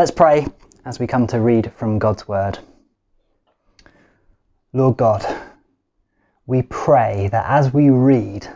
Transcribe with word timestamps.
Let's 0.00 0.10
pray 0.10 0.46
as 0.86 0.98
we 0.98 1.06
come 1.06 1.26
to 1.26 1.38
read 1.38 1.74
from 1.74 1.98
God's 1.98 2.26
Word. 2.26 2.58
Lord 4.72 4.96
God, 4.96 5.26
we 6.46 6.62
pray 6.62 7.28
that 7.30 7.44
as 7.46 7.70
we 7.70 7.90
read 7.90 8.48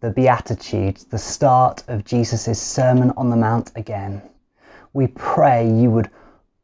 the 0.00 0.10
Beatitudes, 0.10 1.06
the 1.06 1.16
start 1.16 1.84
of 1.88 2.04
Jesus' 2.04 2.60
Sermon 2.60 3.14
on 3.16 3.30
the 3.30 3.36
Mount 3.36 3.72
again, 3.76 4.20
we 4.92 5.06
pray 5.06 5.70
you 5.70 5.90
would 5.90 6.10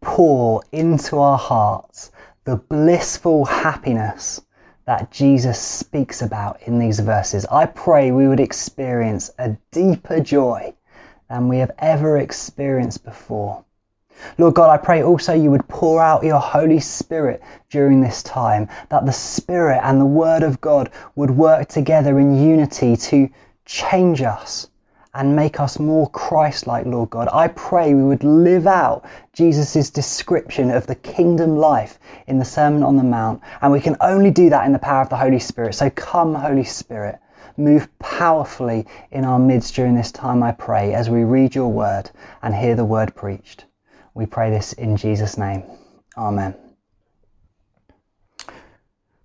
pour 0.03 0.63
into 0.71 1.19
our 1.19 1.39
hearts 1.39 2.13
the 2.45 2.57
blissful 2.57 3.47
happiness 3.47 4.43
that 4.85 5.11
Jesus 5.11 5.59
speaks 5.59 6.21
about 6.21 6.61
in 6.65 6.79
these 6.79 7.01
verses. 7.01 7.47
I 7.47 7.65
pray 7.65 8.11
we 8.11 8.29
would 8.29 8.39
experience 8.39 9.31
a 9.39 9.57
deeper 9.71 10.21
joy 10.21 10.75
than 11.31 11.49
we 11.49 11.57
have 11.61 11.71
ever 11.79 12.19
experienced 12.19 13.03
before 13.03 13.65
Lord 14.39 14.55
God, 14.55 14.71
I 14.71 14.77
pray 14.77 15.03
also 15.03 15.33
you 15.33 15.51
would 15.51 15.69
pour 15.69 16.03
out 16.03 16.25
your 16.25 16.41
Holy 16.41 16.81
Spirit 16.81 17.43
during 17.71 18.01
this 18.01 18.23
time, 18.23 18.69
that 18.89 19.07
the 19.07 19.13
Spirit 19.13 19.81
and 19.83 20.01
the 20.01 20.07
Word 20.07 20.43
of 20.43 20.61
God 20.61 20.91
would 21.15 21.31
work 21.31 21.69
together 21.69 22.19
in 22.19 22.43
unity 22.43 22.97
to 22.97 23.29
change 23.65 24.23
us 24.23 24.69
and 25.15 25.35
make 25.35 25.59
us 25.59 25.79
more 25.79 26.09
Christ 26.11 26.67
like, 26.67 26.87
Lord 26.87 27.11
God. 27.11 27.29
I 27.33 27.49
pray 27.49 27.95
we 27.95 28.05
would 28.05 28.25
live 28.25 28.67
out 28.67 29.05
Jesus' 29.33 29.91
description 29.91 30.71
of 30.71 30.87
the 30.87 30.95
kingdom 30.95 31.57
life 31.57 31.99
in 32.27 32.39
the 32.39 32.45
Sermon 32.45 32.83
on 32.83 32.97
the 32.97 33.03
Mount, 33.03 33.43
and 33.61 33.73
we 33.73 33.81
can 33.81 33.97
only 34.01 34.31
do 34.31 34.51
that 34.51 34.67
in 34.67 34.73
the 34.73 34.79
power 34.79 35.03
of 35.03 35.09
the 35.09 35.17
Holy 35.17 35.39
Spirit. 35.39 35.75
So 35.75 35.91
come, 35.91 36.35
Holy 36.35 36.65
Spirit. 36.65 37.19
Move 37.57 37.89
powerfully 37.99 38.87
in 39.11 39.25
our 39.25 39.39
midst 39.39 39.75
during 39.75 39.97
this 39.97 40.13
time, 40.13 40.45
I 40.45 40.53
pray, 40.53 40.95
as 40.95 41.11
we 41.11 41.25
read 41.25 41.57
your 41.57 41.73
word 41.73 42.11
and 42.41 42.55
hear 42.55 42.77
the 42.77 42.85
word 42.85 43.17
preached. 43.17 43.65
We 44.19 44.27
pray 44.27 44.51
this 44.51 44.73
in 44.73 44.97
Jesus' 44.97 45.39
name. 45.39 45.63
Amen. 46.17 46.57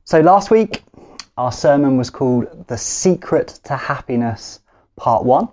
So 0.03 0.19
last 0.19 0.51
week, 0.51 0.83
our 1.35 1.51
sermon 1.51 1.97
was 1.97 2.11
called 2.11 2.67
The 2.67 2.77
Secret 2.77 3.59
to 3.63 3.75
Happiness, 3.75 4.59
Part 4.95 5.25
1. 5.25 5.47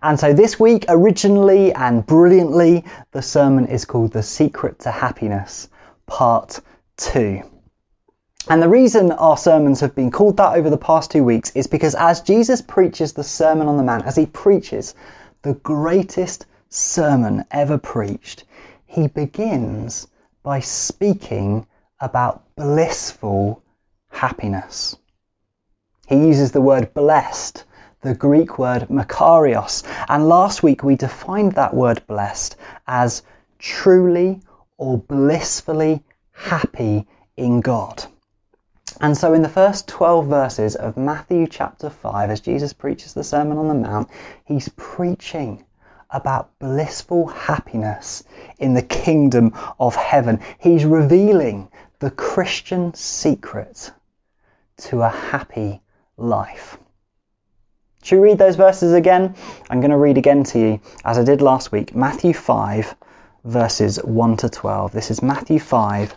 And 0.00 0.20
so 0.20 0.32
this 0.32 0.60
week, 0.60 0.84
originally 0.88 1.72
and 1.72 2.06
brilliantly, 2.06 2.84
the 3.10 3.20
sermon 3.20 3.66
is 3.66 3.84
called 3.84 4.12
The 4.12 4.22
Secret 4.22 4.78
to 4.80 4.92
Happiness, 4.92 5.68
Part 6.06 6.60
2. 6.98 7.42
And 8.48 8.62
the 8.62 8.68
reason 8.68 9.10
our 9.10 9.36
sermons 9.36 9.80
have 9.80 9.96
been 9.96 10.12
called 10.12 10.36
that 10.36 10.56
over 10.56 10.70
the 10.70 10.78
past 10.78 11.10
two 11.10 11.24
weeks 11.24 11.50
is 11.56 11.66
because 11.66 11.96
as 11.96 12.20
Jesus 12.20 12.62
preaches 12.62 13.12
the 13.12 13.24
Sermon 13.24 13.66
on 13.66 13.76
the 13.76 13.82
Mount, 13.82 14.06
as 14.06 14.14
he 14.14 14.26
preaches 14.26 14.94
the 15.42 15.54
greatest 15.54 16.46
sermon 16.68 17.44
ever 17.50 17.76
preached, 17.76 18.44
he 18.88 19.06
begins 19.06 20.08
by 20.42 20.60
speaking 20.60 21.66
about 22.00 22.42
blissful 22.56 23.62
happiness. 24.10 24.96
He 26.08 26.16
uses 26.16 26.52
the 26.52 26.62
word 26.62 26.94
blessed, 26.94 27.64
the 28.00 28.14
Greek 28.14 28.58
word 28.58 28.88
makarios, 28.88 29.84
and 30.08 30.26
last 30.26 30.62
week 30.62 30.82
we 30.82 30.96
defined 30.96 31.52
that 31.52 31.74
word 31.74 32.06
blessed 32.06 32.56
as 32.86 33.22
truly 33.58 34.40
or 34.78 34.96
blissfully 34.96 36.02
happy 36.32 37.06
in 37.36 37.60
God. 37.60 38.04
And 39.02 39.16
so, 39.16 39.34
in 39.34 39.42
the 39.42 39.50
first 39.50 39.86
12 39.86 40.26
verses 40.26 40.76
of 40.76 40.96
Matthew 40.96 41.46
chapter 41.46 41.90
5, 41.90 42.30
as 42.30 42.40
Jesus 42.40 42.72
preaches 42.72 43.12
the 43.12 43.22
Sermon 43.22 43.58
on 43.58 43.68
the 43.68 43.74
Mount, 43.74 44.08
he's 44.46 44.70
preaching 44.70 45.64
about 46.10 46.58
blissful 46.58 47.26
happiness 47.26 48.24
in 48.58 48.74
the 48.74 48.82
kingdom 48.82 49.52
of 49.78 49.94
heaven. 49.94 50.40
He's 50.58 50.84
revealing 50.84 51.68
the 51.98 52.10
Christian 52.10 52.94
secret 52.94 53.92
to 54.78 55.02
a 55.02 55.08
happy 55.08 55.82
life. 56.16 56.78
Should 58.02 58.20
we 58.20 58.28
read 58.28 58.38
those 58.38 58.56
verses 58.56 58.92
again? 58.92 59.34
I'm 59.68 59.80
going 59.80 59.90
to 59.90 59.98
read 59.98 60.18
again 60.18 60.44
to 60.44 60.58
you, 60.58 60.80
as 61.04 61.18
I 61.18 61.24
did 61.24 61.42
last 61.42 61.72
week, 61.72 61.94
Matthew 61.94 62.32
5, 62.32 62.94
verses 63.44 63.98
1 63.98 64.36
to 64.38 64.48
12. 64.48 64.92
This 64.92 65.10
is 65.10 65.22
Matthew 65.22 65.58
5, 65.58 66.14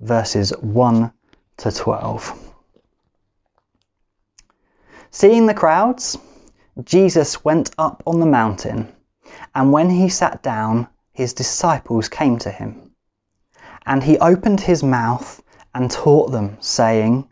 verses 0.00 0.50
1 0.60 1.12
to 1.58 1.72
12. 1.72 2.52
Seeing 5.10 5.46
the 5.46 5.54
crowds, 5.54 6.16
Jesus 6.84 7.44
went 7.44 7.70
up 7.76 8.02
on 8.06 8.20
the 8.20 8.26
mountain 8.26 8.92
and 9.54 9.72
when 9.72 9.90
he 9.90 10.08
sat 10.08 10.42
down, 10.42 10.88
his 11.12 11.32
disciples 11.32 12.08
came 12.08 12.38
to 12.38 12.50
him. 12.50 12.92
And 13.84 14.02
he 14.02 14.18
opened 14.18 14.60
his 14.60 14.82
mouth 14.82 15.42
and 15.74 15.90
taught 15.90 16.30
them, 16.30 16.58
saying, 16.60 17.28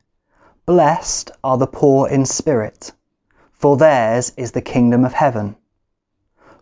Blessed 0.67 1.31
are 1.43 1.59
the 1.59 1.67
poor 1.67 2.09
in 2.09 2.25
spirit, 2.25 2.93
for 3.53 3.77
theirs 3.77 4.33
is 4.37 4.53
the 4.53 4.63
kingdom 4.63 5.05
of 5.05 5.13
heaven. 5.13 5.57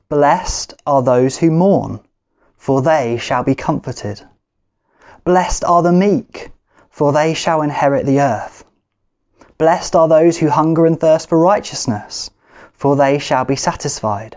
Blessed 0.08 0.74
are 0.86 1.02
those 1.02 1.38
who 1.38 1.50
mourn, 1.50 2.00
for 2.56 2.82
they 2.82 3.16
shall 3.16 3.44
be 3.44 3.54
comforted. 3.54 4.20
Blessed 5.24 5.64
are 5.64 5.82
the 5.82 5.92
meek, 5.92 6.50
for 6.90 7.12
they 7.12 7.34
shall 7.34 7.62
inherit 7.62 8.04
the 8.04 8.20
earth. 8.20 8.64
Blessed 9.58 9.94
are 9.94 10.08
those 10.08 10.38
who 10.38 10.48
hunger 10.48 10.84
and 10.86 10.98
thirst 10.98 11.28
for 11.28 11.38
righteousness, 11.38 12.30
for 12.72 12.96
they 12.96 13.18
shall 13.18 13.44
be 13.44 13.54
satisfied. 13.54 14.36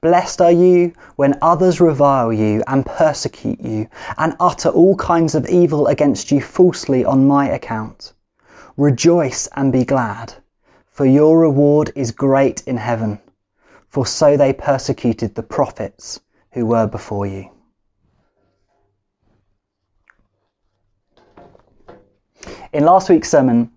Blessed 0.00 0.40
are 0.40 0.52
you 0.52 0.92
when 1.16 1.38
others 1.42 1.80
revile 1.80 2.32
you 2.32 2.62
and 2.66 2.84
persecute 2.84 3.60
you 3.60 3.88
and 4.16 4.36
utter 4.40 4.68
all 4.68 4.96
kinds 4.96 5.34
of 5.34 5.46
evil 5.46 5.86
against 5.86 6.30
you 6.30 6.40
falsely 6.40 7.04
on 7.04 7.26
my 7.26 7.48
account. 7.48 8.12
Rejoice 8.76 9.48
and 9.54 9.72
be 9.72 9.84
glad, 9.84 10.34
for 10.90 11.04
your 11.04 11.38
reward 11.38 11.92
is 11.94 12.12
great 12.12 12.62
in 12.66 12.76
heaven, 12.76 13.18
for 13.88 14.06
so 14.06 14.36
they 14.36 14.52
persecuted 14.52 15.34
the 15.34 15.42
prophets 15.42 16.20
who 16.52 16.66
were 16.66 16.86
before 16.86 17.26
you. 17.26 17.50
In 22.72 22.84
last 22.84 23.08
week's 23.08 23.30
sermon, 23.30 23.72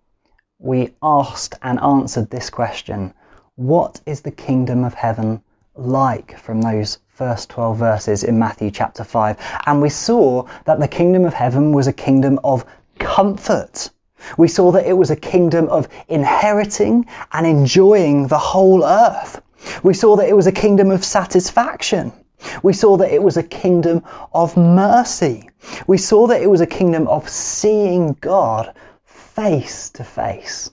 we 0.57 0.93
asked 1.01 1.55
and 1.61 1.79
answered 1.79 2.29
this 2.29 2.49
question 2.49 3.13
What 3.55 4.01
is 4.05 4.21
the 4.21 4.31
kingdom 4.31 4.83
of 4.83 4.93
heaven 4.93 5.41
like 5.79 6.37
from 6.37 6.61
those 6.61 6.99
first 7.07 7.49
12 7.49 7.77
verses 7.77 8.23
in 8.23 8.39
Matthew 8.39 8.71
chapter 8.71 9.03
5. 9.03 9.37
And 9.65 9.81
we 9.81 9.89
saw 9.89 10.47
that 10.65 10.79
the 10.79 10.87
kingdom 10.87 11.25
of 11.25 11.33
heaven 11.33 11.73
was 11.73 11.87
a 11.87 11.93
kingdom 11.93 12.39
of 12.43 12.65
comfort. 12.97 13.89
We 14.37 14.47
saw 14.47 14.71
that 14.71 14.85
it 14.85 14.97
was 14.97 15.11
a 15.11 15.15
kingdom 15.15 15.69
of 15.69 15.87
inheriting 16.07 17.07
and 17.31 17.47
enjoying 17.47 18.27
the 18.27 18.37
whole 18.37 18.83
earth. 18.83 19.41
We 19.83 19.93
saw 19.93 20.17
that 20.17 20.29
it 20.29 20.35
was 20.35 20.47
a 20.47 20.51
kingdom 20.51 20.91
of 20.91 21.03
satisfaction. 21.03 22.13
We 22.63 22.73
saw 22.73 22.97
that 22.97 23.11
it 23.11 23.21
was 23.21 23.37
a 23.37 23.43
kingdom 23.43 24.03
of 24.33 24.55
mercy. 24.55 25.49
We 25.87 25.97
saw 25.97 26.27
that 26.27 26.41
it 26.41 26.49
was 26.49 26.61
a 26.61 26.67
kingdom 26.67 27.07
of 27.07 27.29
seeing 27.29 28.13
God 28.13 28.73
face 29.03 29.89
to 29.91 30.03
face. 30.03 30.71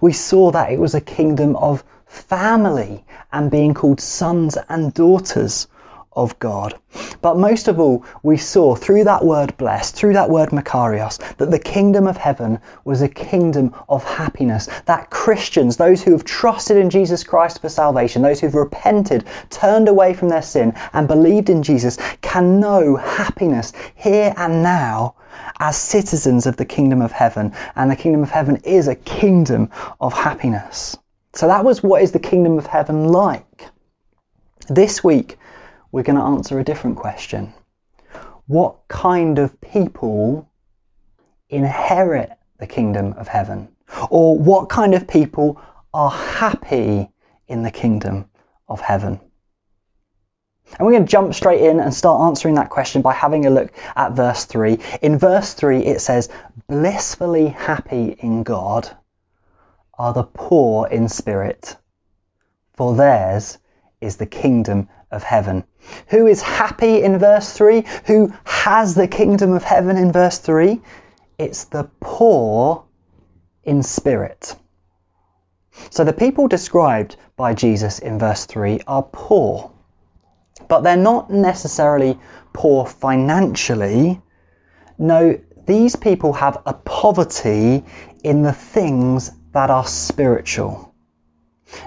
We 0.00 0.12
saw 0.12 0.50
that 0.50 0.72
it 0.72 0.78
was 0.78 0.94
a 0.94 1.00
kingdom 1.00 1.56
of 1.56 1.84
family 2.08 3.04
and 3.32 3.50
being 3.50 3.74
called 3.74 4.00
sons 4.00 4.58
and 4.68 4.92
daughters 4.92 5.68
of 6.18 6.36
God. 6.40 6.74
But 7.20 7.38
most 7.38 7.68
of 7.68 7.78
all, 7.78 8.04
we 8.24 8.36
saw 8.38 8.74
through 8.74 9.04
that 9.04 9.24
word 9.24 9.56
blessed, 9.56 9.94
through 9.94 10.14
that 10.14 10.28
word 10.28 10.48
Makarios, 10.48 11.18
that 11.36 11.50
the 11.50 11.60
kingdom 11.60 12.08
of 12.08 12.16
heaven 12.16 12.58
was 12.84 13.02
a 13.02 13.08
kingdom 13.08 13.74
of 13.88 14.02
happiness. 14.02 14.68
That 14.86 15.10
Christians, 15.10 15.76
those 15.76 16.02
who 16.02 16.12
have 16.12 16.24
trusted 16.24 16.76
in 16.76 16.90
Jesus 16.90 17.22
Christ 17.22 17.60
for 17.60 17.68
salvation, 17.68 18.22
those 18.22 18.40
who've 18.40 18.54
repented, 18.54 19.26
turned 19.50 19.88
away 19.88 20.12
from 20.12 20.28
their 20.28 20.42
sin, 20.42 20.74
and 20.92 21.06
believed 21.06 21.50
in 21.50 21.62
Jesus, 21.62 21.98
can 22.20 22.58
know 22.58 22.96
happiness 22.96 23.72
here 23.94 24.34
and 24.36 24.62
now 24.62 25.14
as 25.60 25.76
citizens 25.76 26.46
of 26.46 26.56
the 26.56 26.64
kingdom 26.64 27.00
of 27.00 27.12
heaven. 27.12 27.52
And 27.76 27.90
the 27.90 27.96
kingdom 27.96 28.24
of 28.24 28.30
heaven 28.30 28.56
is 28.64 28.88
a 28.88 28.96
kingdom 28.96 29.70
of 30.00 30.14
happiness. 30.14 30.96
So 31.38 31.46
that 31.46 31.64
was 31.64 31.84
what 31.84 32.02
is 32.02 32.10
the 32.10 32.18
kingdom 32.18 32.58
of 32.58 32.66
heaven 32.66 33.04
like? 33.04 33.68
This 34.68 35.04
week, 35.04 35.38
we're 35.92 36.02
going 36.02 36.18
to 36.18 36.24
answer 36.24 36.58
a 36.58 36.64
different 36.64 36.96
question. 36.96 37.54
What 38.48 38.88
kind 38.88 39.38
of 39.38 39.60
people 39.60 40.50
inherit 41.48 42.32
the 42.58 42.66
kingdom 42.66 43.12
of 43.12 43.28
heaven? 43.28 43.68
Or 44.10 44.36
what 44.36 44.68
kind 44.68 44.94
of 44.94 45.06
people 45.06 45.62
are 45.94 46.10
happy 46.10 47.08
in 47.46 47.62
the 47.62 47.70
kingdom 47.70 48.28
of 48.68 48.80
heaven? 48.80 49.20
And 50.76 50.86
we're 50.88 50.94
going 50.94 51.06
to 51.06 51.12
jump 51.12 51.34
straight 51.34 51.60
in 51.60 51.78
and 51.78 51.94
start 51.94 52.20
answering 52.20 52.56
that 52.56 52.68
question 52.68 53.00
by 53.00 53.14
having 53.14 53.46
a 53.46 53.50
look 53.50 53.70
at 53.94 54.10
verse 54.10 54.44
3. 54.44 54.80
In 55.02 55.20
verse 55.20 55.54
3, 55.54 55.86
it 55.86 56.00
says, 56.00 56.30
Blissfully 56.66 57.46
happy 57.46 58.16
in 58.18 58.42
God 58.42 58.90
are 59.98 60.12
the 60.12 60.22
poor 60.22 60.86
in 60.88 61.08
spirit, 61.08 61.76
for 62.74 62.94
theirs 62.94 63.58
is 64.00 64.16
the 64.16 64.26
kingdom 64.26 64.88
of 65.10 65.22
heaven. 65.22 65.64
Who 66.08 66.26
is 66.26 66.42
happy 66.42 67.02
in 67.02 67.18
verse 67.18 67.52
3? 67.52 67.84
Who 68.06 68.32
has 68.44 68.94
the 68.94 69.08
kingdom 69.08 69.52
of 69.52 69.64
heaven 69.64 69.96
in 69.96 70.12
verse 70.12 70.38
3? 70.38 70.80
It's 71.38 71.64
the 71.64 71.90
poor 72.00 72.84
in 73.64 73.82
spirit. 73.82 74.54
So 75.90 76.04
the 76.04 76.12
people 76.12 76.48
described 76.48 77.16
by 77.36 77.54
Jesus 77.54 77.98
in 77.98 78.18
verse 78.18 78.46
3 78.46 78.80
are 78.86 79.02
poor 79.02 79.72
but 80.68 80.82
they're 80.82 80.96
not 80.96 81.30
necessarily 81.30 82.18
poor 82.52 82.86
financially. 82.86 84.20
No, 84.98 85.38
these 85.66 85.96
people 85.96 86.32
have 86.34 86.62
a 86.66 86.74
poverty 86.74 87.84
in 88.24 88.42
the 88.42 88.52
things 88.52 89.30
that 89.52 89.70
are 89.70 89.86
spiritual. 89.86 90.87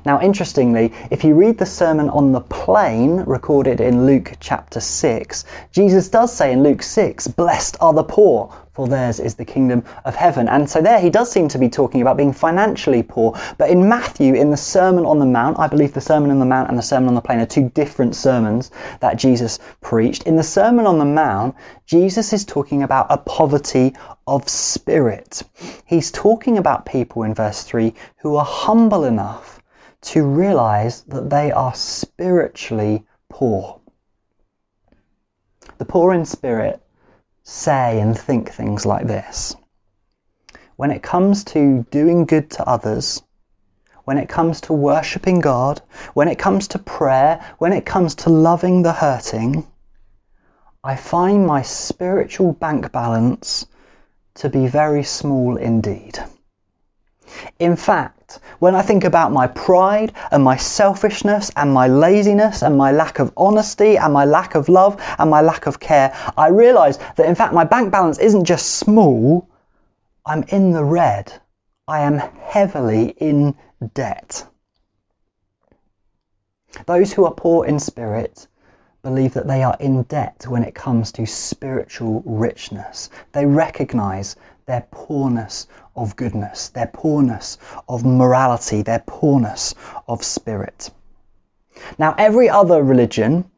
Now, 0.05 0.21
interestingly, 0.21 0.93
if 1.09 1.23
you 1.23 1.35
read 1.35 1.57
the 1.57 1.65
Sermon 1.65 2.09
on 2.09 2.31
the 2.31 2.41
Plain 2.41 3.21
recorded 3.21 3.81
in 3.81 4.05
Luke 4.05 4.33
chapter 4.39 4.79
6, 4.79 5.45
Jesus 5.71 6.09
does 6.09 6.33
say 6.33 6.51
in 6.51 6.63
Luke 6.63 6.83
6, 6.83 7.27
Blessed 7.27 7.77
are 7.79 7.93
the 7.93 8.03
poor, 8.03 8.53
for 8.73 8.87
theirs 8.87 9.19
is 9.19 9.35
the 9.35 9.45
kingdom 9.45 9.83
of 10.05 10.15
heaven. 10.15 10.47
And 10.47 10.69
so 10.69 10.81
there 10.81 10.99
he 10.99 11.09
does 11.09 11.31
seem 11.31 11.49
to 11.49 11.57
be 11.57 11.69
talking 11.69 12.01
about 12.01 12.17
being 12.17 12.33
financially 12.33 13.03
poor. 13.03 13.37
But 13.57 13.69
in 13.69 13.89
Matthew, 13.89 14.33
in 14.33 14.49
the 14.49 14.57
Sermon 14.57 15.05
on 15.05 15.19
the 15.19 15.25
Mount, 15.25 15.59
I 15.59 15.67
believe 15.67 15.93
the 15.93 16.01
Sermon 16.01 16.31
on 16.31 16.39
the 16.39 16.45
Mount 16.45 16.69
and 16.69 16.77
the 16.77 16.83
Sermon 16.83 17.09
on 17.09 17.15
the 17.15 17.21
Plain 17.21 17.39
are 17.39 17.45
two 17.45 17.69
different 17.69 18.15
sermons 18.15 18.71
that 19.01 19.17
Jesus 19.17 19.59
preached. 19.81 20.23
In 20.23 20.35
the 20.35 20.43
Sermon 20.43 20.85
on 20.85 20.99
the 20.99 21.05
Mount, 21.05 21.55
Jesus 21.85 22.33
is 22.33 22.45
talking 22.45 22.83
about 22.83 23.07
a 23.09 23.17
poverty 23.17 23.93
of 24.25 24.47
spirit. 24.47 25.43
He's 25.85 26.11
talking 26.11 26.57
about 26.57 26.85
people 26.85 27.23
in 27.23 27.33
verse 27.33 27.63
3 27.63 27.93
who 28.17 28.35
are 28.37 28.45
humble 28.45 29.03
enough 29.03 29.60
to 30.01 30.23
realize 30.23 31.03
that 31.03 31.29
they 31.29 31.51
are 31.51 31.73
spiritually 31.73 33.05
poor. 33.29 33.79
The 35.77 35.85
poor 35.85 36.13
in 36.13 36.25
spirit 36.25 36.81
say 37.43 37.99
and 37.99 38.17
think 38.17 38.51
things 38.51 38.85
like 38.85 39.07
this. 39.07 39.55
When 40.75 40.91
it 40.91 41.03
comes 41.03 41.43
to 41.45 41.85
doing 41.91 42.25
good 42.25 42.51
to 42.51 42.67
others, 42.67 43.21
when 44.03 44.17
it 44.17 44.29
comes 44.29 44.61
to 44.61 44.73
worshipping 44.73 45.39
God, 45.39 45.81
when 46.13 46.27
it 46.27 46.39
comes 46.39 46.69
to 46.69 46.79
prayer, 46.79 47.45
when 47.59 47.73
it 47.73 47.85
comes 47.85 48.15
to 48.15 48.29
loving 48.29 48.81
the 48.81 48.93
hurting, 48.93 49.67
I 50.83 50.95
find 50.95 51.45
my 51.45 51.61
spiritual 51.61 52.53
bank 52.53 52.91
balance 52.91 53.67
to 54.35 54.49
be 54.49 54.67
very 54.67 55.03
small 55.03 55.57
indeed. 55.57 56.17
In 57.59 57.75
fact, 57.75 58.20
when 58.59 58.75
I 58.75 58.81
think 58.81 59.03
about 59.03 59.31
my 59.31 59.47
pride 59.47 60.13
and 60.31 60.43
my 60.43 60.57
selfishness 60.57 61.51
and 61.55 61.73
my 61.73 61.87
laziness 61.87 62.61
and 62.61 62.77
my 62.77 62.91
lack 62.91 63.19
of 63.19 63.33
honesty 63.35 63.97
and 63.97 64.13
my 64.13 64.25
lack 64.25 64.55
of 64.55 64.69
love 64.69 65.01
and 65.17 65.29
my 65.29 65.41
lack 65.41 65.65
of 65.65 65.79
care, 65.79 66.15
I 66.37 66.49
realise 66.49 66.97
that 66.97 67.25
in 67.25 67.35
fact 67.35 67.53
my 67.53 67.63
bank 67.63 67.91
balance 67.91 68.19
isn't 68.19 68.45
just 68.45 68.75
small, 68.75 69.49
I'm 70.25 70.43
in 70.43 70.71
the 70.71 70.83
red. 70.83 71.33
I 71.87 72.01
am 72.01 72.17
heavily 72.17 73.09
in 73.09 73.55
debt. 73.93 74.45
Those 76.85 77.11
who 77.11 77.25
are 77.25 77.33
poor 77.33 77.65
in 77.65 77.79
spirit 77.79 78.47
believe 79.01 79.33
that 79.33 79.47
they 79.47 79.63
are 79.63 79.75
in 79.79 80.03
debt 80.03 80.45
when 80.47 80.63
it 80.63 80.75
comes 80.75 81.11
to 81.13 81.25
spiritual 81.25 82.21
richness. 82.25 83.09
They 83.31 83.45
recognize 83.45 84.35
their 84.65 84.85
poorness 84.91 85.67
of 85.95 86.15
goodness, 86.15 86.69
their 86.69 86.87
poorness 86.87 87.57
of 87.87 88.05
morality, 88.05 88.81
their 88.81 89.03
poorness 89.05 89.75
of 90.07 90.23
spirit. 90.23 90.89
Now, 91.97 92.15
every 92.17 92.49
other 92.49 92.83
religion, 92.83 93.49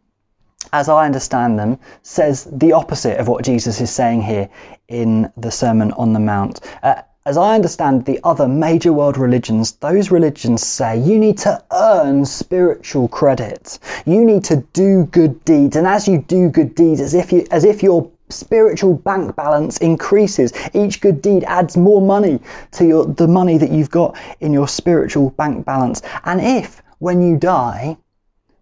as 0.71 0.89
I 0.89 1.05
understand 1.05 1.59
them, 1.59 1.79
says 2.01 2.47
the 2.51 2.73
opposite 2.73 3.19
of 3.19 3.27
what 3.27 3.45
Jesus 3.45 3.81
is 3.81 3.91
saying 3.91 4.21
here 4.21 4.49
in 4.87 5.31
the 5.37 5.51
Sermon 5.51 5.91
on 5.91 6.13
the 6.13 6.19
Mount. 6.19 6.61
Uh, 6.81 7.01
as 7.25 7.37
I 7.37 7.55
understand 7.55 8.05
the 8.05 8.19
other 8.23 8.49
major 8.49 8.91
world 8.91 9.17
religions, 9.17 9.73
those 9.73 10.11
religions 10.11 10.65
say 10.65 10.99
you 10.99 11.17
need 11.17 11.37
to 11.39 11.63
earn 11.71 12.25
spiritual 12.25 13.07
credit. 13.07 13.79
You 14.05 14.25
need 14.25 14.45
to 14.45 14.57
do 14.73 15.05
good 15.05 15.45
deeds, 15.45 15.77
and 15.77 15.87
as 15.87 16.07
you 16.07 16.17
do 16.17 16.49
good 16.49 16.75
deeds, 16.75 16.99
as 16.99 17.13
if 17.13 17.31
you, 17.31 17.47
as 17.49 17.63
if 17.63 17.81
your 17.81 18.11
spiritual 18.29 18.95
bank 18.95 19.35
balance 19.35 19.77
increases, 19.77 20.53
each 20.73 21.01
good 21.01 21.21
deed 21.21 21.43
adds 21.43 21.77
more 21.77 22.01
money 22.01 22.39
to 22.71 22.85
your, 22.85 23.05
the 23.05 23.27
money 23.27 23.57
that 23.57 23.71
you've 23.71 23.91
got 23.91 24.17
in 24.39 24.53
your 24.53 24.67
spiritual 24.67 25.29
bank 25.31 25.65
balance. 25.65 26.01
And 26.23 26.41
if, 26.41 26.81
when 26.99 27.21
you 27.21 27.37
die, 27.37 27.97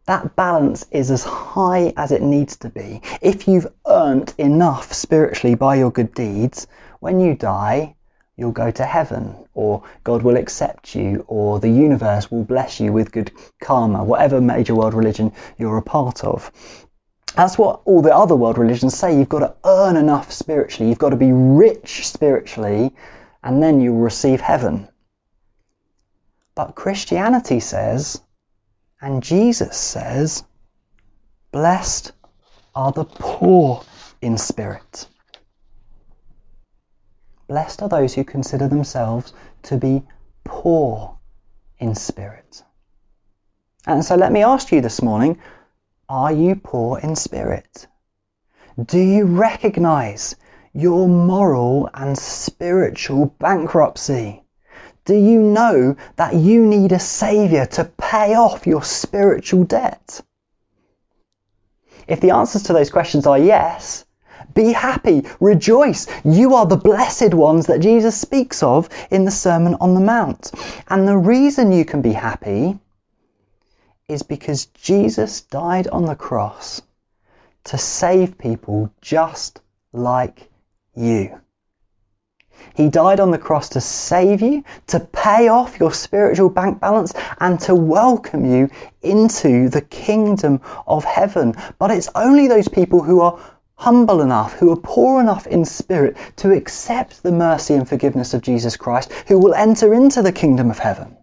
that 0.08 0.36
balance 0.36 0.86
is 0.92 1.12
as 1.12 1.24
high 1.24 1.94
as 1.96 2.12
it 2.12 2.22
needs 2.22 2.58
to 2.58 2.69
be, 2.69 3.02
if 3.22 3.48
you've 3.48 3.72
earned 3.88 4.34
enough 4.38 4.92
spiritually 4.94 5.56
by 5.56 5.75
your 5.75 5.92
good 5.92 6.14
deeds, 6.14 6.68
when 7.00 7.19
you 7.19 7.36
die, 7.36 7.96
you'll 8.36 8.52
go 8.52 8.72
to 8.72 8.84
heaven, 8.84 9.36
or 9.54 9.84
God 10.04 10.24
will 10.24 10.38
accept 10.38 10.96
you, 10.96 11.24
or 11.28 11.60
the 11.60 11.69
universe 11.69 12.31
will 12.31 12.44
bless 12.44 12.80
you 12.80 12.92
with 12.92 13.12
good 13.12 13.31
karma, 13.62 14.04
whatever 14.04 14.42
major 14.42 14.74
world 14.74 14.96
religion 14.96 15.31
you're 15.57 15.78
a 15.78 15.81
part 15.84 16.24
of. 16.24 16.52
That's 17.36 17.57
what 17.57 17.81
all 17.86 18.01
the 18.01 18.16
other 18.16 18.36
world 18.36 18.57
religions 18.57 18.98
say. 18.98 19.18
You've 19.18 19.30
got 19.30 19.39
to 19.39 19.56
earn 19.63 19.98
enough 19.98 20.31
spiritually, 20.31 20.89
you've 20.89 21.00
got 21.00 21.12
to 21.12 21.16
be 21.16 21.31
rich 21.31 22.07
spiritually, 22.07 22.94
and 23.44 23.63
then 23.63 23.80
you'll 23.80 23.98
receive 23.98 24.42
heaven. 24.42 24.88
But 26.56 26.75
Christianity 26.75 27.60
says, 27.60 28.22
and 29.01 29.24
Jesus 29.24 29.78
says, 29.78 30.44
blessed 31.51 32.12
are 32.75 32.92
the 32.92 33.06
poor 33.06 33.83
in 34.22 34.38
spirit. 34.38 35.07
Blessed 37.48 37.81
are 37.81 37.89
those 37.89 38.13
who 38.13 38.24
consider 38.24 38.68
themselves 38.68 39.33
to 39.63 39.78
be 39.78 40.04
poor 40.44 41.18
in 41.80 41.95
spirit. 41.95 42.64
And 43.88 44.06
so 44.06 44.16
let 44.16 44.31
me 44.31 44.44
ask 44.44 44.71
you 44.71 44.81
this 44.81 45.02
morning 45.02 45.40
are 46.11 46.33
you 46.33 46.56
poor 46.56 46.99
in 46.99 47.15
spirit? 47.15 47.87
Do 48.77 48.99
you 48.99 49.23
recognize 49.23 50.35
your 50.73 51.07
moral 51.07 51.89
and 51.94 52.18
spiritual 52.18 53.27
bankruptcy? 53.39 54.44
Do 55.06 55.15
you 55.15 55.39
know 55.39 55.95
that 56.18 56.35
you 56.35 56.65
need 56.65 56.91
a 56.91 56.99
Saviour 56.99 57.65
to 57.65 57.85
pay 57.85 58.35
off 58.35 58.68
your 58.68 58.83
spiritual 58.83 59.63
debt? 59.63 60.19
If 62.09 62.19
the 62.19 62.31
answers 62.31 62.63
to 62.63 62.73
those 62.73 62.89
questions 62.89 63.25
are 63.25 63.39
yes, 63.39 64.03
be 64.53 64.73
happy, 64.73 65.25
rejoice. 65.39 66.07
You 66.25 66.56
are 66.56 66.65
the 66.65 66.75
blessed 66.75 67.33
ones 67.33 67.68
that 67.68 67.80
Jesus 67.80 68.19
speaks 68.19 68.63
of 68.63 68.89
in 69.11 69.23
the 69.23 69.31
Sermon 69.31 69.75
on 69.80 69.94
the 69.94 70.01
Mount. 70.01 70.51
And 70.89 71.07
the 71.07 71.18
reason 71.18 71.71
you 71.71 71.85
can 71.85 72.01
be 72.01 72.11
happy 72.11 72.77
is 74.11 74.23
because 74.23 74.65
Jesus 74.68 75.41
died 75.41 75.87
on 75.87 76.06
the 76.06 76.15
cross 76.15 76.81
to 77.65 77.77
save 77.77 78.37
people 78.37 78.91
just 79.01 79.61
like 79.94 80.49
you. 80.95 81.39
He 82.75 82.89
died 82.89 83.19
on 83.19 83.31
the 83.31 83.37
cross 83.37 83.69
to 83.69 83.81
save 83.81 84.41
you, 84.41 84.63
to 84.87 84.99
pay 84.99 85.47
off 85.47 85.80
your 85.80 85.94
spiritual 85.94 86.49
bank 86.49 86.80
balance, 86.80 87.13
and 87.39 87.59
to 87.61 87.73
welcome 87.73 88.45
you 88.45 88.69
into 89.01 89.69
the 89.69 89.81
kingdom 89.81 90.61
of 90.85 91.03
heaven. 91.03 91.56
But 91.80 91.91
it's 91.91 92.09
only 92.13 92.47
those 92.47 92.68
people 92.68 93.01
who 93.01 93.21
are 93.21 93.39
humble 93.75 94.21
enough, 94.21 94.53
who 94.53 94.71
are 94.71 94.77
poor 94.77 95.19
enough 95.21 95.47
in 95.47 95.65
spirit 95.65 96.15
to 96.37 96.51
accept 96.51 97.23
the 97.23 97.31
mercy 97.31 97.73
and 97.73 97.89
forgiveness 97.89 98.35
of 98.35 98.44
Jesus 98.44 98.77
Christ, 98.77 99.11
who 99.27 99.39
will 99.39 99.56
enter 99.56 99.94
into 99.94 100.21
the 100.21 100.31
kingdom 100.31 100.69
of 100.69 100.77
heaven. 100.77 101.18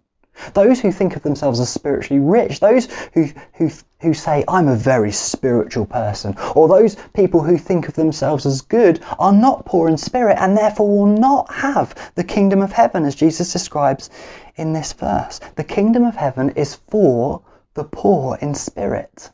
Those 0.53 0.79
who 0.79 0.91
think 0.91 1.15
of 1.15 1.23
themselves 1.23 1.59
as 1.59 1.69
spiritually 1.69 2.21
rich, 2.21 2.59
those 2.59 2.87
who, 3.13 3.29
who, 3.53 3.69
who 4.01 4.13
say, 4.13 4.43
I'm 4.47 4.67
a 4.67 4.75
very 4.75 5.11
spiritual 5.11 5.85
person, 5.85 6.35
or 6.55 6.67
those 6.67 6.95
people 7.13 7.41
who 7.41 7.57
think 7.57 7.87
of 7.87 7.95
themselves 7.95 8.45
as 8.45 8.61
good 8.61 9.01
are 9.17 9.33
not 9.33 9.65
poor 9.65 9.89
in 9.89 9.97
spirit 9.97 10.37
and 10.39 10.57
therefore 10.57 10.89
will 10.89 11.17
not 11.17 11.53
have 11.53 11.93
the 12.15 12.23
kingdom 12.23 12.61
of 12.61 12.71
heaven 12.71 13.05
as 13.05 13.15
Jesus 13.15 13.51
describes 13.51 14.09
in 14.55 14.73
this 14.73 14.93
verse. 14.93 15.39
The 15.55 15.63
kingdom 15.63 16.03
of 16.03 16.15
heaven 16.15 16.51
is 16.51 16.75
for 16.75 17.41
the 17.73 17.83
poor 17.83 18.37
in 18.41 18.55
spirit. 18.55 19.29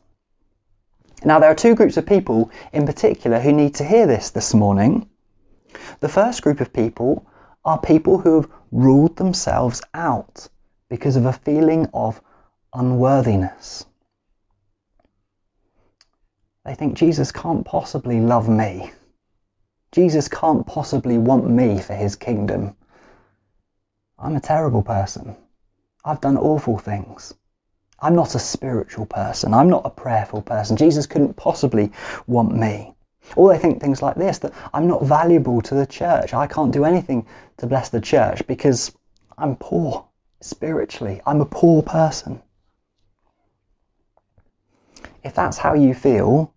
Now, 1.24 1.38
there 1.38 1.50
are 1.50 1.54
two 1.54 1.74
groups 1.74 1.96
of 1.96 2.06
people 2.06 2.50
in 2.72 2.86
particular 2.86 3.40
who 3.40 3.52
need 3.52 3.76
to 3.76 3.84
hear 3.84 4.06
this 4.06 4.30
this 4.30 4.54
morning. 4.54 5.08
The 6.00 6.08
first 6.08 6.42
group 6.42 6.60
of 6.60 6.72
people 6.72 7.26
are 7.64 7.78
people 7.78 8.18
who 8.18 8.36
have 8.36 8.50
ruled 8.70 9.16
themselves 9.16 9.82
out 9.94 10.48
because 10.88 11.16
of 11.16 11.26
a 11.26 11.32
feeling 11.32 11.88
of 11.92 12.20
unworthiness. 12.72 13.84
They 16.64 16.74
think 16.74 16.94
Jesus 16.94 17.32
can't 17.32 17.64
possibly 17.64 18.20
love 18.20 18.48
me. 18.48 18.92
Jesus 19.92 20.28
can't 20.28 20.66
possibly 20.66 21.16
want 21.16 21.48
me 21.48 21.80
for 21.80 21.94
his 21.94 22.16
kingdom. 22.16 22.76
I'm 24.18 24.36
a 24.36 24.40
terrible 24.40 24.82
person. 24.82 25.36
I've 26.04 26.20
done 26.20 26.36
awful 26.36 26.78
things. 26.78 27.34
I'm 27.98 28.14
not 28.14 28.34
a 28.34 28.38
spiritual 28.38 29.06
person. 29.06 29.54
I'm 29.54 29.70
not 29.70 29.86
a 29.86 29.90
prayerful 29.90 30.42
person. 30.42 30.76
Jesus 30.76 31.06
couldn't 31.06 31.34
possibly 31.34 31.92
want 32.26 32.54
me. 32.54 32.94
Or 33.34 33.52
they 33.52 33.58
think 33.58 33.80
things 33.80 34.02
like 34.02 34.16
this 34.16 34.38
that 34.38 34.52
I'm 34.72 34.86
not 34.86 35.02
valuable 35.02 35.60
to 35.62 35.74
the 35.74 35.86
church. 35.86 36.34
I 36.34 36.46
can't 36.46 36.72
do 36.72 36.84
anything 36.84 37.26
to 37.58 37.66
bless 37.66 37.88
the 37.88 38.00
church 38.00 38.46
because 38.46 38.92
I'm 39.36 39.56
poor 39.56 40.05
spiritually. 40.40 41.20
I'm 41.26 41.40
a 41.40 41.46
poor 41.46 41.82
person. 41.82 42.42
If 45.22 45.34
that's 45.34 45.58
how 45.58 45.74
you 45.74 45.94
feel, 45.94 46.54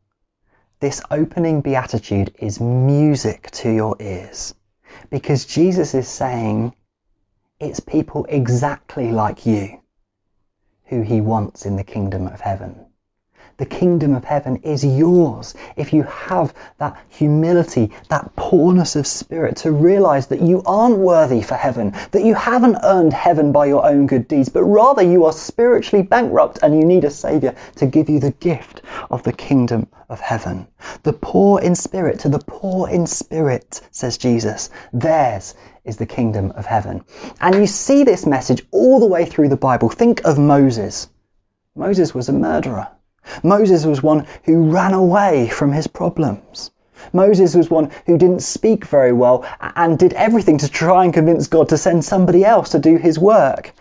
this 0.80 1.02
opening 1.12 1.62
beatitude 1.62 2.36
is 2.40 2.60
music 2.60 3.50
to 3.52 3.70
your 3.70 3.98
ears 4.00 4.54
because 5.10 5.46
Jesus 5.46 5.94
is 5.94 6.08
saying 6.08 6.74
it's 7.60 7.80
people 7.80 8.26
exactly 8.30 9.12
like 9.12 9.46
you 9.46 9.82
who 10.86 11.02
he 11.02 11.22
wants 11.22 11.66
in 11.66 11.76
the 11.76 11.84
kingdom 11.84 12.28
of 12.28 12.40
heaven. 12.40 12.89
The 13.60 13.66
kingdom 13.66 14.16
of 14.16 14.24
heaven 14.24 14.56
is 14.64 14.86
yours 14.86 15.54
if 15.76 15.92
you 15.92 16.04
have 16.04 16.54
that 16.78 16.96
humility, 17.10 17.92
that 18.08 18.34
poorness 18.38 18.96
of 18.96 19.06
spirit 19.06 19.58
to 19.58 19.74
realize 19.74 20.28
that 20.28 20.42
you 20.42 20.64
aren't 20.66 20.98
worthy 20.98 21.42
for 21.42 21.56
heaven, 21.56 21.94
that 22.12 22.24
you 22.24 22.36
haven't 22.36 22.78
earned 22.84 23.12
heaven 23.12 23.52
by 23.52 23.66
your 23.66 23.86
own 23.86 24.08
good 24.08 24.30
deeds, 24.30 24.48
but 24.48 24.64
rather 24.64 25.02
you 25.02 25.26
are 25.26 25.34
spiritually 25.34 26.02
bankrupt 26.02 26.60
and 26.64 26.74
you 26.74 26.86
need 26.86 27.04
a 27.04 27.12
savior 27.12 27.54
to 27.76 27.86
give 27.86 28.10
you 28.10 28.22
the 28.22 28.32
gift 28.32 28.82
of 29.12 29.24
the 29.24 29.34
kingdom 29.34 29.88
of 30.08 30.22
heaven. 30.22 30.66
The 31.04 31.12
poor 31.12 31.60
in 31.60 31.76
spirit, 31.76 32.20
to 32.20 32.30
the 32.30 32.40
poor 32.40 32.88
in 32.88 33.08
spirit, 33.08 33.82
says 33.92 34.18
Jesus, 34.18 34.70
theirs 34.94 35.54
is 35.84 35.98
the 35.98 36.06
kingdom 36.06 36.52
of 36.52 36.66
heaven. 36.66 37.04
And 37.42 37.56
you 37.56 37.68
see 37.68 38.06
this 38.06 38.26
message 38.26 38.66
all 38.72 39.02
the 39.02 39.06
way 39.06 39.26
through 39.26 39.50
the 39.50 39.58
Bible. 39.58 39.90
Think 39.90 40.24
of 40.24 40.40
Moses. 40.40 41.10
Moses 41.76 42.16
was 42.16 42.30
a 42.30 42.34
murderer. 42.34 42.88
Moses 43.44 43.86
was 43.86 44.04
one 44.04 44.26
who 44.44 44.72
ran 44.72 44.94
away 44.94 45.48
from 45.50 45.72
his 45.72 45.88
problems. 45.88 46.72
Moses 47.14 47.56
was 47.56 47.70
one 47.70 47.92
who 48.06 48.18
didn't 48.18 48.42
speak 48.42 48.86
very 48.86 49.14
well 49.14 49.46
and 49.76 49.98
did 49.98 50.14
everything 50.14 50.58
to 50.60 50.70
try 50.70 51.04
and 51.06 51.14
convince 51.14 51.48
God 51.48 51.70
to 51.70 51.78
send 51.78 52.04
somebody 52.04 52.46
else 52.46 52.70
to 52.70 52.80
do 52.80 52.98
his 52.98 53.18
work. 53.18 53.74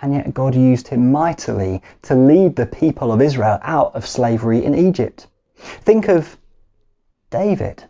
And 0.00 0.14
yet 0.14 0.34
God 0.34 0.54
used 0.54 0.88
him 0.88 1.12
mightily 1.12 1.82
to 2.02 2.14
lead 2.14 2.56
the 2.56 2.66
people 2.66 3.12
of 3.12 3.20
Israel 3.20 3.58
out 3.62 3.94
of 3.94 4.06
slavery 4.06 4.64
in 4.64 4.74
Egypt. 4.74 5.26
Think 5.56 6.08
of 6.08 6.36
David. 7.30 7.84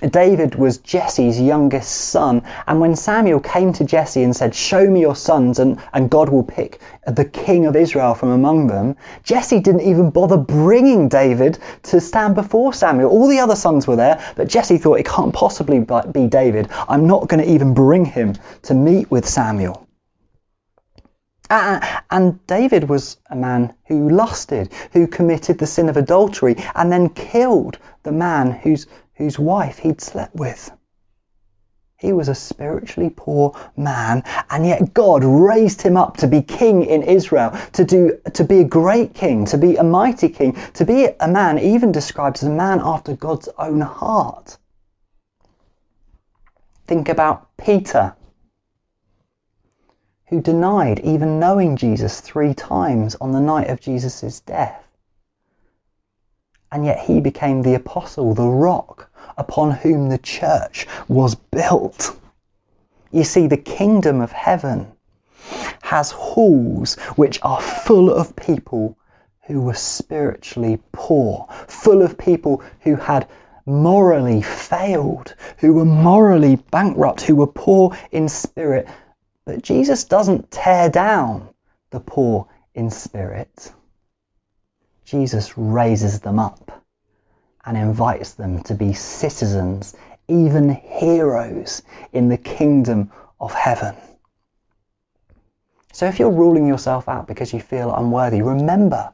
David 0.00 0.54
was 0.54 0.78
Jesse's 0.78 1.40
youngest 1.40 1.90
son, 1.90 2.42
and 2.66 2.80
when 2.80 2.96
Samuel 2.96 3.40
came 3.40 3.72
to 3.74 3.84
Jesse 3.84 4.22
and 4.22 4.34
said, 4.34 4.54
Show 4.54 4.88
me 4.88 5.00
your 5.00 5.14
sons, 5.14 5.58
and, 5.58 5.78
and 5.92 6.10
God 6.10 6.28
will 6.28 6.42
pick 6.42 6.80
the 7.06 7.24
king 7.24 7.66
of 7.66 7.76
Israel 7.76 8.14
from 8.14 8.30
among 8.30 8.68
them, 8.68 8.96
Jesse 9.22 9.60
didn't 9.60 9.82
even 9.82 10.10
bother 10.10 10.36
bringing 10.36 11.08
David 11.08 11.58
to 11.84 12.00
stand 12.00 12.34
before 12.34 12.72
Samuel. 12.72 13.10
All 13.10 13.28
the 13.28 13.40
other 13.40 13.56
sons 13.56 13.86
were 13.86 13.96
there, 13.96 14.22
but 14.36 14.48
Jesse 14.48 14.78
thought 14.78 15.00
it 15.00 15.06
can't 15.06 15.34
possibly 15.34 15.84
be 16.12 16.26
David. 16.26 16.68
I'm 16.88 17.06
not 17.06 17.28
going 17.28 17.44
to 17.44 17.50
even 17.50 17.74
bring 17.74 18.04
him 18.04 18.34
to 18.62 18.74
meet 18.74 19.10
with 19.10 19.28
Samuel. 19.28 19.86
And 21.50 22.46
David 22.46 22.88
was 22.88 23.18
a 23.28 23.36
man 23.36 23.74
who 23.86 24.08
lusted, 24.08 24.72
who 24.92 25.06
committed 25.06 25.58
the 25.58 25.66
sin 25.66 25.90
of 25.90 25.98
adultery, 25.98 26.56
and 26.74 26.90
then 26.90 27.10
killed 27.10 27.78
the 28.04 28.12
man 28.12 28.52
whose 28.52 28.86
whose 29.14 29.38
wife 29.38 29.78
he'd 29.78 30.00
slept 30.00 30.34
with. 30.34 30.70
He 32.02 32.12
was 32.12 32.28
a 32.28 32.34
spiritually 32.34 33.10
poor 33.14 33.54
man, 33.76 34.24
and 34.50 34.66
yet 34.66 34.92
God 34.92 35.22
raised 35.22 35.82
him 35.82 35.96
up 35.96 36.16
to 36.16 36.26
be 36.26 36.42
king 36.42 36.84
in 36.84 37.04
Israel, 37.04 37.56
to 37.74 37.84
do 37.84 38.18
to 38.34 38.42
be 38.42 38.58
a 38.58 38.64
great 38.64 39.14
king, 39.14 39.44
to 39.46 39.56
be 39.56 39.76
a 39.76 39.84
mighty 39.84 40.28
king, 40.28 40.56
to 40.74 40.84
be 40.84 41.08
a 41.20 41.28
man 41.28 41.60
even 41.60 41.92
described 41.92 42.38
as 42.38 42.42
a 42.42 42.50
man 42.50 42.80
after 42.82 43.14
God's 43.14 43.48
own 43.56 43.80
heart. 43.80 44.58
Think 46.88 47.08
about 47.08 47.56
Peter, 47.56 48.16
who 50.26 50.40
denied 50.40 50.98
even 51.00 51.38
knowing 51.38 51.76
Jesus 51.76 52.20
three 52.20 52.52
times 52.52 53.14
on 53.20 53.30
the 53.30 53.40
night 53.40 53.70
of 53.70 53.80
Jesus' 53.80 54.40
death. 54.40 54.81
And 56.72 56.86
yet 56.86 57.00
he 57.00 57.20
became 57.20 57.62
the 57.62 57.74
apostle, 57.74 58.32
the 58.32 58.48
rock 58.48 59.10
upon 59.36 59.72
whom 59.72 60.08
the 60.08 60.18
church 60.18 60.86
was 61.06 61.34
built. 61.34 62.16
You 63.10 63.24
see, 63.24 63.46
the 63.46 63.58
kingdom 63.58 64.22
of 64.22 64.32
heaven 64.32 64.90
has 65.82 66.10
halls 66.10 66.94
which 67.16 67.38
are 67.42 67.60
full 67.60 68.10
of 68.10 68.34
people 68.34 68.96
who 69.42 69.60
were 69.60 69.74
spiritually 69.74 70.80
poor, 70.92 71.46
full 71.68 72.00
of 72.00 72.16
people 72.16 72.62
who 72.80 72.96
had 72.96 73.28
morally 73.66 74.40
failed, 74.40 75.34
who 75.58 75.74
were 75.74 75.84
morally 75.84 76.56
bankrupt, 76.56 77.20
who 77.20 77.36
were 77.36 77.46
poor 77.46 77.94
in 78.10 78.28
spirit. 78.28 78.88
But 79.44 79.62
Jesus 79.62 80.04
doesn't 80.04 80.50
tear 80.50 80.88
down 80.88 81.48
the 81.90 82.00
poor 82.00 82.48
in 82.74 82.90
spirit. 82.90 83.72
Jesus 85.12 85.58
raises 85.58 86.20
them 86.20 86.38
up 86.38 86.82
and 87.66 87.76
invites 87.76 88.32
them 88.32 88.62
to 88.62 88.74
be 88.74 88.94
citizens, 88.94 89.94
even 90.26 90.70
heroes 90.70 91.82
in 92.14 92.30
the 92.30 92.38
kingdom 92.38 93.12
of 93.38 93.52
heaven. 93.52 93.94
So 95.92 96.06
if 96.06 96.18
you're 96.18 96.30
ruling 96.30 96.66
yourself 96.66 97.10
out 97.10 97.26
because 97.26 97.52
you 97.52 97.60
feel 97.60 97.94
unworthy, 97.94 98.40
remember 98.40 99.12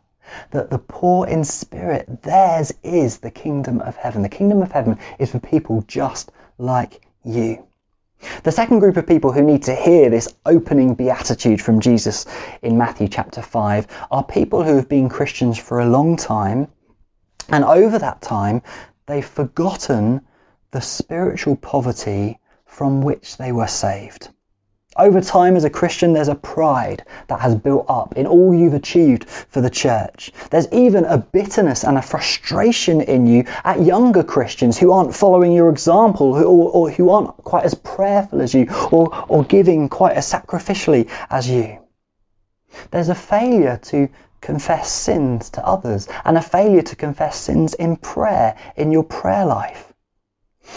that 0.53 0.71
the 0.71 0.79
poor 0.79 1.27
in 1.27 1.43
spirit, 1.43 2.23
theirs 2.23 2.73
is 2.85 3.19
the 3.19 3.33
kingdom 3.33 3.81
of 3.81 3.97
heaven. 3.97 4.23
The 4.23 4.29
kingdom 4.29 4.63
of 4.63 4.71
heaven 4.71 5.01
is 5.19 5.33
for 5.33 5.41
people 5.41 5.83
just 5.89 6.31
like 6.59 7.01
you. 7.25 7.67
The 8.43 8.53
second 8.53 8.81
group 8.81 8.97
of 8.97 9.07
people 9.07 9.33
who 9.33 9.43
need 9.43 9.65
to 9.65 9.75
hear 9.75 10.11
this 10.11 10.29
opening 10.45 10.95
beatitude 10.95 11.61
from 11.61 11.81
Jesus 11.81 12.27
in 12.63 12.79
Matthew 12.79 13.09
chapter 13.09 13.43
5 13.43 13.87
are 14.11 14.25
people 14.25 14.63
who 14.63 14.77
have 14.77 14.89
been 14.89 15.09
Christians 15.09 15.59
for 15.59 15.81
a 15.81 15.87
long 15.87 16.17
time 16.17 16.69
and 17.51 17.65
over 17.65 17.99
that 17.99 18.21
time, 18.21 18.63
they've 19.07 19.25
forgotten 19.25 20.21
the 20.71 20.81
spiritual 20.81 21.57
poverty 21.57 22.39
from 22.67 23.01
which 23.01 23.39
they 23.39 23.53
were 23.53 23.67
saved. 23.67 24.29
Over 24.99 25.21
time, 25.21 25.55
as 25.55 25.63
a 25.63 25.71
Christian, 25.71 26.13
there's 26.13 26.27
a 26.27 26.35
pride 26.35 27.05
that 27.29 27.41
has 27.41 27.55
built 27.55 27.87
up 27.89 28.17
in 28.17 28.27
all 28.27 28.53
you've 28.53 28.75
achieved 28.75 29.29
for 29.29 29.61
the 29.61 29.71
church. 29.71 30.33
There's 30.51 30.67
even 30.73 31.05
a 31.05 31.19
bitterness 31.19 31.85
and 31.85 31.97
a 31.97 32.03
frustration 32.03 33.01
in 33.01 33.29
you 33.29 33.45
at 33.63 33.81
younger 33.81 34.25
Christians 34.25 34.77
who 34.77 34.91
aren't 34.91 35.15
following 35.15 35.53
your 35.53 35.69
example 35.69 36.35
or, 36.35 36.45
or 36.45 36.91
who 36.91 37.11
aren't 37.11 37.29
quite 37.37 37.65
as 37.65 37.75
prayerful 37.75 38.43
as 38.43 38.55
you 38.55 38.67
or, 38.91 39.25
or 39.29 39.45
giving 39.45 39.89
quite 39.89 40.17
as 40.17 40.31
sacrificially 40.31 41.09
as 41.31 41.49
you. 41.49 41.79
There's 42.91 43.09
a 43.09 43.15
failure 43.15 43.79
to 43.85 44.09
confess 44.41 44.91
sins 44.91 45.51
to 45.51 45.65
others 45.65 46.09
and 46.25 46.37
a 46.37 46.43
failure 46.43 46.83
to 46.83 46.97
confess 46.97 47.37
sins 47.37 47.75
in 47.75 47.97
prayer, 47.97 48.57
in 48.77 48.91
your 48.91 49.05
prayer 49.05 49.47
life. 49.47 49.88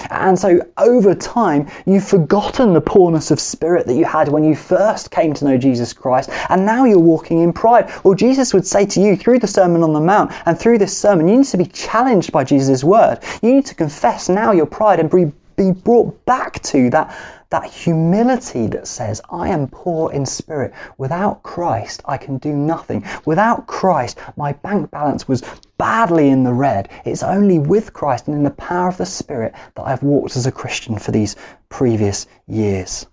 And 0.09 0.37
so 0.37 0.61
over 0.77 1.15
time, 1.15 1.67
you've 1.85 2.07
forgotten 2.07 2.73
the 2.73 2.81
poorness 2.81 3.31
of 3.31 3.39
spirit 3.39 3.87
that 3.87 3.95
you 3.95 4.05
had 4.05 4.27
when 4.27 4.43
you 4.43 4.55
first 4.55 5.11
came 5.11 5.33
to 5.35 5.45
know 5.45 5.57
Jesus 5.57 5.93
Christ, 5.93 6.29
and 6.49 6.65
now 6.65 6.85
you're 6.85 6.99
walking 6.99 7.39
in 7.39 7.53
pride. 7.53 7.91
Well, 8.03 8.13
Jesus 8.13 8.53
would 8.53 8.65
say 8.65 8.85
to 8.85 9.01
you 9.01 9.15
through 9.15 9.39
the 9.39 9.47
Sermon 9.47 9.83
on 9.83 9.93
the 9.93 9.99
Mount 9.99 10.31
and 10.45 10.57
through 10.57 10.77
this 10.77 10.97
sermon, 10.97 11.27
you 11.27 11.37
need 11.37 11.45
to 11.47 11.57
be 11.57 11.65
challenged 11.65 12.31
by 12.31 12.43
Jesus' 12.43 12.83
word. 12.83 13.19
You 13.41 13.53
need 13.53 13.67
to 13.67 13.75
confess 13.75 14.29
now 14.29 14.51
your 14.51 14.65
pride 14.65 14.99
and 14.99 15.09
be, 15.09 15.31
be 15.55 15.71
brought 15.71 16.25
back 16.25 16.61
to 16.63 16.89
that 16.91 17.15
that 17.51 17.65
humility 17.65 18.67
that 18.67 18.87
says, 18.87 19.21
I 19.29 19.49
am 19.49 19.67
poor 19.67 20.11
in 20.11 20.25
spirit. 20.25 20.73
Without 20.97 21.43
Christ, 21.43 22.01
I 22.05 22.15
can 22.15 22.37
do 22.37 22.53
nothing. 22.53 23.05
Without 23.25 23.67
Christ, 23.67 24.17
my 24.37 24.53
bank 24.53 24.89
balance 24.89 25.27
was 25.27 25.43
badly 25.81 26.29
in 26.29 26.43
the 26.43 26.53
red. 26.53 26.89
It's 27.05 27.23
only 27.23 27.57
with 27.57 27.91
Christ 27.91 28.27
and 28.27 28.37
in 28.37 28.43
the 28.43 28.51
power 28.51 28.87
of 28.87 28.97
the 28.97 29.05
Spirit 29.07 29.55
that 29.73 29.81
I've 29.81 30.03
walked 30.03 30.35
as 30.35 30.45
a 30.45 30.51
Christian 30.51 30.99
for 30.99 31.09
these 31.09 31.35
previous 31.69 32.27
years. 32.45 33.07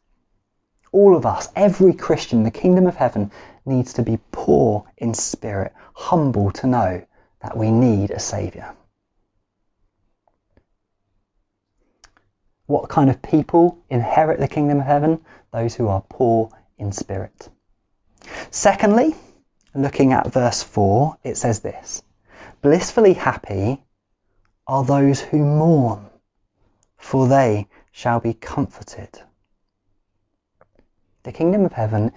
All 0.93 1.17
of 1.17 1.25
us, 1.25 1.49
every 1.57 1.95
Christian 1.95 2.43
the 2.43 2.51
kingdom 2.51 2.87
of 2.87 2.95
heaven, 2.95 3.31
needs 3.65 3.95
to 3.95 4.03
be 4.03 4.19
poor 4.33 4.85
in 4.99 5.15
spirit, 5.15 5.73
humble 5.95 6.51
to 6.51 6.67
know 6.67 7.03
that 7.41 7.57
we 7.57 7.71
need 7.71 8.11
a 8.11 8.21
Saviour. 8.21 8.75
What 12.67 12.91
kind 12.91 13.09
of 13.09 13.23
people 13.23 13.79
inherit 13.89 14.41
the 14.41 14.47
kingdom 14.47 14.81
of 14.81 14.85
heaven? 14.85 15.25
Those 15.55 15.75
who 15.75 15.89
are 15.89 16.05
poor 16.07 16.51
in 16.77 16.93
spirit. 16.93 17.49
Secondly, 18.51 19.15
looking 19.75 20.13
at 20.13 20.31
verse 20.31 20.63
4, 20.63 21.17
it 21.25 21.39
says 21.39 21.61
this 21.61 22.03
Blissfully 22.61 23.13
happy 23.13 23.85
are 24.67 24.83
those 24.83 25.21
who 25.21 25.39
mourn, 25.39 26.11
for 26.97 27.29
they 27.29 27.69
shall 27.93 28.19
be 28.19 28.35
comforted. 28.35 29.23
The 31.23 31.31
kingdom 31.31 31.65
of 31.65 31.73
heaven 31.73 32.11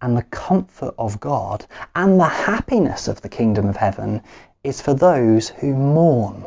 and 0.00 0.16
the 0.16 0.22
comfort 0.22 0.94
of 0.96 1.18
God 1.18 1.66
and 1.96 2.20
the 2.20 2.28
happiness 2.28 3.08
of 3.08 3.22
the 3.22 3.28
kingdom 3.28 3.68
of 3.68 3.76
heaven 3.76 4.22
is 4.62 4.80
for 4.80 4.94
those 4.94 5.48
who 5.48 5.74
mourn. 5.74 6.44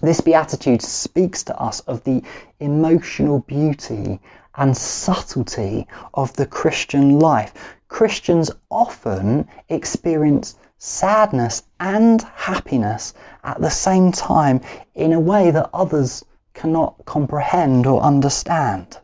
This 0.00 0.20
beatitude 0.20 0.82
speaks 0.82 1.44
to 1.44 1.56
us 1.56 1.80
of 1.80 2.02
the 2.02 2.24
emotional 2.58 3.38
beauty 3.38 4.20
and 4.56 4.76
subtlety 4.76 5.86
of 6.12 6.32
the 6.32 6.46
Christian 6.46 7.20
life. 7.20 7.54
Christians 7.86 8.50
often 8.70 9.48
experience 9.68 10.56
sadness 10.78 11.62
and 11.80 12.22
happiness 12.34 13.12
at 13.42 13.60
the 13.60 13.70
same 13.70 14.12
time 14.12 14.60
in 14.94 15.12
a 15.12 15.20
way 15.20 15.50
that 15.50 15.70
others 15.74 16.24
cannot 16.54 17.04
comprehend 17.04 17.86
or 17.86 18.00
understand. 18.00 18.96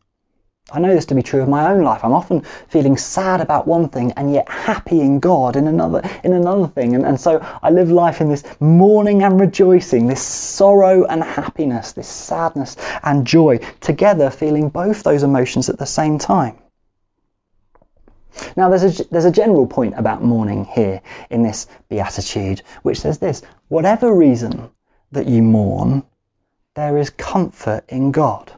I 0.72 0.80
know 0.80 0.94
this 0.94 1.04
to 1.06 1.14
be 1.14 1.22
true 1.22 1.42
of 1.42 1.48
my 1.48 1.70
own 1.70 1.82
life. 1.82 2.04
I'm 2.04 2.14
often 2.14 2.40
feeling 2.68 2.96
sad 2.96 3.40
about 3.40 3.66
one 3.66 3.90
thing 3.90 4.12
and 4.12 4.32
yet 4.32 4.48
happy 4.48 5.00
in 5.00 5.20
God 5.20 5.56
in 5.56 5.66
another 5.66 6.00
in 6.24 6.32
another 6.32 6.68
thing. 6.68 6.94
And, 6.94 7.04
and 7.04 7.20
so 7.20 7.38
I 7.62 7.70
live 7.70 7.90
life 7.90 8.22
in 8.22 8.30
this 8.30 8.44
mourning 8.60 9.22
and 9.22 9.38
rejoicing, 9.38 10.06
this 10.06 10.22
sorrow 10.22 11.04
and 11.04 11.22
happiness, 11.22 11.92
this 11.92 12.08
sadness 12.08 12.76
and 13.02 13.26
joy, 13.26 13.58
together 13.80 14.30
feeling 14.30 14.70
both 14.70 15.02
those 15.02 15.22
emotions 15.22 15.68
at 15.68 15.78
the 15.78 15.86
same 15.86 16.18
time. 16.18 16.56
Now 18.56 18.68
there's 18.68 19.00
a, 19.00 19.04
there's 19.04 19.24
a 19.24 19.30
general 19.30 19.66
point 19.66 19.94
about 19.96 20.22
mourning 20.22 20.64
here 20.64 21.02
in 21.30 21.42
this 21.42 21.66
beatitude, 21.88 22.62
which 22.82 23.00
says 23.00 23.18
this, 23.18 23.42
whatever 23.68 24.14
reason 24.14 24.70
that 25.12 25.26
you 25.26 25.42
mourn, 25.42 26.04
there 26.74 26.98
is 26.98 27.10
comfort 27.10 27.84
in 27.88 28.10
God. 28.10 28.52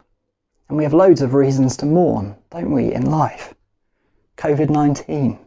And 0.69 0.77
we 0.77 0.85
have 0.85 0.95
loads 0.95 1.23
of 1.23 1.35
reasons 1.35 1.77
to 1.79 1.87
mourn, 1.87 2.37
don't 2.51 2.73
we, 2.73 2.93
in 2.93 3.11
life? 3.11 3.55
COVID 4.37 4.71
19, 4.71 5.39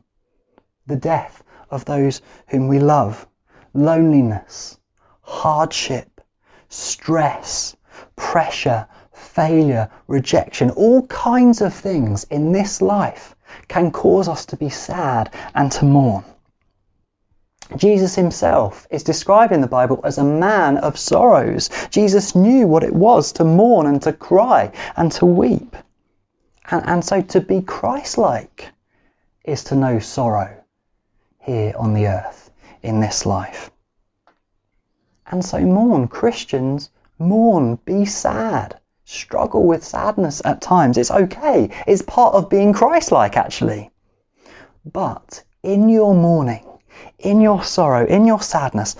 the 0.87 0.95
death 0.95 1.43
of 1.69 1.85
those 1.85 2.21
whom 2.47 2.67
we 2.67 2.79
love, 2.79 3.27
loneliness, 3.73 4.79
hardship, 5.21 6.21
stress, 6.69 7.75
pressure, 8.15 8.87
failure, 9.11 9.89
rejection, 10.07 10.69
all 10.71 11.05
kinds 11.07 11.61
of 11.61 11.73
things 11.73 12.23
in 12.25 12.51
this 12.51 12.81
life 12.81 13.35
can 13.67 13.91
cause 13.91 14.27
us 14.27 14.45
to 14.47 14.57
be 14.57 14.69
sad 14.69 15.33
and 15.53 15.71
to 15.73 15.85
mourn. 15.85 16.23
Jesus 17.77 18.15
himself 18.15 18.87
is 18.89 19.03
described 19.03 19.53
in 19.53 19.61
the 19.61 19.67
Bible 19.67 19.99
as 20.03 20.17
a 20.17 20.23
man 20.23 20.77
of 20.77 20.97
sorrows. 20.97 21.69
Jesus 21.91 22.35
knew 22.35 22.65
what 22.67 22.83
it 22.83 22.93
was 22.93 23.33
to 23.33 23.43
mourn 23.43 23.85
and 23.85 24.01
to 24.01 24.13
cry 24.13 24.71
and 24.97 25.11
to 25.13 25.25
weep. 25.25 25.75
And, 26.71 26.87
and 26.87 27.05
so 27.05 27.21
to 27.21 27.41
be 27.41 27.61
Christ-like 27.61 28.69
is 29.43 29.65
to 29.65 29.75
know 29.75 29.99
sorrow 29.99 30.63
here 31.39 31.73
on 31.77 31.93
the 31.93 32.07
earth 32.07 32.51
in 32.81 32.99
this 32.99 33.25
life. 33.25 33.71
And 35.27 35.45
so 35.45 35.59
mourn, 35.59 36.07
Christians, 36.07 36.89
mourn, 37.19 37.75
be 37.85 38.05
sad, 38.05 38.79
struggle 39.09 39.65
with 39.65 39.83
sadness 39.83 40.41
at 40.45 40.61
times. 40.61 40.97
It's 40.97 41.09
okay. 41.09 41.69
It's 41.87 42.03
part 42.03 42.35
of 42.35 42.49
being 42.49 42.73
Christ-like 42.73 43.37
actually. 43.37 43.91
But 44.85 45.43
in 45.63 45.89
your 45.89 46.13
mourning, 46.13 46.65
in 47.17 47.41
your 47.41 47.63
sorrow, 47.63 48.05
in 48.05 48.25
your 48.25 48.41
sadness, 48.41 48.95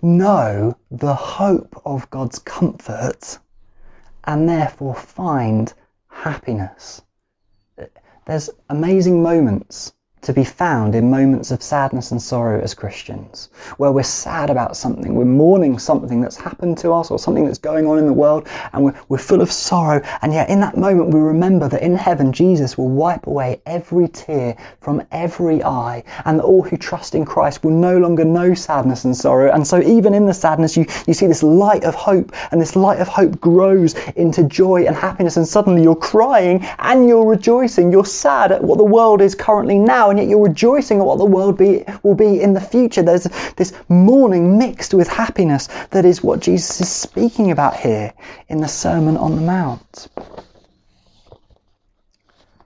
know 0.00 0.76
the 0.90 1.14
hope 1.14 1.80
of 1.84 2.08
God's 2.10 2.38
comfort 2.38 3.38
and 4.24 4.48
therefore 4.48 4.94
find 4.94 5.72
happiness. 6.08 7.02
There's 8.26 8.50
amazing 8.68 9.22
moments 9.22 9.92
to 10.22 10.32
be 10.32 10.44
found 10.44 10.94
in 10.94 11.10
moments 11.10 11.50
of 11.50 11.62
sadness 11.62 12.12
and 12.12 12.22
sorrow 12.22 12.60
as 12.60 12.74
Christians, 12.74 13.50
where 13.76 13.90
we're 13.90 14.04
sad 14.04 14.50
about 14.50 14.76
something, 14.76 15.14
we're 15.14 15.24
mourning 15.24 15.80
something 15.80 16.20
that's 16.20 16.36
happened 16.36 16.78
to 16.78 16.92
us 16.92 17.10
or 17.10 17.18
something 17.18 17.44
that's 17.44 17.58
going 17.58 17.86
on 17.88 17.98
in 17.98 18.06
the 18.06 18.12
world, 18.12 18.48
and 18.72 18.84
we're, 18.84 18.94
we're 19.08 19.18
full 19.18 19.40
of 19.40 19.50
sorrow. 19.50 20.00
And 20.22 20.32
yet, 20.32 20.48
in 20.48 20.60
that 20.60 20.76
moment, 20.76 21.12
we 21.12 21.18
remember 21.18 21.68
that 21.68 21.82
in 21.82 21.96
heaven, 21.96 22.32
Jesus 22.32 22.78
will 22.78 22.88
wipe 22.88 23.26
away 23.26 23.60
every 23.66 24.06
tear 24.08 24.56
from 24.80 25.02
every 25.10 25.64
eye, 25.64 26.04
and 26.24 26.38
that 26.38 26.44
all 26.44 26.62
who 26.62 26.76
trust 26.76 27.16
in 27.16 27.24
Christ 27.24 27.64
will 27.64 27.72
no 27.72 27.98
longer 27.98 28.24
know 28.24 28.54
sadness 28.54 29.04
and 29.04 29.16
sorrow. 29.16 29.52
And 29.52 29.66
so, 29.66 29.82
even 29.82 30.14
in 30.14 30.26
the 30.26 30.34
sadness, 30.34 30.76
you, 30.76 30.86
you 31.08 31.14
see 31.14 31.26
this 31.26 31.42
light 31.42 31.82
of 31.82 31.96
hope, 31.96 32.32
and 32.52 32.60
this 32.60 32.76
light 32.76 33.00
of 33.00 33.08
hope 33.08 33.40
grows 33.40 33.94
into 34.10 34.44
joy 34.44 34.84
and 34.86 34.94
happiness, 34.94 35.36
and 35.36 35.48
suddenly 35.48 35.82
you're 35.82 35.96
crying 35.96 36.64
and 36.78 37.08
you're 37.08 37.26
rejoicing. 37.26 37.90
You're 37.90 38.04
sad 38.04 38.52
at 38.52 38.62
what 38.62 38.78
the 38.78 38.84
world 38.84 39.20
is 39.20 39.34
currently 39.34 39.78
now 39.78 40.11
and 40.12 40.20
yet 40.20 40.28
you're 40.28 40.46
rejoicing 40.46 41.00
at 41.00 41.04
what 41.04 41.18
the 41.18 41.24
world 41.24 41.58
be, 41.58 41.84
will 42.02 42.14
be 42.14 42.40
in 42.40 42.52
the 42.52 42.60
future. 42.60 43.02
There's 43.02 43.24
this 43.56 43.72
mourning 43.88 44.58
mixed 44.58 44.94
with 44.94 45.08
happiness 45.08 45.66
that 45.90 46.04
is 46.04 46.22
what 46.22 46.40
Jesus 46.40 46.80
is 46.82 46.90
speaking 46.90 47.50
about 47.50 47.76
here 47.76 48.12
in 48.48 48.60
the 48.60 48.68
Sermon 48.68 49.16
on 49.16 49.34
the 49.34 49.42
Mount. 49.42 50.08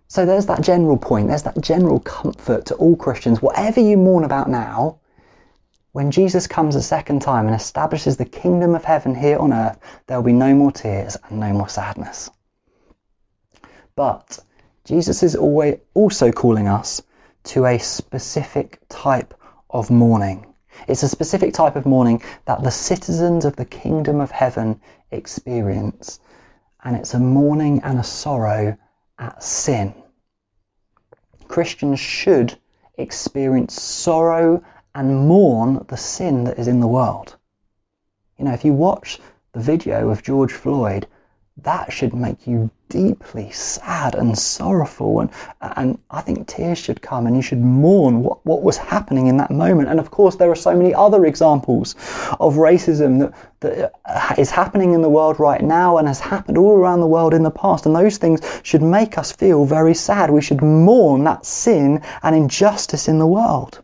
So 0.08 0.26
there's 0.26 0.46
that 0.46 0.62
general 0.62 0.96
point, 0.96 1.28
there's 1.28 1.42
that 1.44 1.60
general 1.60 2.00
comfort 2.00 2.66
to 2.66 2.74
all 2.74 2.96
Christians. 2.96 3.42
Whatever 3.42 3.80
you 3.80 3.96
mourn 3.96 4.24
about 4.24 4.48
now, 4.48 4.98
when 5.92 6.10
Jesus 6.10 6.46
comes 6.46 6.76
a 6.76 6.82
second 6.82 7.22
time 7.22 7.46
and 7.46 7.54
establishes 7.54 8.16
the 8.16 8.24
kingdom 8.24 8.74
of 8.74 8.84
heaven 8.84 9.14
here 9.14 9.38
on 9.38 9.52
earth, 9.52 9.78
there 10.06 10.18
will 10.18 10.24
be 10.24 10.32
no 10.32 10.54
more 10.54 10.72
tears 10.72 11.16
and 11.28 11.40
no 11.40 11.52
more 11.52 11.68
sadness. 11.68 12.28
But 13.94 14.38
Jesus 14.84 15.22
is 15.22 15.36
always 15.36 15.78
also 15.94 16.32
calling 16.32 16.68
us 16.68 17.02
to 17.46 17.64
a 17.66 17.78
specific 17.78 18.80
type 18.88 19.34
of 19.70 19.90
mourning. 19.90 20.46
It's 20.88 21.02
a 21.02 21.08
specific 21.08 21.54
type 21.54 21.76
of 21.76 21.86
mourning 21.86 22.22
that 22.44 22.62
the 22.62 22.70
citizens 22.70 23.44
of 23.44 23.56
the 23.56 23.64
kingdom 23.64 24.20
of 24.20 24.30
heaven 24.30 24.80
experience. 25.10 26.20
And 26.82 26.96
it's 26.96 27.14
a 27.14 27.18
mourning 27.18 27.82
and 27.82 27.98
a 27.98 28.04
sorrow 28.04 28.76
at 29.18 29.42
sin. 29.42 29.94
Christians 31.48 32.00
should 32.00 32.58
experience 32.98 33.80
sorrow 33.80 34.62
and 34.94 35.26
mourn 35.28 35.84
the 35.88 35.96
sin 35.96 36.44
that 36.44 36.58
is 36.58 36.68
in 36.68 36.80
the 36.80 36.86
world. 36.86 37.36
You 38.38 38.44
know, 38.44 38.52
if 38.52 38.64
you 38.64 38.72
watch 38.72 39.18
the 39.52 39.60
video 39.60 40.10
of 40.10 40.22
George 40.22 40.52
Floyd, 40.52 41.06
that 41.62 41.90
should 41.90 42.14
make 42.14 42.46
you 42.46 42.70
deeply 42.90 43.50
sad 43.50 44.14
and 44.14 44.38
sorrowful 44.38 45.20
and 45.20 45.30
and 45.60 45.98
I 46.10 46.20
think 46.20 46.46
tears 46.46 46.78
should 46.78 47.00
come 47.00 47.26
and 47.26 47.34
you 47.34 47.42
should 47.42 47.60
mourn 47.60 48.22
what, 48.22 48.44
what 48.44 48.62
was 48.62 48.76
happening 48.76 49.26
in 49.26 49.38
that 49.38 49.50
moment. 49.50 49.88
And 49.88 49.98
of 49.98 50.10
course 50.10 50.36
there 50.36 50.50
are 50.50 50.56
so 50.56 50.76
many 50.76 50.94
other 50.94 51.24
examples 51.24 51.94
of 52.38 52.56
racism 52.56 53.20
that, 53.20 53.32
that 53.60 53.92
uh, 54.04 54.34
is 54.38 54.50
happening 54.50 54.92
in 54.92 55.00
the 55.00 55.08
world 55.08 55.40
right 55.40 55.62
now 55.62 55.96
and 55.96 56.06
has 56.06 56.20
happened 56.20 56.58
all 56.58 56.76
around 56.76 57.00
the 57.00 57.06
world 57.06 57.32
in 57.32 57.42
the 57.42 57.50
past 57.50 57.86
and 57.86 57.96
those 57.96 58.18
things 58.18 58.40
should 58.62 58.82
make 58.82 59.16
us 59.16 59.32
feel 59.32 59.64
very 59.64 59.94
sad. 59.94 60.30
We 60.30 60.42
should 60.42 60.62
mourn 60.62 61.24
that 61.24 61.46
sin 61.46 62.02
and 62.22 62.36
injustice 62.36 63.08
in 63.08 63.18
the 63.18 63.26
world 63.26 63.82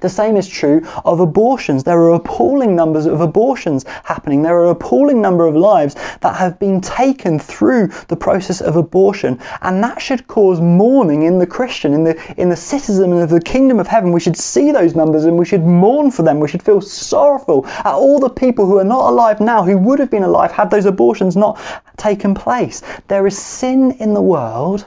the 0.00 0.08
same 0.08 0.36
is 0.36 0.48
true 0.48 0.86
of 1.04 1.20
abortions. 1.20 1.84
There 1.84 2.00
are 2.00 2.14
appalling 2.14 2.76
numbers 2.76 3.06
of 3.06 3.20
abortions 3.20 3.84
happening. 4.04 4.42
There 4.42 4.58
are 4.60 4.70
appalling 4.70 5.20
number 5.20 5.46
of 5.46 5.56
lives 5.56 5.94
that 6.20 6.36
have 6.36 6.58
been 6.58 6.80
taken 6.80 7.38
through 7.38 7.88
the 8.08 8.16
process 8.16 8.60
of 8.60 8.76
abortion. 8.76 9.40
And 9.62 9.82
that 9.84 10.00
should 10.00 10.26
cause 10.26 10.60
mourning 10.60 11.22
in 11.22 11.38
the 11.38 11.46
Christian, 11.46 11.94
in 11.94 12.04
the, 12.04 12.34
in 12.40 12.48
the 12.48 12.56
citizen 12.56 13.12
of 13.12 13.30
the 13.30 13.40
kingdom 13.40 13.78
of 13.78 13.86
heaven. 13.86 14.12
We 14.12 14.20
should 14.20 14.36
see 14.36 14.72
those 14.72 14.94
numbers 14.94 15.24
and 15.24 15.38
we 15.38 15.44
should 15.44 15.64
mourn 15.64 16.10
for 16.10 16.22
them. 16.22 16.40
We 16.40 16.48
should 16.48 16.62
feel 16.62 16.80
sorrowful 16.80 17.66
at 17.66 17.94
all 17.94 18.18
the 18.18 18.28
people 18.28 18.66
who 18.66 18.78
are 18.78 18.84
not 18.84 19.10
alive 19.10 19.40
now, 19.40 19.62
who 19.64 19.78
would 19.78 19.98
have 19.98 20.10
been 20.10 20.22
alive 20.22 20.52
had 20.52 20.70
those 20.70 20.86
abortions 20.86 21.36
not 21.36 21.60
taken 21.96 22.34
place. 22.34 22.82
There 23.08 23.26
is 23.26 23.38
sin 23.38 23.92
in 23.92 24.14
the 24.14 24.22
world 24.22 24.86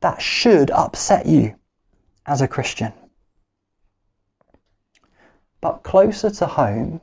that 0.00 0.20
should 0.20 0.70
upset 0.70 1.26
you 1.26 1.54
as 2.26 2.40
a 2.40 2.48
Christian. 2.48 2.92
But 5.64 5.82
closer 5.82 6.28
to 6.28 6.46
home, 6.46 7.00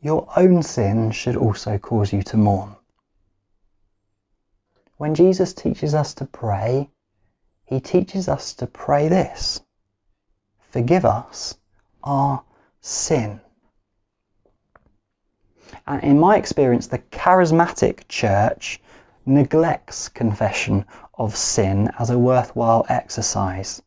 your 0.00 0.28
own 0.36 0.62
sin 0.62 1.10
should 1.10 1.34
also 1.34 1.76
cause 1.76 2.12
you 2.12 2.22
to 2.22 2.36
mourn. 2.36 2.76
When 4.96 5.16
Jesus 5.16 5.54
teaches 5.54 5.92
us 5.92 6.14
to 6.14 6.24
pray, 6.24 6.88
he 7.64 7.80
teaches 7.80 8.28
us 8.28 8.54
to 8.54 8.68
pray 8.68 9.08
this 9.08 9.60
Forgive 10.70 11.04
us 11.04 11.56
our 12.04 12.44
sin. 12.80 13.40
And 15.88 16.00
in 16.04 16.20
my 16.20 16.36
experience, 16.36 16.86
the 16.86 17.00
charismatic 17.00 18.06
church 18.06 18.80
neglects 19.26 20.10
confession 20.10 20.84
of 21.12 21.34
sin 21.34 21.90
as 21.98 22.10
a 22.10 22.18
worthwhile 22.20 22.86
exercise. 22.88 23.82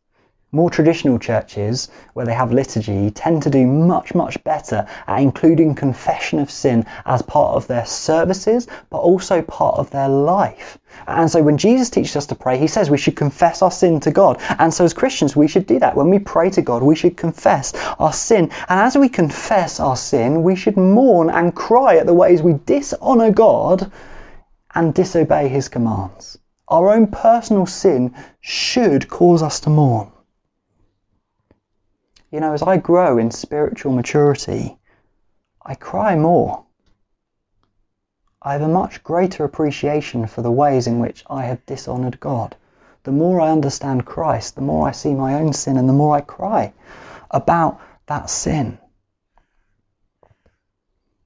More 0.50 0.70
traditional 0.70 1.18
churches, 1.18 1.90
where 2.14 2.24
they 2.24 2.32
have 2.32 2.52
liturgy, 2.52 3.10
tend 3.10 3.42
to 3.42 3.50
do 3.50 3.66
much, 3.66 4.14
much 4.14 4.42
better 4.44 4.86
at 5.06 5.20
including 5.20 5.74
confession 5.74 6.38
of 6.38 6.50
sin 6.50 6.86
as 7.04 7.20
part 7.20 7.56
of 7.56 7.66
their 7.66 7.84
services, 7.84 8.66
but 8.88 8.98
also 8.98 9.42
part 9.42 9.76
of 9.76 9.90
their 9.90 10.08
life. 10.08 10.78
And 11.06 11.30
so 11.30 11.42
when 11.42 11.58
Jesus 11.58 11.90
teaches 11.90 12.16
us 12.16 12.26
to 12.28 12.34
pray, 12.34 12.56
he 12.56 12.66
says 12.66 12.88
we 12.88 12.96
should 12.96 13.14
confess 13.14 13.60
our 13.60 13.70
sin 13.70 14.00
to 14.00 14.10
God. 14.10 14.40
And 14.58 14.72
so 14.72 14.86
as 14.86 14.94
Christians, 14.94 15.36
we 15.36 15.48
should 15.48 15.66
do 15.66 15.80
that. 15.80 15.96
When 15.96 16.08
we 16.08 16.18
pray 16.18 16.48
to 16.50 16.62
God, 16.62 16.82
we 16.82 16.96
should 16.96 17.18
confess 17.18 17.74
our 17.98 18.14
sin. 18.14 18.50
And 18.70 18.80
as 18.80 18.96
we 18.96 19.10
confess 19.10 19.80
our 19.80 19.96
sin, 19.96 20.42
we 20.42 20.56
should 20.56 20.78
mourn 20.78 21.28
and 21.28 21.54
cry 21.54 21.96
at 21.96 22.06
the 22.06 22.14
ways 22.14 22.40
we 22.40 22.54
dishonour 22.54 23.32
God 23.32 23.92
and 24.74 24.94
disobey 24.94 25.48
his 25.48 25.68
commands. 25.68 26.38
Our 26.68 26.90
own 26.94 27.08
personal 27.08 27.66
sin 27.66 28.14
should 28.40 29.08
cause 29.08 29.42
us 29.42 29.60
to 29.60 29.70
mourn. 29.70 30.12
You 32.30 32.40
know, 32.40 32.52
as 32.52 32.62
I 32.62 32.76
grow 32.76 33.16
in 33.16 33.30
spiritual 33.30 33.92
maturity, 33.92 34.78
I 35.64 35.74
cry 35.74 36.14
more. 36.14 36.64
I 38.42 38.52
have 38.52 38.62
a 38.62 38.68
much 38.68 39.02
greater 39.02 39.44
appreciation 39.44 40.26
for 40.26 40.42
the 40.42 40.50
ways 40.50 40.86
in 40.86 41.00
which 41.00 41.24
I 41.30 41.44
have 41.44 41.64
dishonoured 41.64 42.20
God. 42.20 42.54
The 43.04 43.12
more 43.12 43.40
I 43.40 43.50
understand 43.50 44.04
Christ, 44.04 44.56
the 44.56 44.60
more 44.60 44.86
I 44.86 44.92
see 44.92 45.14
my 45.14 45.34
own 45.34 45.54
sin 45.54 45.78
and 45.78 45.88
the 45.88 45.94
more 45.94 46.16
I 46.16 46.20
cry 46.20 46.74
about 47.30 47.80
that 48.06 48.28
sin. 48.28 48.78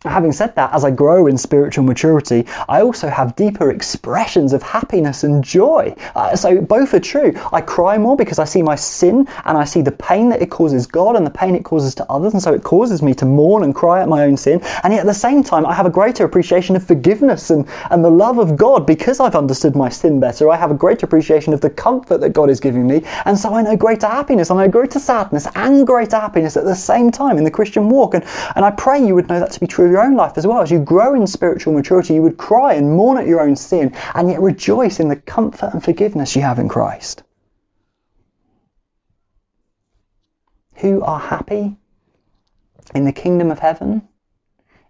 Having 0.05 0.33
said 0.33 0.57
that, 0.57 0.75
as 0.75 0.85
I 0.85 0.91
grow 0.91 1.29
in 1.29 1.38
spiritual 1.38 1.85
maturity, 1.85 2.47
I 2.69 2.83
also 2.83 3.09
have 3.09 3.37
deeper 3.37 3.71
expressions 3.71 4.53
of 4.53 4.61
happiness 4.61 5.23
and 5.23 5.45
joy. 5.45 5.95
Uh, 6.17 6.35
so 6.35 6.61
both 6.61 6.93
are 6.95 7.01
true. 7.01 7.35
I 7.53 7.61
cry 7.61 7.99
more 7.99 8.17
because 8.17 8.41
I 8.41 8.45
see 8.45 8.62
my 8.62 8.75
sin 8.75 9.29
and 9.45 9.57
I 9.57 9.62
see 9.62 9.81
the 9.83 9.93
pain 9.93 10.31
that 10.31 10.43
it 10.43 10.51
causes 10.51 10.88
God 10.88 11.15
and 11.15 11.25
the 11.25 11.31
pain 11.31 11.55
it 11.55 11.65
causes 11.65 11.95
to 11.97 12.11
others, 12.11 12.33
and 12.33 12.43
so 12.43 12.53
it 12.53 12.65
causes 12.65 13.01
me 13.01 13.15
to 13.15 13.25
mourn 13.25 13.62
and 13.62 13.73
cry 13.73 14.03
at 14.03 14.09
my 14.09 14.25
own 14.25 14.37
sin. 14.37 14.61
And 14.83 14.93
yet 14.93 15.01
at 15.01 15.07
the 15.07 15.15
same 15.15 15.45
time, 15.45 15.65
I 15.65 15.73
have 15.73 15.87
a 15.87 15.91
greater 15.91 16.25
appreciation 16.25 16.75
of 16.75 16.85
forgiveness 16.85 17.51
and, 17.51 17.69
and 17.88 18.05
the 18.05 18.11
love 18.11 18.38
of 18.38 18.57
God 18.57 18.88
because 18.88 19.21
I've 19.21 19.37
understood 19.37 19.77
my 19.77 19.88
sin 19.88 20.19
better. 20.19 20.51
I 20.51 20.57
have 20.57 20.73
a 20.73 20.75
greater 20.75 21.07
appreciation 21.07 21.55
of 21.55 21.61
the 21.61 21.71
comfort 21.71 22.19
that 22.23 22.31
God 22.31 22.51
is 22.51 22.59
giving 22.59 22.88
me, 22.88 23.05
and 23.25 23.38
so 23.38 23.55
I 23.55 23.62
know 23.62 23.77
greater 23.77 24.09
happiness. 24.09 24.51
I 24.51 24.57
know 24.57 24.69
greater 24.69 24.99
sadness 24.99 25.47
and 25.55 25.87
greater 25.87 26.19
happiness 26.19 26.57
at 26.57 26.65
the 26.65 26.75
same 26.75 27.12
time 27.12 27.38
in 27.38 27.45
the 27.45 27.53
Christian 27.53 27.88
walk. 27.88 28.15
And, 28.15 28.25
and 28.57 28.65
I 28.65 28.73
pray 28.73 29.07
you 29.07 29.15
would 29.15 29.29
know 29.29 29.38
that 29.38 29.53
to 29.53 29.61
be 29.61 29.69
true 29.69 29.92
your 29.93 30.03
own 30.03 30.17
life 30.17 30.37
as 30.37 30.47
well. 30.47 30.61
As 30.61 30.71
you 30.71 30.81
grow 30.81 31.15
in 31.15 31.27
spiritual 31.27 31.75
maturity, 31.75 32.15
you 32.15 32.23
would 32.23 32.37
cry 32.37 32.75
and 32.75 32.97
mourn 32.97 33.19
at 33.19 33.27
your 33.27 33.41
own 33.41 33.57
sin 33.57 33.95
and 34.15 34.29
yet 34.29 34.41
rejoice 34.41 34.99
in 34.99 35.09
the 35.09 35.17
comfort 35.17 35.71
and 35.73 35.85
forgiveness 35.85 36.35
you 36.35 36.43
have 36.43 36.59
in 36.59 36.69
Christ. 36.69 37.23
Who 40.77 41.03
are 41.03 41.21
happy 41.21 41.77
in 42.95 43.05
the 43.05 43.13
kingdom 43.13 43.51
of 43.51 43.59
heaven? 43.59 44.09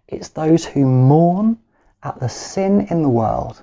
It's 0.07 0.29
those 0.29 0.65
who 0.65 0.85
mourn 0.85 1.59
at 2.01 2.19
the 2.19 2.29
sin 2.29 2.87
in 2.89 3.03
the 3.03 3.09
world 3.09 3.61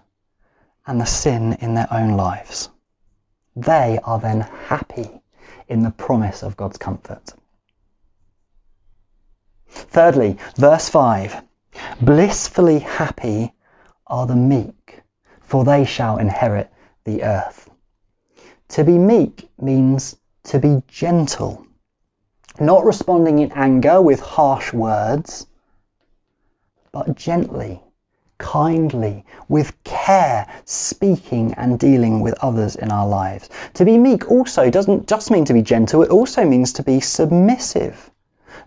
and 0.86 1.00
the 1.00 1.06
sin 1.06 1.54
in 1.60 1.74
their 1.74 1.88
own 1.90 2.16
lives. 2.16 2.68
They 3.56 3.98
are 4.04 4.20
then 4.20 4.40
happy 4.40 5.22
in 5.68 5.82
the 5.82 5.90
promise 5.90 6.42
of 6.42 6.56
God's 6.56 6.78
comfort. 6.78 7.32
Thirdly, 9.70 10.36
verse 10.56 10.88
5 10.88 11.42
Blissfully 12.00 12.80
happy 12.80 13.54
are 14.06 14.26
the 14.26 14.36
meek, 14.36 15.02
for 15.40 15.64
they 15.64 15.84
shall 15.84 16.18
inherit 16.18 16.70
the 17.04 17.22
earth. 17.22 17.70
To 18.70 18.84
be 18.84 18.98
meek 18.98 19.48
means 19.60 20.16
to 20.44 20.58
be 20.58 20.82
gentle, 20.88 21.64
not 22.58 22.84
responding 22.84 23.38
in 23.38 23.52
anger 23.52 24.02
with 24.02 24.20
harsh 24.20 24.72
words, 24.72 25.46
but 26.92 27.14
gently, 27.14 27.82
kindly, 28.38 29.24
with 29.48 29.72
care, 29.84 30.46
speaking 30.64 31.54
and 31.54 31.78
dealing 31.78 32.20
with 32.20 32.34
others 32.40 32.74
in 32.74 32.90
our 32.90 33.06
lives. 33.06 33.48
To 33.74 33.84
be 33.84 33.98
meek 33.98 34.30
also 34.30 34.70
doesn't 34.70 35.06
just 35.06 35.30
mean 35.30 35.44
to 35.44 35.54
be 35.54 35.62
gentle, 35.62 36.02
it 36.02 36.10
also 36.10 36.44
means 36.44 36.72
to 36.74 36.82
be 36.82 37.00
submissive, 37.00 38.09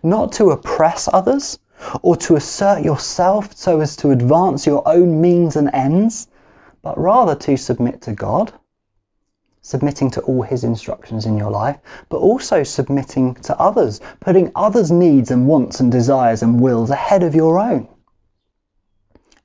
not 0.04 0.32
to 0.32 0.50
oppress 0.50 1.08
others 1.12 1.58
or 2.02 2.16
to 2.16 2.36
assert 2.36 2.84
yourself 2.84 3.56
so 3.56 3.80
as 3.80 3.96
to 3.96 4.10
advance 4.10 4.66
your 4.66 4.86
own 4.86 5.20
means 5.20 5.56
and 5.56 5.70
ends, 5.72 6.28
but 6.82 6.98
rather 6.98 7.34
to 7.34 7.56
submit 7.56 8.02
to 8.02 8.12
God, 8.12 8.52
submitting 9.62 10.10
to 10.10 10.20
all 10.22 10.42
His 10.42 10.62
instructions 10.62 11.24
in 11.26 11.36
your 11.36 11.50
life, 11.50 11.78
but 12.10 12.18
also 12.18 12.62
submitting 12.62 13.34
to 13.36 13.58
others, 13.58 14.00
putting 14.20 14.52
others' 14.54 14.92
needs 14.92 15.30
and 15.30 15.48
wants 15.48 15.80
and 15.80 15.90
desires 15.90 16.42
and 16.42 16.60
wills 16.60 16.90
ahead 16.90 17.22
of 17.22 17.34
your 17.34 17.58
own. 17.58 17.88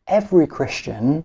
Every 0.07 0.47
Christian 0.47 1.23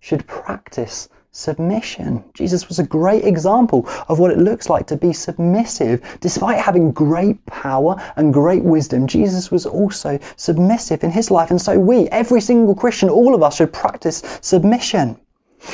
should 0.00 0.26
practice 0.26 1.08
submission. 1.32 2.24
Jesus 2.34 2.68
was 2.68 2.78
a 2.78 2.86
great 2.86 3.24
example 3.24 3.88
of 4.08 4.18
what 4.18 4.32
it 4.32 4.38
looks 4.38 4.68
like 4.68 4.88
to 4.88 4.96
be 4.96 5.12
submissive. 5.12 6.18
Despite 6.20 6.58
having 6.58 6.92
great 6.92 7.44
power 7.46 7.96
and 8.16 8.32
great 8.32 8.64
wisdom, 8.64 9.06
Jesus 9.06 9.50
was 9.50 9.66
also 9.66 10.18
submissive 10.36 11.04
in 11.04 11.10
his 11.10 11.30
life. 11.30 11.50
And 11.50 11.60
so 11.60 11.78
we, 11.78 12.08
every 12.08 12.40
single 12.40 12.74
Christian, 12.74 13.10
all 13.10 13.34
of 13.34 13.42
us 13.42 13.56
should 13.56 13.72
practice 13.72 14.22
submission. 14.40 15.18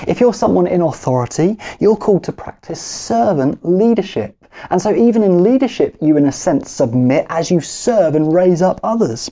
If 0.06 0.20
you're 0.20 0.34
someone 0.34 0.66
in 0.66 0.82
authority, 0.82 1.58
you're 1.78 1.96
called 1.96 2.24
to 2.24 2.32
practice 2.32 2.82
servant 2.82 3.64
leadership. 3.64 4.36
And 4.68 4.82
so 4.82 4.94
even 4.94 5.22
in 5.22 5.42
leadership, 5.44 5.98
you 6.00 6.16
in 6.16 6.26
a 6.26 6.32
sense 6.32 6.70
submit 6.70 7.26
as 7.28 7.50
you 7.50 7.60
serve 7.60 8.14
and 8.14 8.32
raise 8.32 8.62
up 8.62 8.80
others. 8.82 9.30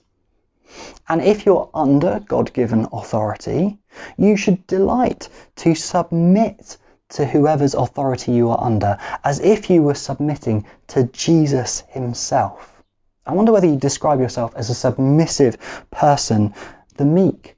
And 1.08 1.22
if 1.22 1.46
you're 1.46 1.70
under 1.74 2.20
God 2.20 2.52
given 2.52 2.86
authority, 2.92 3.78
you 4.16 4.36
should 4.36 4.66
delight 4.66 5.28
to 5.56 5.74
submit 5.74 6.78
to 7.10 7.24
whoever's 7.24 7.74
authority 7.74 8.32
you 8.32 8.50
are 8.50 8.60
under 8.60 8.98
as 9.22 9.40
if 9.40 9.70
you 9.70 9.82
were 9.82 9.94
submitting 9.94 10.66
to 10.88 11.04
Jesus 11.04 11.84
himself. 11.88 12.82
I 13.26 13.32
wonder 13.32 13.52
whether 13.52 13.66
you 13.66 13.76
describe 13.76 14.20
yourself 14.20 14.54
as 14.56 14.68
a 14.68 14.74
submissive 14.74 15.56
person. 15.90 16.54
The 16.96 17.04
meek, 17.04 17.56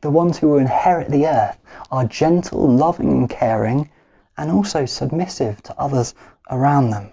the 0.00 0.10
ones 0.10 0.38
who 0.38 0.48
will 0.48 0.58
inherit 0.58 1.10
the 1.10 1.26
earth, 1.26 1.58
are 1.90 2.04
gentle, 2.04 2.68
loving, 2.68 3.10
and 3.12 3.30
caring, 3.30 3.90
and 4.36 4.50
also 4.50 4.84
submissive 4.86 5.62
to 5.62 5.78
others 5.78 6.14
around 6.50 6.90
them. 6.90 7.10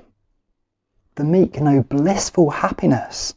The 1.16 1.24
meek 1.24 1.60
know 1.60 1.84
blissful 1.84 2.50
happiness, 2.50 3.34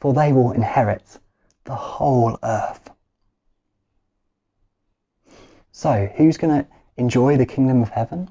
for 0.00 0.12
they 0.12 0.32
will 0.32 0.52
inherit 0.52 1.18
the 1.64 1.74
whole 1.74 2.38
earth. 2.42 2.90
So, 5.72 6.10
who's 6.16 6.36
going 6.38 6.64
to 6.64 6.68
enjoy 6.96 7.36
the 7.36 7.46
kingdom 7.46 7.82
of 7.82 7.90
heaven? 7.90 8.30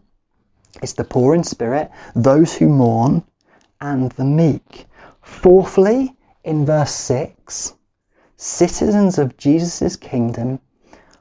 It's 0.81 0.93
the 0.93 1.03
poor 1.03 1.33
in 1.33 1.43
spirit, 1.43 1.91
those 2.15 2.53
who 2.55 2.67
mourn, 2.67 3.23
and 3.79 4.11
the 4.11 4.25
meek. 4.25 4.85
Fourthly, 5.21 6.15
in 6.43 6.65
verse 6.65 6.91
6, 6.91 7.73
citizens 8.35 9.17
of 9.17 9.37
Jesus' 9.37 9.95
kingdom 9.95 10.59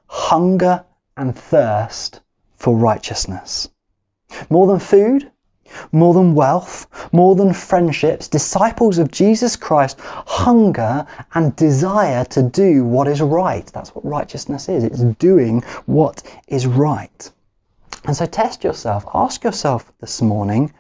hunger 0.07 0.85
and 1.17 1.37
thirst 1.37 2.21
for 2.57 2.77
righteousness. 2.77 3.69
More 4.51 4.67
than 4.67 4.79
food, 4.79 5.31
more 5.93 6.15
than 6.15 6.35
wealth, 6.35 6.87
more 7.13 7.35
than 7.35 7.53
friendships, 7.53 8.29
disciples 8.29 8.99
of 8.99 9.11
Jesus 9.11 9.57
Christ 9.57 9.99
hunger 10.01 11.07
and 11.35 11.57
desire 11.57 12.25
to 12.27 12.43
do 12.43 12.85
what 12.85 13.09
is 13.09 13.21
right. 13.21 13.67
That's 13.67 13.95
what 13.95 14.05
righteousness 14.05 14.69
is. 14.69 14.85
It's 14.85 15.01
doing 15.01 15.63
what 15.87 16.23
is 16.49 16.67
right. 16.67 17.31
And 18.05 18.17
so 18.17 18.27
test 18.27 18.63
yourself. 18.63 19.05
Ask 19.15 19.43
yourself 19.45 19.93
this 20.01 20.23
morning, 20.23 20.73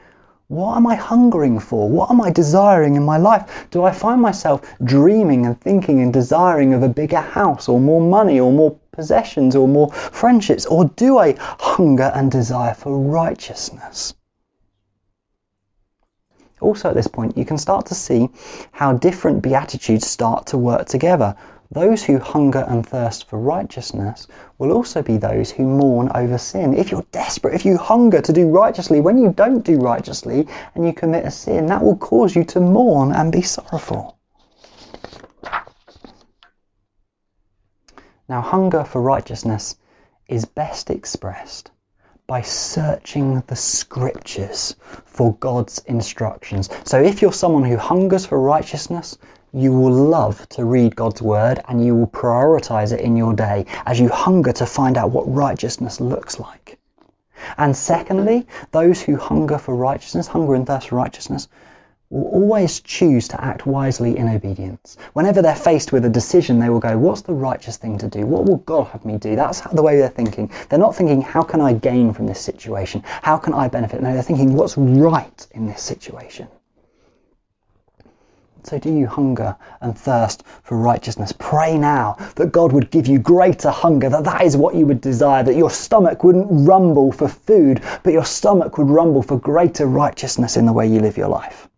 what 0.48 0.76
am 0.76 0.86
I 0.86 0.94
hungering 0.94 1.58
for? 1.58 1.88
What 1.88 2.08
am 2.08 2.20
I 2.20 2.30
desiring 2.30 2.94
in 2.94 3.04
my 3.04 3.16
life? 3.16 3.66
Do 3.72 3.82
I 3.82 3.90
find 3.90 4.22
myself 4.22 4.60
dreaming 4.84 5.44
and 5.44 5.60
thinking 5.60 6.00
and 6.00 6.12
desiring 6.12 6.72
of 6.72 6.84
a 6.84 6.88
bigger 6.88 7.20
house 7.20 7.68
or 7.68 7.80
more 7.80 8.00
money 8.00 8.38
or 8.38 8.52
more 8.52 8.76
possessions 8.92 9.56
or 9.56 9.66
more 9.66 9.90
friendships? 9.90 10.64
Or 10.64 10.84
do 10.84 11.18
I 11.18 11.34
hunger 11.38 12.12
and 12.14 12.30
desire 12.30 12.74
for 12.74 12.96
righteousness? 12.96 14.14
Also, 16.60 16.88
at 16.88 16.94
this 16.94 17.06
point, 17.06 17.36
you 17.36 17.44
can 17.44 17.58
start 17.58 17.86
to 17.86 17.94
see 17.94 18.30
how 18.72 18.94
different 18.94 19.42
beatitudes 19.42 20.06
start 20.06 20.46
to 20.46 20.56
work 20.56 20.86
together. 20.86 21.36
Those 21.70 22.02
who 22.02 22.18
hunger 22.18 22.64
and 22.66 22.86
thirst 22.86 23.28
for 23.28 23.38
righteousness 23.38 24.26
will 24.56 24.72
also 24.72 25.02
be 25.02 25.18
those 25.18 25.50
who 25.50 25.64
mourn 25.64 26.10
over 26.14 26.38
sin. 26.38 26.74
If 26.74 26.90
you're 26.90 27.04
desperate, 27.12 27.54
if 27.54 27.66
you 27.66 27.76
hunger 27.76 28.22
to 28.22 28.32
do 28.32 28.48
righteously, 28.48 29.00
when 29.00 29.18
you 29.18 29.32
don't 29.32 29.64
do 29.64 29.76
righteously 29.76 30.48
and 30.74 30.86
you 30.86 30.92
commit 30.94 31.26
a 31.26 31.30
sin, 31.30 31.66
that 31.66 31.82
will 31.82 31.96
cause 31.96 32.34
you 32.34 32.44
to 32.44 32.60
mourn 32.60 33.12
and 33.12 33.30
be 33.30 33.42
sorrowful. 33.42 34.16
Now, 38.28 38.40
hunger 38.40 38.84
for 38.84 39.02
righteousness 39.02 39.76
is 40.26 40.46
best 40.46 40.90
expressed 40.90 41.70
by 42.26 42.42
searching 42.42 43.42
the 43.46 43.54
scriptures 43.54 44.74
for 45.04 45.34
God's 45.34 45.78
instructions. 45.86 46.68
So, 46.84 47.00
if 47.00 47.22
you're 47.22 47.32
someone 47.32 47.64
who 47.64 47.76
hungers 47.76 48.26
for 48.26 48.40
righteousness, 48.40 49.16
you 49.52 49.72
will 49.72 49.92
love 49.92 50.48
to 50.50 50.64
read 50.64 50.96
God's 50.96 51.22
word 51.22 51.60
and 51.68 51.84
you 51.84 51.94
will 51.94 52.08
prioritize 52.08 52.92
it 52.92 53.00
in 53.00 53.16
your 53.16 53.32
day 53.32 53.66
as 53.86 54.00
you 54.00 54.08
hunger 54.08 54.52
to 54.52 54.66
find 54.66 54.96
out 54.96 55.12
what 55.12 55.32
righteousness 55.32 56.00
looks 56.00 56.40
like. 56.40 56.78
And 57.56 57.76
secondly, 57.76 58.46
those 58.72 59.00
who 59.00 59.16
hunger 59.16 59.58
for 59.58 59.74
righteousness, 59.74 60.26
hunger 60.26 60.54
and 60.54 60.66
thirst 60.66 60.88
for 60.88 60.96
righteousness, 60.96 61.48
will 62.10 62.28
always 62.28 62.80
choose 62.80 63.28
to 63.28 63.44
act 63.44 63.66
wisely 63.66 64.16
in 64.16 64.28
obedience. 64.28 64.96
Whenever 65.12 65.42
they're 65.42 65.56
faced 65.56 65.92
with 65.92 66.04
a 66.04 66.08
decision, 66.08 66.60
they 66.60 66.70
will 66.70 66.78
go, 66.78 66.96
What's 66.96 67.22
the 67.22 67.34
righteous 67.34 67.76
thing 67.76 67.98
to 67.98 68.08
do? 68.08 68.24
What 68.24 68.44
will 68.44 68.58
God 68.58 68.86
have 68.88 69.04
me 69.04 69.18
do? 69.18 69.34
That's 69.34 69.60
the 69.60 69.82
way 69.82 69.96
they're 69.96 70.08
thinking. 70.08 70.50
They're 70.68 70.78
not 70.78 70.94
thinking, 70.94 71.20
How 71.20 71.42
can 71.42 71.60
I 71.60 71.72
gain 71.72 72.12
from 72.12 72.26
this 72.26 72.40
situation? 72.40 73.02
How 73.04 73.36
can 73.38 73.54
I 73.54 73.68
benefit? 73.68 74.02
No, 74.02 74.12
they're 74.12 74.22
thinking, 74.22 74.54
What's 74.54 74.78
right 74.78 75.46
in 75.50 75.66
this 75.66 75.82
situation? 75.82 76.48
So, 78.62 78.78
do 78.80 78.92
you 78.92 79.06
hunger 79.06 79.56
and 79.80 79.96
thirst 79.96 80.42
for 80.64 80.76
righteousness? 80.76 81.32
Pray 81.38 81.78
now 81.78 82.16
that 82.34 82.50
God 82.50 82.72
would 82.72 82.90
give 82.90 83.06
you 83.06 83.20
greater 83.20 83.70
hunger, 83.70 84.08
that 84.08 84.24
that 84.24 84.42
is 84.42 84.56
what 84.56 84.74
you 84.74 84.86
would 84.86 85.00
desire, 85.00 85.44
that 85.44 85.54
your 85.54 85.70
stomach 85.70 86.24
wouldn't 86.24 86.46
rumble 86.50 87.12
for 87.12 87.28
food, 87.28 87.80
but 88.02 88.12
your 88.12 88.24
stomach 88.24 88.76
would 88.76 88.88
rumble 88.90 89.22
for 89.22 89.38
greater 89.38 89.86
righteousness 89.86 90.56
in 90.56 90.66
the 90.66 90.72
way 90.72 90.86
you 90.86 90.98
live 90.98 91.16
your 91.16 91.28
life. 91.28 91.68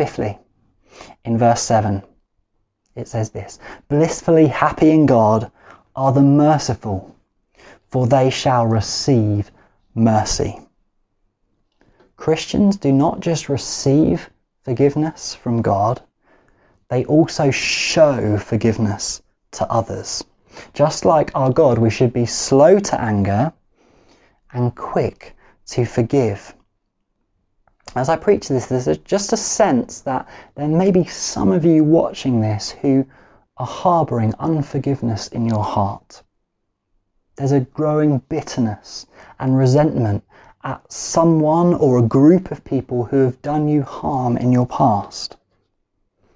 Fifthly, 0.00 0.38
in 1.26 1.36
verse 1.36 1.60
7, 1.60 2.02
it 2.96 3.06
says 3.06 3.32
this 3.32 3.58
Blissfully 3.88 4.46
happy 4.46 4.92
in 4.92 5.04
God 5.04 5.52
are 5.94 6.10
the 6.10 6.22
merciful, 6.22 7.14
for 7.90 8.06
they 8.06 8.30
shall 8.30 8.64
receive 8.64 9.50
mercy. 9.94 10.58
Christians 12.16 12.78
do 12.78 12.92
not 12.92 13.20
just 13.20 13.50
receive 13.50 14.30
forgiveness 14.62 15.34
from 15.34 15.60
God, 15.60 16.00
they 16.88 17.04
also 17.04 17.50
show 17.50 18.38
forgiveness 18.38 19.20
to 19.50 19.70
others. 19.70 20.24
Just 20.72 21.04
like 21.04 21.30
our 21.34 21.52
God, 21.52 21.76
we 21.76 21.90
should 21.90 22.14
be 22.14 22.24
slow 22.24 22.78
to 22.78 22.98
anger 22.98 23.52
and 24.50 24.74
quick 24.74 25.36
to 25.66 25.84
forgive 25.84 26.54
as 27.94 28.08
I 28.08 28.16
preach 28.16 28.48
this, 28.48 28.66
there's 28.66 28.98
just 28.98 29.32
a 29.32 29.36
sense 29.36 30.02
that 30.02 30.28
there 30.54 30.68
may 30.68 30.90
be 30.90 31.04
some 31.04 31.50
of 31.50 31.64
you 31.64 31.82
watching 31.82 32.40
this 32.40 32.70
who 32.70 33.06
are 33.56 33.66
harbouring 33.66 34.34
unforgiveness 34.38 35.28
in 35.28 35.46
your 35.46 35.64
heart. 35.64 36.22
There's 37.36 37.52
a 37.52 37.60
growing 37.60 38.18
bitterness 38.28 39.06
and 39.38 39.56
resentment 39.56 40.24
at 40.62 40.92
someone 40.92 41.74
or 41.74 41.98
a 41.98 42.02
group 42.02 42.50
of 42.50 42.64
people 42.64 43.04
who 43.04 43.24
have 43.24 43.42
done 43.42 43.68
you 43.68 43.82
harm 43.82 44.36
in 44.36 44.52
your 44.52 44.66
past. 44.66 45.36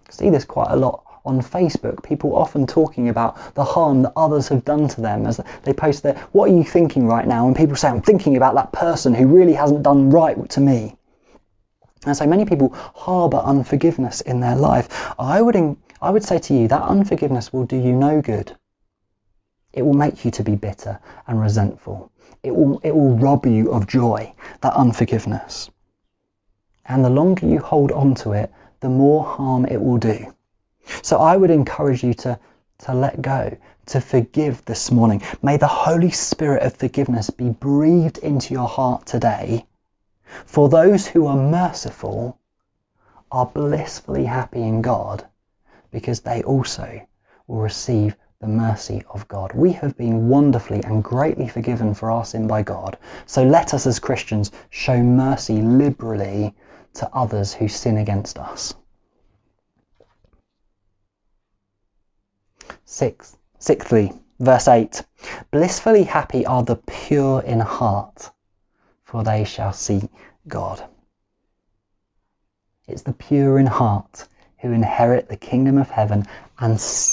I 0.09 0.13
see 0.13 0.31
this 0.31 0.45
quite 0.45 0.71
a 0.71 0.77
lot 0.77 1.05
on 1.25 1.41
Facebook. 1.41 2.03
People 2.03 2.37
often 2.37 2.67
talking 2.67 3.09
about 3.09 3.55
the 3.55 3.65
harm 3.65 4.03
that 4.03 4.13
others 4.17 4.49
have 4.49 4.65
done 4.65 4.89
to 4.89 5.01
them 5.01 5.27
as 5.27 5.41
they 5.63 5.73
post 5.73 6.03
their, 6.03 6.15
what 6.33 6.51
are 6.51 6.57
you 6.57 6.65
thinking 6.65 7.07
right 7.07 7.27
now? 7.27 7.47
And 7.47 7.57
people 7.57 7.77
say, 7.77 7.89
I'm 7.89 8.03
thinking 8.03 8.37
about 8.37 8.55
that 8.55 8.73
person 8.73 9.15
who 9.15 9.27
really 9.27 9.55
hasn't 9.55 9.83
done 9.83 10.11
right 10.11 10.49
to 10.51 10.61
me. 10.61 10.97
And 12.07 12.17
so 12.17 12.27
many 12.27 12.45
people 12.45 12.73
harbour 12.75 13.39
unforgiveness 13.39 14.21
in 14.21 14.41
their 14.41 14.57
life. 14.57 15.15
I 15.19 15.41
would, 15.41 15.77
I 16.03 16.11
would 16.11 16.25
say 16.25 16.39
to 16.39 16.55
you 16.55 16.69
that 16.69 16.83
unforgiveness 16.83 17.53
will 17.53 17.65
do 17.65 17.77
you 17.77 17.93
no 17.93 18.21
good. 18.21 18.53
It 19.73 19.83
will 19.83 19.95
make 19.95 20.25
you 20.25 20.31
to 20.33 20.45
be 20.45 20.55
bitter 20.55 21.01
and 21.27 21.41
resentful. 21.41 22.11
It 22.43 22.55
will, 22.55 22.79
it 22.85 22.95
will 22.95 23.17
rob 23.17 23.47
you 23.47 23.73
of 23.73 23.87
joy, 23.87 24.35
that 24.61 24.75
unforgiveness. 24.75 25.71
And 26.85 27.05
the 27.05 27.11
longer 27.11 27.47
you 27.47 27.59
hold 27.59 27.91
on 27.91 28.15
to 28.17 28.33
it, 28.33 28.53
the 28.81 28.91
more 28.91 29.25
harm 29.25 29.65
it 29.65 29.81
will 29.81 29.97
do. 29.97 30.35
So 31.03 31.19
I 31.19 31.37
would 31.37 31.51
encourage 31.51 32.05
you 32.05 32.13
to, 32.15 32.39
to 32.81 32.95
let 32.95 33.23
go, 33.23 33.57
to 33.87 34.01
forgive 34.01 34.65
this 34.67 34.91
morning. 34.91 35.23
May 35.43 35.57
the 35.57 35.67
Holy 35.67 36.11
Spirit 36.11 36.63
of 36.63 36.77
forgiveness 36.77 37.31
be 37.31 37.49
breathed 37.49 38.19
into 38.19 38.53
your 38.53 38.69
heart 38.69 39.07
today 39.07 39.67
for 40.47 40.69
those 40.69 41.07
who 41.07 41.27
are 41.27 41.37
merciful 41.37 42.39
are 43.31 43.47
blissfully 43.47 44.25
happy 44.25 44.63
in 44.63 44.83
God 44.83 45.27
because 45.91 46.21
they 46.21 46.43
also 46.43 47.01
will 47.47 47.61
receive 47.61 48.17
the 48.41 48.49
mercy 48.49 49.03
of 49.09 49.27
God. 49.29 49.53
We 49.55 49.73
have 49.73 49.97
been 49.97 50.29
wonderfully 50.29 50.83
and 50.85 51.03
greatly 51.03 51.49
forgiven 51.49 51.95
for 51.95 52.11
our 52.11 52.25
sin 52.25 52.47
by 52.47 52.63
God. 52.63 52.99
So 53.27 53.43
let 53.43 53.73
us 53.73 53.87
as 53.87 53.99
Christians 53.99 54.53
show 54.71 55.03
mercy 55.03 55.63
liberally 55.63 56.55
to 56.95 57.09
others 57.15 57.55
who 57.55 57.69
sin 57.69 57.97
against 57.97 58.39
us. 58.39 58.75
Sixth, 62.85 63.39
sixthly, 63.59 64.13
verse 64.39 64.69
8 64.69 65.03
Blissfully 65.51 66.05
happy 66.05 66.45
are 66.45 66.63
the 66.63 66.77
pure 66.77 67.41
in 67.41 67.61
heart, 67.61 68.31
for 69.15 69.23
they 69.23 69.45
shall 69.45 69.73
see 69.73 70.03
God. 70.49 70.85
It's 72.89 73.03
the 73.03 73.13
pure 73.13 73.61
in 73.61 73.67
heart 73.67 74.27
who 74.59 74.73
inherit 74.73 75.29
the 75.29 75.37
kingdom 75.37 75.79
of 75.79 75.89
heaven 75.89 76.27
and 76.59 76.73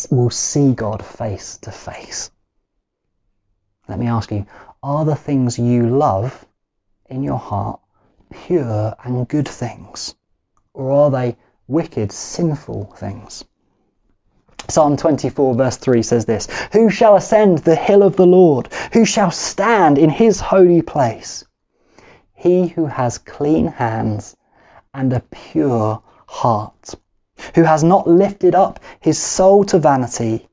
will 0.10 0.32
see 0.32 0.74
God 0.74 1.06
face 1.06 1.60
to 1.60 1.72
face. 1.72 2.32
Let 3.88 4.00
me 4.00 4.08
ask 4.08 4.32
you, 4.32 4.48
are 4.82 5.06
the 5.06 5.16
things 5.16 5.60
you 5.60 5.90
love 5.90 6.44
in 7.08 7.22
your 7.22 7.38
heart 7.38 7.80
pure 8.32 8.96
and 9.04 9.28
good 9.28 9.48
things? 9.48 10.16
Or 10.74 10.90
are 10.92 11.12
they 11.12 11.38
wicked, 11.68 12.12
sinful 12.12 12.96
things? 12.98 13.46
Psalm 14.70 14.98
24 14.98 15.54
verse 15.54 15.78
3 15.78 16.02
says 16.02 16.26
this, 16.26 16.48
Who 16.74 16.90
shall 16.90 17.16
ascend 17.16 17.60
the 17.60 17.76
hill 17.76 18.02
of 18.02 18.16
the 18.16 18.26
Lord? 18.26 18.74
Who 18.94 19.06
shall 19.06 19.30
stand 19.30 20.00
in 20.00 20.10
his 20.10 20.40
holy 20.40 20.82
place? 20.82 21.46
He 22.42 22.68
who 22.68 22.88
has 22.88 23.20
clean 23.20 23.68
hands 23.68 24.36
and 24.96 25.14
a 25.14 25.20
pure 25.20 26.02
heart, 26.26 26.96
who 27.54 27.62
has 27.62 27.84
not 27.84 28.08
lifted 28.08 28.56
up 28.56 28.80
his 29.00 29.20
soul 29.20 29.64
to 29.66 29.78
vanity, 29.78 30.50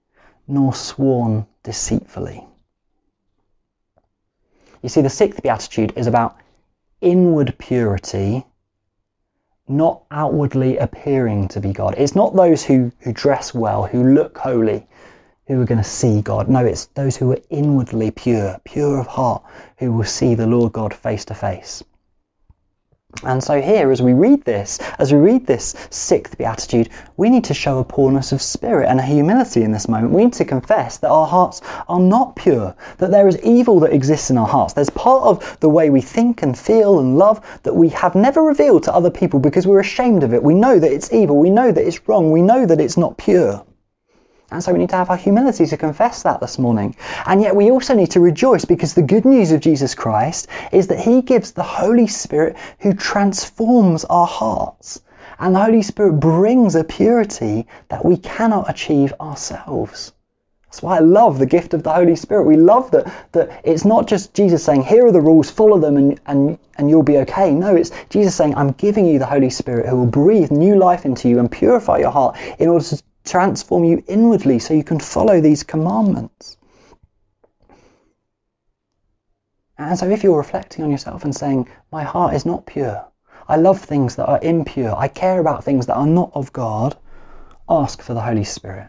nor 0.47 0.75
sworn 0.75 1.47
deceitfully. 1.63 2.45
You 4.83 4.91
see, 4.91 5.01
the 5.01 5.09
sixth 5.09 5.43
beatitude 5.43 5.95
is 5.97 6.07
about 6.07 6.37
inward 7.01 7.57
purity, 7.59 8.45
not 9.67 10.03
outwardly 10.11 10.77
appearing 10.77 11.49
to 11.49 11.61
be 11.61 11.73
God. 11.73 11.95
It's 11.97 12.15
not 12.15 12.37
those 12.37 12.63
who, 12.63 12.93
who 13.01 13.15
dress 13.15 13.55
well, 13.55 13.87
who 13.87 14.13
look 14.13 14.37
holy, 14.37 14.87
who 15.49 15.61
are 15.61 15.65
going 15.65 15.83
to 15.83 15.85
see 15.85 16.21
God. 16.21 16.49
No, 16.49 16.65
it's 16.65 16.87
those 16.87 17.17
who 17.17 17.33
are 17.33 17.41
inwardly 17.49 18.11
pure, 18.11 18.61
pure 18.65 19.01
of 19.01 19.07
heart, 19.07 19.43
who 19.79 19.93
will 19.93 20.05
see 20.05 20.35
the 20.35 20.47
Lord 20.47 20.73
God 20.73 20.95
face 20.95 21.25
to 21.27 21.35
face. 21.35 21.83
And 23.23 23.43
so 23.43 23.59
here, 23.59 23.91
as 23.91 24.03
we 24.03 24.13
read 24.13 24.45
this, 24.45 24.79
as 24.99 25.15
we 25.15 25.19
read 25.19 25.47
this 25.47 25.75
sixth 25.89 26.37
beatitude, 26.37 26.91
we 27.17 27.31
need 27.31 27.45
to 27.45 27.55
show 27.55 27.79
a 27.79 27.85
poorness 27.85 28.33
of 28.33 28.43
spirit 28.43 28.91
and 28.91 29.01
a 29.01 29.03
humility 29.03 29.63
in 29.63 29.73
this 29.73 29.89
moment. 29.89 30.13
We 30.13 30.25
need 30.25 30.35
to 30.35 30.45
confess 30.45 30.99
that 30.99 31.09
our 31.09 31.27
hearts 31.27 31.63
are 31.89 31.99
not 31.99 32.37
pure, 32.37 32.77
that 32.99 33.11
there 33.11 33.27
is 33.27 33.41
evil 33.41 33.81
that 33.81 33.95
exists 33.95 34.29
in 34.29 34.37
our 34.37 34.47
hearts. 34.47 34.75
There's 34.75 34.91
part 34.91 35.23
of 35.23 35.59
the 35.61 35.71
way 35.71 35.89
we 35.89 36.03
think 36.03 36.43
and 36.43 36.57
feel 36.57 37.01
and 37.01 37.17
love 37.17 37.41
that 37.63 37.75
we 37.75 37.89
have 37.89 38.15
never 38.15 38.43
revealed 38.43 38.83
to 38.83 38.95
other 38.95 39.11
people 39.11 39.41
because 39.41 39.67
we're 39.67 39.81
ashamed 39.81 40.23
of 40.23 40.35
it. 40.35 40.43
We 40.43 40.55
know 40.55 40.79
that 40.79 40.93
it's 40.93 41.11
evil. 41.11 41.39
We 41.39 41.49
know 41.49 41.73
that 41.73 41.87
it's 41.87 42.07
wrong. 42.07 42.31
We 42.31 42.43
know 42.43 42.67
that 42.67 42.81
it's 42.81 42.99
not 42.99 43.17
pure. 43.17 43.65
And 44.51 44.65
so 44.65 44.73
we 44.73 44.79
need 44.79 44.91
to 44.91 44.97
have 44.97 45.11
our 45.11 45.17
humility 45.17 45.67
to 45.67 45.77
confess 45.77 46.23
that 46.23 46.41
this 46.41 46.59
morning. 46.59 46.97
And 47.27 47.43
yet 47.43 47.55
we 47.55 47.71
also 47.71 47.95
need 47.95 48.13
to 48.13 48.21
rejoice 48.21 48.65
because 48.65 48.95
the 48.95 49.03
good 49.03 49.27
news 49.27 49.53
of 49.53 49.61
Jesus 49.61 49.95
Christ 49.95 50.49
is 50.73 50.87
that 50.87 51.01
he 51.01 51.21
gives 51.21 51.53
the 51.53 51.63
Holy 51.63 52.07
Spirit 52.07 52.57
who 52.81 52.95
transforms 52.95 54.07
our 54.07 54.27
hearts. 54.27 55.03
And 55.39 55.55
the 55.55 55.63
Holy 55.63 55.83
Spirit 55.83 56.15
brings 56.15 56.75
a 56.75 56.85
purity 56.85 57.67
that 57.89 58.05
we 58.05 58.17
cannot 58.17 58.71
achieve 58.71 59.13
ourselves. 59.21 60.13
That's 60.65 60.83
why 60.83 60.97
I 60.97 61.01
love 61.01 61.39
the 61.39 61.47
gift 61.47 61.75
of 61.75 61.83
the 61.83 61.93
Holy 61.93 62.17
Spirit. 62.17 62.45
We 62.45 62.57
love 62.57 62.91
that, 62.91 63.33
that 63.33 63.63
it's 63.65 63.85
not 63.85 64.07
just 64.07 64.35
Jesus 64.35 64.65
saying, 64.65 64.83
here 64.83 65.07
are 65.07 65.13
the 65.13 65.21
rules, 65.21 65.51
follow 65.51 65.79
them 65.79 65.97
and, 65.97 66.21
and, 66.27 66.59
and 66.77 66.91
you'll 66.91 67.03
be 67.03 67.19
okay. 67.19 67.53
No, 67.53 67.75
it's 67.75 67.91
Jesus 68.11 68.35
saying, 68.35 68.55
I'm 68.55 68.73
giving 68.73 69.07
you 69.07 69.19
the 69.19 69.27
Holy 69.27 69.51
Spirit 69.51 69.89
who 69.89 69.97
will 69.97 70.07
breathe 70.07 70.51
new 70.51 70.77
life 70.77 71.05
into 71.05 71.29
you 71.29 71.39
and 71.39 71.51
purify 71.51 71.99
your 71.99 72.11
heart 72.11 72.37
in 72.59 72.69
order 72.69 72.85
to 72.85 73.03
transform 73.31 73.85
you 73.85 74.03
inwardly 74.07 74.59
so 74.59 74.75
you 74.75 74.85
can 74.85 75.01
follow 75.01 75.41
these 75.41 75.63
commandments. 75.63 76.57
And 79.77 79.99
so 79.99 80.09
if 80.11 80.25
you're 80.25 80.37
reflecting 80.37 80.85
on 80.85 80.91
yourself 80.91 81.25
and 81.25 81.35
saying, 81.35 81.69
My 81.93 82.03
heart 82.03 82.35
is 82.35 82.45
not 82.45 82.67
pure, 82.67 83.07
I 83.47 83.57
love 83.57 83.81
things 83.81 84.17
that 84.17 84.27
are 84.27 84.41
impure, 84.43 84.95
I 84.95 85.09
care 85.09 85.41
about 85.41 85.65
things 85.65 85.87
that 85.87 85.97
are 85.97 86.07
not 86.07 86.33
of 86.35 86.53
God, 86.53 86.97
ask 87.69 88.03
for 88.03 88.15
the 88.15 88.21
Holy 88.21 88.45
Spirit. 88.45 88.89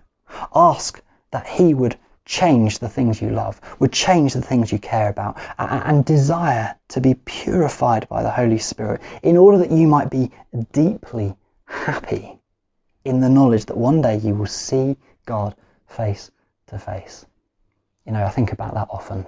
Ask 0.55 1.01
that 1.31 1.45
He 1.45 1.73
would 1.73 1.95
change 2.25 2.79
the 2.79 2.89
things 2.89 3.21
you 3.21 3.29
love, 3.29 3.61
would 3.79 3.91
change 3.91 4.33
the 4.33 4.41
things 4.41 4.71
you 4.71 4.79
care 4.79 5.09
about, 5.09 5.37
and, 5.57 6.03
desire 6.05 6.75
to 6.89 7.01
be 7.01 7.13
purified 7.13 8.07
by 8.09 8.23
the 8.23 8.31
Holy 8.31 8.59
Spirit 8.59 9.01
in 9.21 9.37
order 9.37 9.59
that 9.59 9.71
you 9.71 9.87
might 9.87 10.09
be 10.09 10.31
deeply 10.71 11.35
happy 11.65 12.38
in 13.09 13.21
the 13.21 13.27
knowledge 13.27 13.65
that 13.65 13.75
one 13.75 14.01
day 14.01 14.17
you 14.17 14.35
will 14.35 14.45
see 14.45 14.95
God 15.25 15.55
face 15.87 16.29
to 16.67 16.77
face. 16.77 17.25
You 18.05 18.11
know, 18.11 18.23
I 18.23 18.29
think 18.29 18.51
about 18.51 18.75
that 18.75 18.87
often. 18.91 19.25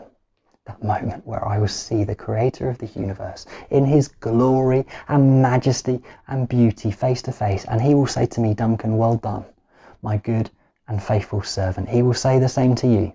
That 0.66 0.84
moment 0.84 1.26
where 1.26 1.44
I 1.44 1.58
will 1.58 1.68
see 1.68 2.04
the 2.04 2.14
creator 2.14 2.70
of 2.70 2.78
the 2.78 2.86
universe 2.86 3.48
in 3.72 3.84
his 3.84 4.08
glory 4.08 4.86
and 5.08 5.42
majesty 5.42 6.04
and 6.28 6.48
beauty 6.48 6.92
face 6.92 7.24
to 7.24 7.32
face, 7.32 7.66
and 7.66 7.82
he 7.82 7.96
will 7.96 8.06
say 8.06 8.28
to 8.28 8.40
me, 8.40 8.54
Duncan, 8.54 8.98
well 8.98 9.16
done, 9.16 9.46
my 10.04 10.18
good 10.18 10.52
and 10.88 11.02
faithful 11.02 11.42
servant. 11.42 11.90
He 11.90 12.04
will 12.04 12.14
say 12.14 12.38
the 12.38 12.50
same 12.50 12.76
to 12.76 12.88
you. 12.88 13.14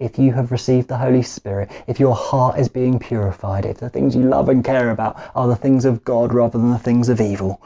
If 0.00 0.18
you 0.18 0.32
have 0.32 0.50
received 0.50 0.88
the 0.88 0.98
Holy 0.98 1.22
Spirit, 1.22 1.70
if 1.86 2.00
your 2.00 2.16
heart 2.16 2.58
is 2.58 2.68
being 2.68 2.98
purified, 2.98 3.64
if 3.66 3.78
the 3.78 3.88
things 3.88 4.16
you 4.16 4.22
love 4.22 4.48
and 4.48 4.64
care 4.64 4.90
about 4.90 5.16
are 5.36 5.46
the 5.46 5.54
things 5.54 5.84
of 5.84 6.02
God 6.02 6.34
rather 6.34 6.58
than 6.58 6.72
the 6.72 6.78
things 6.78 7.08
of 7.08 7.20
evil, 7.20 7.62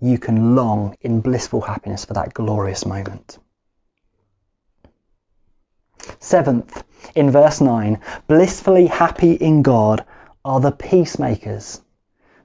you 0.00 0.18
can 0.18 0.56
long 0.56 0.96
in 1.00 1.20
blissful 1.20 1.60
happiness 1.60 2.04
for 2.04 2.14
that 2.14 2.34
glorious 2.34 2.86
moment. 2.86 3.38
Seventh, 6.18 6.82
in 7.14 7.30
verse 7.30 7.60
9, 7.60 8.00
blissfully 8.26 8.86
happy 8.86 9.32
in 9.32 9.62
God 9.62 10.04
are 10.44 10.60
the 10.60 10.72
peacemakers, 10.72 11.80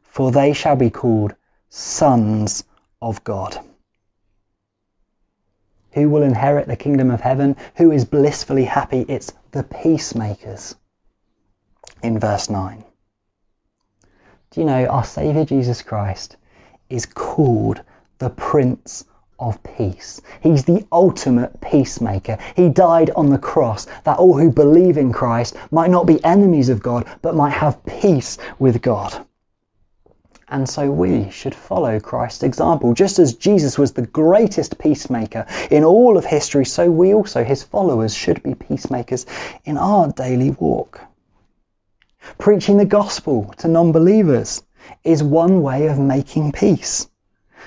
for 0.03 0.31
they 0.31 0.53
shall 0.53 0.75
be 0.75 0.89
called 0.89 1.33
sons 1.69 2.63
of 3.01 3.23
God. 3.23 3.57
Who 5.91 6.09
will 6.09 6.23
inherit 6.23 6.67
the 6.67 6.75
kingdom 6.75 7.09
of 7.09 7.21
heaven? 7.21 7.55
Who 7.77 7.91
is 7.91 8.03
blissfully 8.03 8.65
happy? 8.65 9.05
It's 9.07 9.31
the 9.51 9.63
peacemakers. 9.63 10.75
In 12.03 12.19
verse 12.19 12.49
9. 12.49 12.83
Do 14.51 14.59
you 14.59 14.65
know 14.65 14.85
our 14.85 15.05
Saviour 15.05 15.45
Jesus 15.45 15.81
Christ 15.81 16.35
is 16.89 17.05
called 17.05 17.81
the 18.19 18.29
Prince 18.29 19.05
of 19.39 19.61
Peace? 19.63 20.21
He's 20.41 20.65
the 20.65 20.85
ultimate 20.91 21.59
peacemaker. 21.61 22.37
He 22.55 22.69
died 22.69 23.11
on 23.11 23.29
the 23.29 23.37
cross 23.37 23.87
that 24.03 24.17
all 24.17 24.37
who 24.37 24.51
believe 24.51 24.97
in 24.97 25.11
Christ 25.11 25.55
might 25.71 25.89
not 25.89 26.05
be 26.05 26.23
enemies 26.23 26.69
of 26.69 26.81
God, 26.81 27.05
but 27.21 27.35
might 27.35 27.51
have 27.51 27.85
peace 27.85 28.37
with 28.59 28.81
God. 28.81 29.25
And 30.47 30.69
so 30.69 30.91
we 30.91 31.31
should 31.31 31.55
follow 31.55 31.99
Christ's 31.99 32.43
example. 32.43 32.93
Just 32.93 33.17
as 33.17 33.33
Jesus 33.33 33.79
was 33.79 33.93
the 33.93 34.05
greatest 34.05 34.77
peacemaker 34.77 35.47
in 35.71 35.83
all 35.83 36.17
of 36.17 36.25
history, 36.25 36.65
so 36.65 36.91
we 36.91 37.15
also, 37.15 37.43
his 37.43 37.63
followers, 37.63 38.13
should 38.13 38.43
be 38.43 38.53
peacemakers 38.53 39.25
in 39.65 39.77
our 39.77 40.11
daily 40.11 40.51
walk. 40.51 41.01
Preaching 42.37 42.77
the 42.77 42.85
gospel 42.85 43.53
to 43.57 43.67
non 43.67 43.91
believers 43.91 44.61
is 45.03 45.23
one 45.23 45.61
way 45.61 45.87
of 45.87 45.99
making 45.99 46.51
peace 46.51 47.07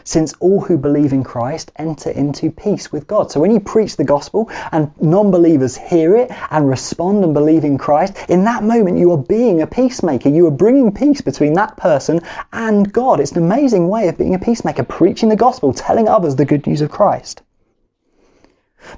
since 0.05 0.33
all 0.41 0.61
who 0.61 0.79
believe 0.79 1.13
in 1.13 1.23
Christ 1.23 1.71
enter 1.77 2.11
into 2.11 2.51
peace 2.51 2.91
with 2.91 3.07
God. 3.07 3.31
So 3.31 3.41
when 3.41 3.51
you 3.51 3.61
preach 3.61 3.97
the 3.97 4.05
gospel 4.05 4.51
and 4.73 4.91
non 5.01 5.31
believers 5.31 5.77
hear 5.77 6.17
it 6.17 6.31
and 6.51 6.69
respond 6.69 7.25
and 7.25 7.35
believe 7.35 7.65
in 7.65 7.77
Christ, 7.79 8.17
in 8.29 8.45
that 8.45 8.63
moment 8.63 8.99
you 8.99 9.13
are 9.13 9.19
being 9.19 9.61
a 9.61 9.67
peacemaker. 9.67 10.31
You 10.31 10.47
are 10.47 10.53
bringing 10.53 10.93
peace 10.93 11.21
between 11.21 11.55
that 11.55 11.77
person 11.77 12.21
and 12.53 12.91
God. 12.91 13.21
It's 13.21 13.33
an 13.33 13.45
amazing 13.45 13.89
way 13.89 14.09
of 14.09 14.17
being 14.17 14.35
a 14.35 14.39
peacemaker, 14.39 14.85
preaching 14.85 15.29
the 15.29 15.37
gospel, 15.37 15.73
telling 15.73 16.09
others 16.09 16.37
the 16.37 16.47
good 16.47 16.67
news 16.67 16.81
of 16.81 16.91
Christ. 16.91 17.43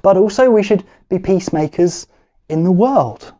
But 0.01 0.15
also, 0.15 0.49
we 0.49 0.63
should 0.63 0.85
be 1.09 1.19
peacemakers 1.19 2.07
in 2.47 2.63
the 2.63 2.71
world, 2.71 3.33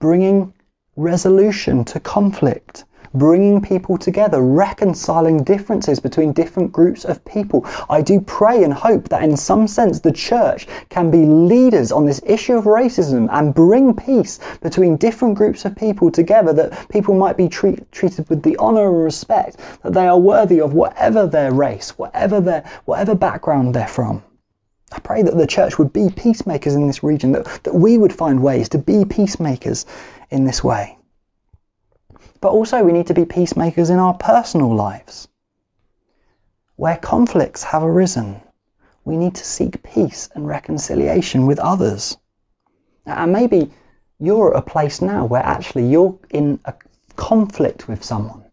bringing 0.00 0.54
resolution 0.96 1.84
to 1.84 2.00
conflict 2.00 2.84
bringing 3.14 3.62
people 3.62 3.96
together, 3.96 4.42
reconciling 4.42 5.44
differences 5.44 6.00
between 6.00 6.32
different 6.32 6.72
groups 6.72 7.04
of 7.04 7.24
people. 7.24 7.64
I 7.88 8.02
do 8.02 8.20
pray 8.20 8.64
and 8.64 8.74
hope 8.74 9.08
that 9.10 9.22
in 9.22 9.36
some 9.36 9.68
sense 9.68 10.00
the 10.00 10.12
church 10.12 10.66
can 10.88 11.10
be 11.10 11.24
leaders 11.24 11.92
on 11.92 12.06
this 12.06 12.20
issue 12.26 12.56
of 12.56 12.64
racism 12.64 13.28
and 13.30 13.54
bring 13.54 13.94
peace 13.94 14.40
between 14.60 14.96
different 14.96 15.36
groups 15.36 15.64
of 15.64 15.76
people 15.76 16.10
together, 16.10 16.52
that 16.52 16.88
people 16.88 17.14
might 17.14 17.36
be 17.36 17.48
treat, 17.48 17.90
treated 17.92 18.28
with 18.28 18.42
the 18.42 18.58
honour 18.58 18.88
and 18.88 19.04
respect 19.04 19.58
that 19.82 19.92
they 19.92 20.08
are 20.08 20.18
worthy 20.18 20.60
of 20.60 20.74
whatever 20.74 21.26
their 21.26 21.52
race, 21.52 21.90
whatever 21.96 22.40
their 22.40 22.64
whatever 22.84 23.14
background 23.14 23.74
they're 23.74 23.86
from. 23.86 24.22
I 24.92 24.98
pray 24.98 25.22
that 25.22 25.36
the 25.36 25.46
church 25.46 25.78
would 25.78 25.92
be 25.92 26.08
peacemakers 26.10 26.74
in 26.74 26.86
this 26.86 27.02
region, 27.02 27.32
that, 27.32 27.46
that 27.64 27.74
we 27.74 27.96
would 27.96 28.12
find 28.12 28.42
ways 28.42 28.68
to 28.70 28.78
be 28.78 29.04
peacemakers 29.04 29.86
in 30.30 30.44
this 30.44 30.62
way 30.62 30.98
but 32.44 32.52
also 32.52 32.84
we 32.84 32.92
need 32.92 33.06
to 33.06 33.14
be 33.14 33.24
peacemakers 33.24 33.88
in 33.88 33.98
our 33.98 34.12
personal 34.12 34.76
lives. 34.76 35.28
Where 36.76 36.98
conflicts 36.98 37.62
have 37.62 37.82
arisen, 37.82 38.42
we 39.02 39.16
need 39.16 39.36
to 39.36 39.44
seek 39.46 39.82
peace 39.82 40.28
and 40.34 40.46
reconciliation 40.46 41.46
with 41.46 41.58
others. 41.58 42.18
And 43.06 43.32
maybe 43.32 43.72
you're 44.18 44.54
at 44.54 44.58
a 44.58 44.70
place 44.70 45.00
now 45.00 45.24
where 45.24 45.42
actually 45.42 45.86
you're 45.86 46.18
in 46.28 46.60
a 46.66 46.74
conflict 47.16 47.88
with 47.88 48.04
someone 48.04 48.43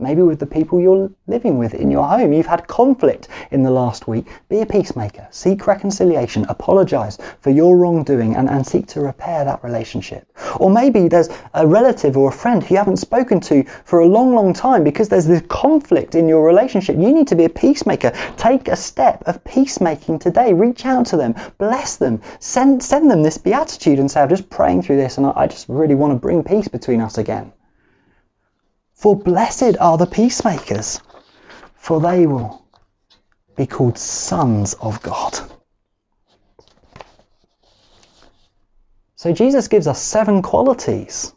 maybe 0.00 0.22
with 0.22 0.38
the 0.38 0.46
people 0.46 0.80
you're 0.80 1.10
living 1.26 1.58
with 1.58 1.74
in 1.74 1.90
your 1.90 2.06
home. 2.06 2.32
You've 2.32 2.46
had 2.46 2.66
conflict 2.66 3.28
in 3.50 3.62
the 3.62 3.70
last 3.70 4.08
week. 4.08 4.26
Be 4.48 4.60
a 4.60 4.66
peacemaker, 4.66 5.26
seek 5.30 5.66
reconciliation, 5.66 6.46
apologize 6.48 7.18
for 7.40 7.50
your 7.50 7.76
wrongdoing, 7.76 8.36
and, 8.36 8.48
and 8.48 8.66
seek 8.66 8.86
to 8.88 9.00
repair 9.00 9.44
that 9.44 9.62
relationship. 9.62 10.26
Or 10.56 10.70
maybe 10.70 11.08
there's 11.08 11.28
a 11.54 11.66
relative 11.66 12.16
or 12.16 12.30
a 12.30 12.32
friend 12.32 12.62
who 12.62 12.74
you 12.74 12.78
haven't 12.78 12.98
spoken 12.98 13.40
to 13.40 13.64
for 13.84 14.00
a 14.00 14.06
long, 14.06 14.34
long 14.34 14.52
time 14.52 14.84
because 14.84 15.08
there's 15.08 15.26
this 15.26 15.42
conflict 15.48 16.14
in 16.14 16.28
your 16.28 16.44
relationship. 16.44 16.96
You 16.96 17.12
need 17.12 17.28
to 17.28 17.36
be 17.36 17.44
a 17.44 17.50
peacemaker. 17.50 18.12
Take 18.36 18.68
a 18.68 18.76
step 18.76 19.22
of 19.26 19.44
peacemaking 19.44 20.18
today. 20.18 20.52
Reach 20.52 20.86
out 20.86 21.06
to 21.06 21.16
them, 21.16 21.34
bless 21.58 21.96
them, 21.96 22.22
send, 22.38 22.82
send 22.82 23.10
them 23.10 23.22
this 23.22 23.38
beatitude 23.38 23.98
and 23.98 24.10
say, 24.10 24.20
I'm 24.20 24.28
just 24.28 24.50
praying 24.50 24.82
through 24.82 24.96
this 24.96 25.18
and 25.18 25.26
I, 25.26 25.32
I 25.36 25.46
just 25.46 25.68
really 25.68 25.94
want 25.94 26.12
to 26.12 26.18
bring 26.18 26.42
peace 26.42 26.68
between 26.68 27.00
us 27.00 27.18
again. 27.18 27.52
For 29.00 29.16
blessed 29.16 29.78
are 29.80 29.96
the 29.96 30.04
peacemakers, 30.04 31.00
for 31.74 32.02
they 32.02 32.26
will 32.26 32.66
be 33.56 33.66
called 33.66 33.96
sons 33.96 34.74
of 34.74 35.00
God. 35.00 35.38
So 39.16 39.32
Jesus 39.32 39.68
gives 39.68 39.86
us 39.86 40.02
seven 40.02 40.42
qualities 40.42 41.32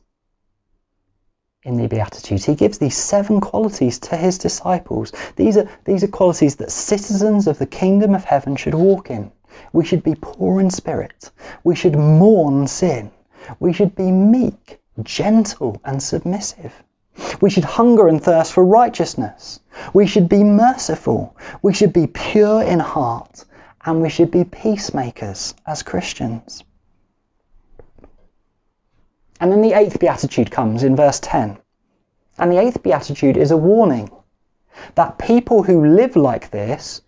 in 1.63 1.77
the 1.77 1.87
Beatitudes. 1.87 2.43
He 2.43 2.55
gives 2.55 2.79
these 2.79 2.97
seven 2.97 3.39
qualities 3.39 3.97
to 3.99 4.17
his 4.17 4.39
disciples. 4.39 5.13
These 5.37 5.55
are, 5.55 5.69
these 5.85 6.03
are 6.03 6.09
qualities 6.09 6.57
that 6.57 6.69
citizens 6.69 7.47
of 7.47 7.59
the 7.59 7.65
kingdom 7.65 8.13
of 8.13 8.25
heaven 8.25 8.57
should 8.57 8.75
walk 8.75 9.09
in. 9.09 9.31
We 9.71 9.85
should 9.85 10.03
be 10.03 10.15
poor 10.19 10.59
in 10.59 10.69
spirit. 10.69 11.31
We 11.63 11.75
should 11.75 11.95
mourn 11.95 12.67
sin. 12.67 13.11
We 13.61 13.71
should 13.71 13.95
be 13.95 14.11
meek, 14.11 14.81
gentle, 15.01 15.79
and 15.85 16.03
submissive. 16.03 16.73
We 17.41 17.49
should 17.49 17.63
hunger 17.63 18.07
and 18.07 18.21
thirst 18.23 18.53
for 18.53 18.65
righteousness. 18.65 19.59
We 19.93 20.07
should 20.07 20.29
be 20.29 20.43
merciful. 20.43 21.35
We 21.61 21.73
should 21.73 21.93
be 21.93 22.07
pure 22.07 22.61
in 22.61 22.79
heart. 22.79 23.45
And 23.85 24.01
we 24.01 24.09
should 24.09 24.31
be 24.31 24.43
peacemakers 24.45 25.53
as 25.65 25.83
Christians. 25.83 26.63
And 29.39 29.51
then 29.51 29.61
the 29.61 29.73
eighth 29.73 29.99
beatitude 29.99 30.51
comes 30.51 30.83
in 30.83 30.95
verse 30.95 31.19
10. 31.19 31.57
And 32.37 32.51
the 32.51 32.59
eighth 32.59 32.81
beatitude 32.81 33.37
is 33.37 33.51
a 33.51 33.57
warning 33.57 34.09
that 34.95 35.17
people 35.17 35.63
who 35.63 35.95
live 35.95 36.15
like 36.15 36.49
this 36.49 37.01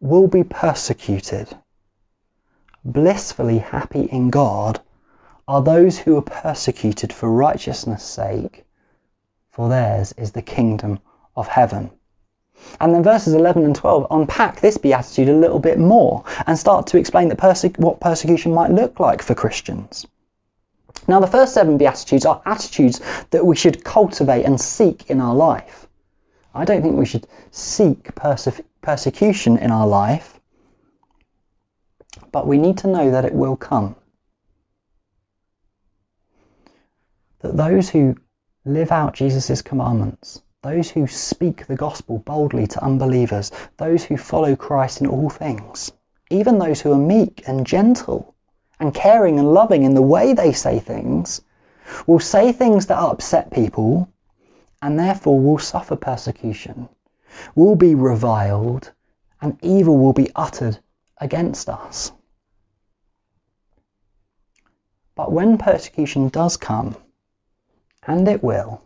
will 0.00 0.28
be 0.28 0.44
persecuted. 0.44 1.48
Blissfully 2.84 3.58
happy 3.58 4.02
in 4.02 4.30
God 4.30 4.80
are 5.48 5.62
those 5.62 5.98
who 5.98 6.16
are 6.16 6.22
persecuted 6.22 7.12
for 7.12 7.30
righteousness' 7.30 8.04
sake, 8.04 8.64
for 9.52 9.68
theirs 9.68 10.12
is 10.16 10.32
the 10.32 10.42
kingdom 10.42 10.98
of 11.36 11.46
heaven. 11.46 11.90
And 12.80 12.94
then 12.94 13.02
verses 13.02 13.34
11 13.34 13.64
and 13.64 13.76
12 13.76 14.06
unpack 14.10 14.60
this 14.60 14.78
beatitude 14.78 15.28
a 15.28 15.36
little 15.36 15.58
bit 15.58 15.78
more 15.78 16.24
and 16.46 16.58
start 16.58 16.88
to 16.88 16.98
explain 16.98 17.34
perse- 17.36 17.76
what 17.76 18.00
persecution 18.00 18.54
might 18.54 18.70
look 18.70 18.98
like 18.98 19.22
for 19.22 19.34
Christians. 19.34 20.06
Now, 21.06 21.20
the 21.20 21.26
first 21.26 21.54
seven 21.54 21.78
beatitudes 21.78 22.24
are 22.24 22.40
attitudes 22.46 23.00
that 23.30 23.44
we 23.44 23.56
should 23.56 23.84
cultivate 23.84 24.44
and 24.44 24.60
seek 24.60 25.10
in 25.10 25.20
our 25.20 25.34
life. 25.34 25.86
I 26.54 26.64
don't 26.64 26.82
think 26.82 26.96
we 26.96 27.06
should 27.06 27.26
seek 27.50 28.14
perse- 28.14 28.60
persecution 28.80 29.58
in 29.58 29.70
our 29.70 29.86
life, 29.86 30.38
but 32.30 32.46
we 32.46 32.58
need 32.58 32.78
to 32.78 32.88
know 32.88 33.10
that 33.10 33.24
it 33.24 33.34
will 33.34 33.56
come. 33.56 33.96
That 37.40 37.56
those 37.56 37.90
who 37.90 38.16
live 38.64 38.92
out 38.92 39.14
Jesus' 39.14 39.62
commandments, 39.62 40.40
those 40.62 40.88
who 40.88 41.06
speak 41.08 41.66
the 41.66 41.74
gospel 41.74 42.18
boldly 42.18 42.68
to 42.68 42.84
unbelievers, 42.84 43.50
those 43.76 44.04
who 44.04 44.16
follow 44.16 44.54
Christ 44.54 45.00
in 45.00 45.08
all 45.08 45.28
things, 45.28 45.90
even 46.30 46.58
those 46.58 46.80
who 46.80 46.92
are 46.92 46.98
meek 46.98 47.42
and 47.48 47.66
gentle 47.66 48.34
and 48.78 48.94
caring 48.94 49.38
and 49.38 49.52
loving 49.52 49.82
in 49.82 49.94
the 49.94 50.02
way 50.02 50.32
they 50.32 50.52
say 50.52 50.78
things, 50.78 51.40
will 52.06 52.20
say 52.20 52.52
things 52.52 52.86
that 52.86 52.98
upset 52.98 53.50
people 53.50 54.08
and 54.80 54.98
therefore 54.98 55.40
will 55.40 55.58
suffer 55.58 55.96
persecution, 55.96 56.88
will 57.54 57.76
be 57.76 57.94
reviled, 57.94 58.92
and 59.40 59.58
evil 59.62 59.98
will 59.98 60.12
be 60.12 60.30
uttered 60.34 60.78
against 61.18 61.68
us. 61.68 62.12
But 65.14 65.32
when 65.32 65.58
persecution 65.58 66.28
does 66.28 66.56
come, 66.56 66.96
and 68.06 68.26
it 68.28 68.42
will, 68.42 68.82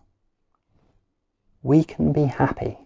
we 1.63 1.85
can 1.85 2.13
be 2.13 2.25
happy. 2.25 2.79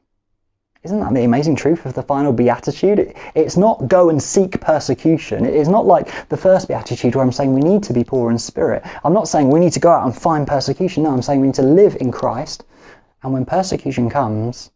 Isn't 0.83 1.01
that 1.01 1.13
the 1.13 1.25
amazing 1.25 1.57
truth 1.57 1.85
of 1.85 1.93
the 1.93 2.03
final 2.03 2.33
beatitude? 2.33 3.15
it's 3.35 3.59
not 3.59 3.87
go 3.89 4.09
and 4.09 4.23
seek 4.23 4.63
persecution. 4.63 5.45
It 5.45 5.55
is 5.55 5.69
not 5.69 5.85
like 5.85 6.29
the 6.31 6.39
first 6.39 6.69
beatitude 6.69 7.15
where 7.15 7.23
I'm 7.23 7.33
saying 7.33 7.53
we 7.53 7.61
need 7.61 7.83
to 7.85 7.93
be 7.93 8.03
poor 8.03 8.31
in 8.31 8.39
spirit. 8.39 8.83
I'm 9.05 9.13
not 9.13 9.29
saying 9.29 9.51
we 9.51 9.61
need 9.61 9.75
to 9.75 9.81
go 9.81 9.91
out 9.91 10.07
and 10.07 10.17
find 10.17 10.47
persecution. 10.47 11.03
No, 11.03 11.11
I'm 11.11 11.21
saying 11.21 11.41
we 11.41 11.49
need 11.49 11.57
to 11.57 11.63
live 11.63 11.99
in 12.01 12.11
Christ. 12.11 12.65
And 13.23 13.35
when 13.35 13.45
persecution 13.45 14.09
comes, 14.09 14.71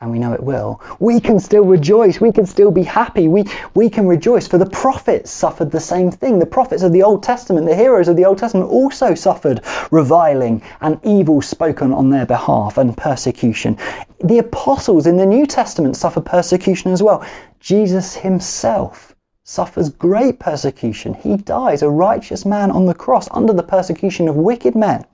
and 0.00 0.12
we 0.12 0.18
know 0.20 0.32
it 0.32 0.42
will, 0.42 0.80
we 1.00 1.18
can 1.18 1.40
still 1.40 1.64
rejoice. 1.64 2.20
We 2.20 2.30
can 2.30 2.46
still 2.46 2.70
be 2.70 2.84
happy. 2.84 3.26
We, 3.26 3.46
we 3.74 3.90
can 3.90 4.06
rejoice. 4.06 4.46
For 4.46 4.56
the 4.56 4.70
prophets 4.70 5.30
suffered 5.30 5.72
the 5.72 5.80
same 5.80 6.12
thing. 6.12 6.38
The 6.38 6.46
prophets 6.46 6.84
of 6.84 6.92
the 6.92 7.02
Old 7.02 7.24
Testament, 7.24 7.66
the 7.66 7.74
heroes 7.74 8.06
of 8.06 8.16
the 8.16 8.24
Old 8.24 8.38
Testament, 8.38 8.70
also 8.70 9.14
suffered 9.14 9.60
reviling 9.90 10.62
and 10.80 11.00
evil 11.02 11.42
spoken 11.42 11.92
on 11.92 12.10
their 12.10 12.26
behalf 12.26 12.78
and 12.78 12.96
persecution. 12.96 13.76
The 14.22 14.38
apostles 14.38 15.08
in 15.08 15.16
the 15.16 15.26
New 15.26 15.46
Testament 15.46 15.96
suffered 15.96 16.26
persecution 16.26 16.92
as 16.92 17.02
well. 17.02 17.26
Jesus 17.58 18.14
himself 18.14 19.16
suffers 19.42 19.88
great 19.88 20.38
persecution. 20.38 21.14
He 21.14 21.36
dies 21.36 21.82
a 21.82 21.90
righteous 21.90 22.44
man 22.44 22.70
on 22.70 22.86
the 22.86 22.94
cross 22.94 23.28
under 23.32 23.52
the 23.52 23.64
persecution 23.64 24.28
of 24.28 24.36
wicked 24.36 24.76
men. 24.76 25.06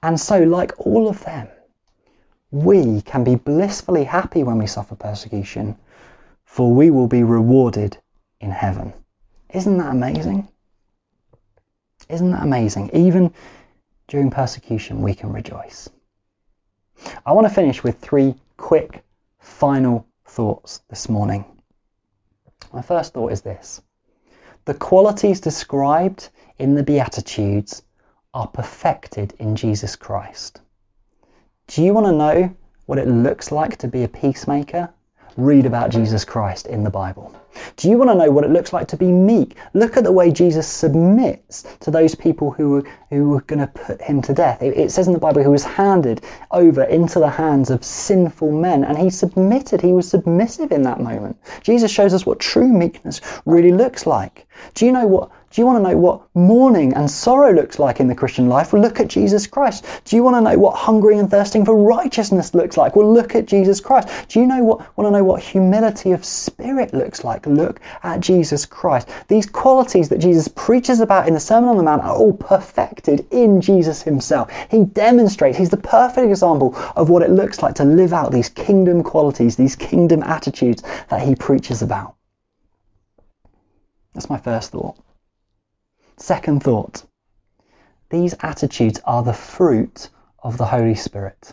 And 0.00 0.20
so, 0.20 0.42
like 0.42 0.72
all 0.78 1.08
of 1.08 1.24
them, 1.24 1.48
we 2.50 3.02
can 3.02 3.24
be 3.24 3.34
blissfully 3.34 4.04
happy 4.04 4.42
when 4.42 4.58
we 4.58 4.66
suffer 4.66 4.94
persecution, 4.94 5.76
for 6.44 6.72
we 6.72 6.90
will 6.90 7.08
be 7.08 7.22
rewarded 7.22 7.98
in 8.40 8.50
heaven. 8.50 8.92
Isn't 9.52 9.78
that 9.78 9.90
amazing? 9.90 10.48
Isn't 12.08 12.30
that 12.30 12.42
amazing? 12.42 12.90
Even 12.92 13.32
during 14.08 14.30
persecution, 14.30 15.02
we 15.02 15.14
can 15.14 15.32
rejoice. 15.32 15.88
I 17.24 17.32
want 17.32 17.46
to 17.46 17.52
finish 17.54 17.82
with 17.82 17.98
three 17.98 18.34
quick 18.56 19.04
final 19.38 20.06
thoughts 20.24 20.80
this 20.88 21.08
morning. 21.08 21.44
My 22.72 22.82
first 22.82 23.12
thought 23.12 23.32
is 23.32 23.42
this 23.42 23.80
the 24.64 24.74
qualities 24.74 25.40
described 25.40 26.28
in 26.58 26.74
the 26.74 26.82
Beatitudes 26.82 27.82
are 28.34 28.48
perfected 28.48 29.34
in 29.38 29.56
Jesus 29.56 29.96
Christ. 29.96 30.60
Do 31.68 31.82
you 31.82 31.92
want 31.92 32.06
to 32.06 32.12
know 32.12 32.54
what 32.86 32.98
it 32.98 33.08
looks 33.08 33.50
like 33.50 33.76
to 33.78 33.88
be 33.88 34.04
a 34.04 34.08
peacemaker? 34.08 34.88
Read 35.36 35.66
about 35.66 35.90
Jesus 35.90 36.24
Christ 36.24 36.68
in 36.68 36.84
the 36.84 36.90
Bible. 36.90 37.34
Do 37.76 37.88
you 37.88 37.98
want 37.98 38.10
to 38.10 38.14
know 38.14 38.30
what 38.30 38.44
it 38.44 38.50
looks 38.50 38.72
like 38.72 38.88
to 38.88 38.96
be 38.96 39.10
meek? 39.10 39.56
Look 39.74 39.96
at 39.96 40.04
the 40.04 40.12
way 40.12 40.30
Jesus 40.30 40.66
submits 40.66 41.62
to 41.80 41.90
those 41.90 42.14
people 42.14 42.50
who 42.50 42.70
were, 42.70 42.84
who 43.10 43.30
were 43.30 43.40
going 43.42 43.60
to 43.60 43.66
put 43.66 44.00
him 44.00 44.22
to 44.22 44.34
death. 44.34 44.62
It, 44.62 44.76
it 44.76 44.90
says 44.90 45.06
in 45.06 45.12
the 45.12 45.18
Bible 45.18 45.42
he 45.42 45.48
was 45.48 45.64
handed 45.64 46.22
over 46.50 46.82
into 46.82 47.18
the 47.18 47.30
hands 47.30 47.70
of 47.70 47.84
sinful 47.84 48.52
men 48.52 48.84
and 48.84 48.98
he 48.98 49.10
submitted. 49.10 49.80
He 49.80 49.92
was 49.92 50.08
submissive 50.08 50.72
in 50.72 50.82
that 50.82 51.00
moment. 51.00 51.38
Jesus 51.62 51.90
shows 51.90 52.14
us 52.14 52.26
what 52.26 52.40
true 52.40 52.68
meekness 52.68 53.20
really 53.44 53.72
looks 53.72 54.06
like. 54.06 54.46
Do 54.74 54.86
you 54.86 54.92
know 54.92 55.06
what 55.06 55.30
do 55.56 55.62
you 55.62 55.66
want 55.66 55.82
to 55.82 55.90
know 55.90 55.96
what 55.96 56.22
mourning 56.34 56.92
and 56.92 57.10
sorrow 57.10 57.52
looks 57.52 57.78
like 57.78 58.00
in 58.00 58.08
the 58.08 58.14
Christian 58.14 58.48
life? 58.48 58.72
Well, 58.72 58.82
look 58.82 59.00
at 59.00 59.08
Jesus 59.08 59.46
Christ. 59.46 59.86
Do 60.04 60.16
you 60.16 60.22
want 60.22 60.36
to 60.36 60.40
know 60.42 60.58
what 60.58 60.76
hungering 60.76 61.18
and 61.18 61.30
thirsting 61.30 61.64
for 61.64 61.74
righteousness 61.74 62.54
looks 62.54 62.76
like? 62.76 62.94
Well, 62.94 63.10
look 63.10 63.34
at 63.34 63.46
Jesus 63.46 63.80
Christ. 63.80 64.08
Do 64.28 64.40
you 64.40 64.46
know 64.46 64.62
what 64.62 64.96
want 64.98 65.06
to 65.06 65.12
know 65.12 65.24
what 65.24 65.42
humility 65.42 66.12
of 66.12 66.24
spirit 66.24 66.92
looks 66.92 67.24
like? 67.24 67.45
Look 67.46 67.80
at 68.02 68.20
Jesus 68.20 68.66
Christ. 68.66 69.08
These 69.28 69.46
qualities 69.46 70.08
that 70.08 70.18
Jesus 70.18 70.48
preaches 70.48 71.00
about 71.00 71.28
in 71.28 71.34
the 71.34 71.40
Sermon 71.40 71.70
on 71.70 71.76
the 71.76 71.82
Mount 71.82 72.02
are 72.02 72.16
all 72.16 72.32
perfected 72.32 73.26
in 73.30 73.60
Jesus 73.60 74.02
himself. 74.02 74.50
He 74.70 74.84
demonstrates, 74.84 75.58
he's 75.58 75.70
the 75.70 75.76
perfect 75.76 76.28
example 76.28 76.74
of 76.96 77.10
what 77.10 77.22
it 77.22 77.30
looks 77.30 77.62
like 77.62 77.76
to 77.76 77.84
live 77.84 78.12
out 78.12 78.32
these 78.32 78.48
kingdom 78.48 79.02
qualities, 79.02 79.56
these 79.56 79.76
kingdom 79.76 80.22
attitudes 80.22 80.82
that 81.08 81.22
he 81.22 81.34
preaches 81.34 81.82
about. 81.82 82.16
That's 84.14 84.30
my 84.30 84.38
first 84.38 84.72
thought. 84.72 84.96
Second 86.16 86.62
thought 86.62 87.04
these 88.08 88.34
attitudes 88.40 89.00
are 89.04 89.22
the 89.22 89.32
fruit 89.32 90.10
of 90.42 90.56
the 90.56 90.64
Holy 90.64 90.94
Spirit. 90.94 91.52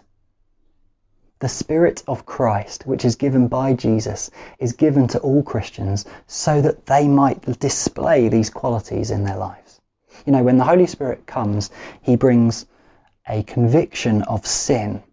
The 1.43 1.49
Spirit 1.49 2.03
of 2.07 2.25
Christ, 2.25 2.87
which 2.87 3.03
is 3.03 3.17
given 3.17 3.49
by 3.49 3.73
Jesus, 3.73 4.31
is 4.59 4.71
given 4.71 5.09
to 5.09 5.19
all 5.19 5.43
Christians 5.43 6.05
so 6.25 6.61
that 6.61 6.85
they 6.85 7.05
might 7.05 7.59
display 7.59 8.29
these 8.29 8.49
qualities 8.49 9.11
in 9.11 9.25
their 9.25 9.35
lives. 9.35 9.81
You 10.25 10.31
know, 10.31 10.41
when 10.41 10.57
the 10.57 10.63
Holy 10.63 10.87
Spirit 10.87 11.27
comes, 11.27 11.69
he 12.01 12.15
brings 12.15 12.65
a 13.27 13.43
conviction 13.43 14.21
of 14.21 14.47
sin. 14.47 15.03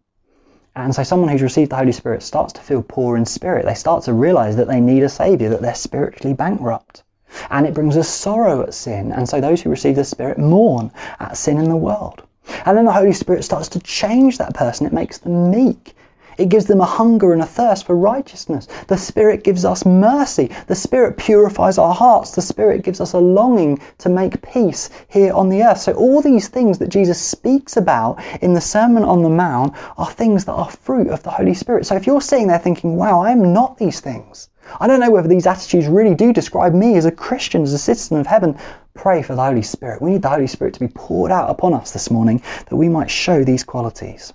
And 0.76 0.94
so 0.94 1.02
someone 1.02 1.30
who's 1.30 1.42
received 1.42 1.72
the 1.72 1.76
Holy 1.76 1.90
Spirit 1.90 2.22
starts 2.22 2.52
to 2.52 2.60
feel 2.60 2.84
poor 2.84 3.16
in 3.16 3.26
spirit. 3.26 3.64
They 3.64 3.74
start 3.74 4.04
to 4.04 4.12
realize 4.12 4.54
that 4.54 4.68
they 4.68 4.80
need 4.80 5.02
a 5.02 5.08
Savior, 5.08 5.48
that 5.48 5.62
they're 5.62 5.74
spiritually 5.74 6.34
bankrupt 6.34 7.02
and 7.50 7.66
it 7.66 7.74
brings 7.74 7.96
us 7.96 8.08
sorrow 8.08 8.62
at 8.62 8.74
sin. 8.74 9.10
And 9.10 9.28
so 9.28 9.40
those 9.40 9.62
who 9.62 9.70
receive 9.70 9.96
the 9.96 10.04
Spirit 10.04 10.38
mourn 10.38 10.92
at 11.18 11.36
sin 11.36 11.58
in 11.58 11.68
the 11.68 11.74
world. 11.74 12.22
And 12.64 12.78
then 12.78 12.84
the 12.84 12.92
Holy 12.92 13.14
Spirit 13.14 13.42
starts 13.42 13.70
to 13.70 13.80
change 13.80 14.38
that 14.38 14.54
person. 14.54 14.86
It 14.86 14.92
makes 14.92 15.18
them 15.18 15.50
meek. 15.50 15.96
It 16.41 16.49
gives 16.49 16.64
them 16.64 16.80
a 16.80 16.86
hunger 16.86 17.34
and 17.34 17.43
a 17.43 17.47
thirst 17.47 17.84
for 17.84 17.95
righteousness. 17.95 18.66
The 18.86 18.97
Spirit 18.97 19.45
gives 19.45 19.66
us 19.66 19.84
mercy. 19.84 20.51
The 20.68 20.74
Spirit 20.74 21.18
purifies 21.18 21.76
our 21.76 21.93
hearts. 21.93 22.34
The 22.34 22.41
Spirit 22.41 22.82
gives 22.82 22.99
us 22.99 23.12
a 23.12 23.18
longing 23.18 23.80
to 23.99 24.09
make 24.09 24.41
peace 24.41 24.88
here 25.09 25.34
on 25.34 25.51
the 25.51 25.62
earth. 25.64 25.80
So, 25.80 25.93
all 25.93 26.22
these 26.22 26.49
things 26.49 26.78
that 26.78 26.88
Jesus 26.88 27.20
speaks 27.20 27.76
about 27.76 28.20
in 28.41 28.55
the 28.55 28.61
Sermon 28.62 29.05
on 29.05 29.22
the 29.22 29.28
Mount 29.28 29.74
are 29.99 30.11
things 30.11 30.47
that 30.47 30.55
are 30.55 30.70
fruit 30.70 31.09
of 31.09 31.22
the 31.22 31.30
Holy 31.30 31.53
Spirit. 31.53 31.84
So, 31.84 31.97
if 31.97 32.07
you're 32.07 32.22
sitting 32.22 32.49
there 32.49 32.59
thinking, 32.59 32.97
wow, 32.97 33.20
I 33.20 33.32
am 33.32 33.53
not 33.53 33.76
these 33.76 34.01
things, 34.01 34.49
I 34.80 34.86
don't 34.86 35.01
know 35.01 35.11
whether 35.11 35.28
these 35.28 35.47
attitudes 35.47 35.88
really 35.88 36.14
do 36.14 36.32
describe 36.32 36.72
me 36.72 36.97
as 36.97 37.05
a 37.05 37.12
Christian, 37.12 37.64
as 37.64 37.74
a 37.74 37.78
citizen 37.78 38.18
of 38.18 38.26
heaven. 38.26 38.57
Pray 38.95 39.20
for 39.20 39.34
the 39.34 39.45
Holy 39.45 39.62
Spirit. 39.62 40.01
We 40.01 40.12
need 40.12 40.22
the 40.22 40.30
Holy 40.30 40.47
Spirit 40.47 40.72
to 40.74 40.80
be 40.80 40.88
poured 40.88 41.32
out 41.32 41.51
upon 41.51 41.74
us 41.74 41.91
this 41.91 42.11
morning 42.11 42.43
that 42.68 42.76
we 42.76 42.88
might 42.88 43.11
show 43.11 43.45
these 43.45 43.64
qualities. 43.64 44.32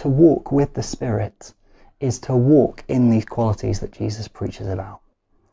To 0.00 0.08
walk 0.08 0.50
with 0.50 0.72
the 0.72 0.82
Spirit 0.82 1.52
is 2.00 2.20
to 2.20 2.34
walk 2.34 2.84
in 2.88 3.10
these 3.10 3.26
qualities 3.26 3.80
that 3.80 3.92
Jesus 3.92 4.28
preaches 4.28 4.66
about. 4.66 5.00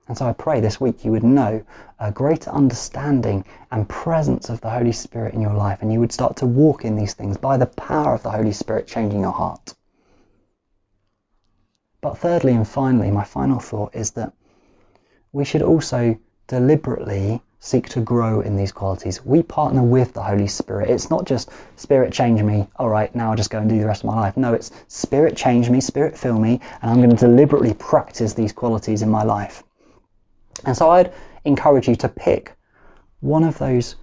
And 0.08 0.18
so 0.18 0.26
I 0.26 0.32
pray 0.32 0.62
this 0.62 0.80
week 0.80 1.04
you 1.04 1.12
would 1.12 1.26
know 1.26 1.66
a 2.00 2.14
greater 2.14 2.50
understanding 2.52 3.44
and 3.72 3.90
presence 3.90 4.50
of 4.50 4.62
the 4.62 4.70
Holy 4.70 4.94
Spirit 4.94 5.34
in 5.34 5.42
your 5.42 5.54
life, 5.54 5.82
and 5.82 5.92
you 5.92 6.00
would 6.00 6.14
start 6.14 6.38
to 6.38 6.46
walk 6.46 6.86
in 6.86 6.96
these 6.96 7.14
things 7.14 7.36
by 7.36 7.58
the 7.58 7.66
power 7.66 8.14
of 8.14 8.24
the 8.24 8.32
Holy 8.32 8.54
Spirit 8.54 8.88
changing 8.88 9.20
your 9.20 9.34
heart. 9.34 9.74
But 12.00 12.18
thirdly 12.18 12.54
and 12.54 12.66
finally, 12.66 13.12
my 13.12 13.26
final 13.26 13.60
thought 13.60 13.96
is 13.96 14.12
that 14.12 14.32
we 15.34 15.44
should 15.44 15.62
also 15.62 16.18
deliberately 16.48 17.42
seek 17.60 17.90
to 17.90 18.02
grow 18.02 18.42
in 18.42 18.56
these 18.56 18.72
qualities. 18.72 19.26
We 19.26 19.44
partner 19.44 19.82
with 19.82 20.14
the 20.14 20.24
Holy 20.24 20.48
Spirit. 20.48 20.90
It's 20.90 21.10
not 21.10 21.26
just 21.26 21.50
Spirit 21.76 22.14
change 22.14 22.42
me, 22.42 22.68
all 22.76 22.90
right, 22.90 23.14
now 23.16 23.32
I'll 23.32 23.36
just 23.36 23.50
go 23.50 23.60
and 23.60 23.70
do 23.70 23.80
the 23.80 23.86
rest 23.86 24.04
of 24.04 24.10
my 24.10 24.16
life. 24.16 24.38
No, 24.38 24.54
it's 24.54 24.72
Spirit 24.88 25.36
change 25.36 25.70
me, 25.70 25.82
Spirit 25.82 26.18
fill 26.18 26.40
me, 26.40 26.62
and 26.82 26.92
I'm 26.92 26.98
going 26.98 27.10
to 27.10 27.16
deliberately 27.16 27.74
practice 27.74 28.34
these 28.34 28.54
qualities 28.54 29.02
in 29.02 29.10
my 29.10 29.24
life. 29.24 29.64
And 30.66 30.76
so 30.76 30.90
I'd 30.90 31.14
encourage 31.46 31.88
you 31.88 31.96
to 31.98 32.10
pick 32.10 32.56
one 33.20 33.44
of 33.44 33.58
those 33.58 33.96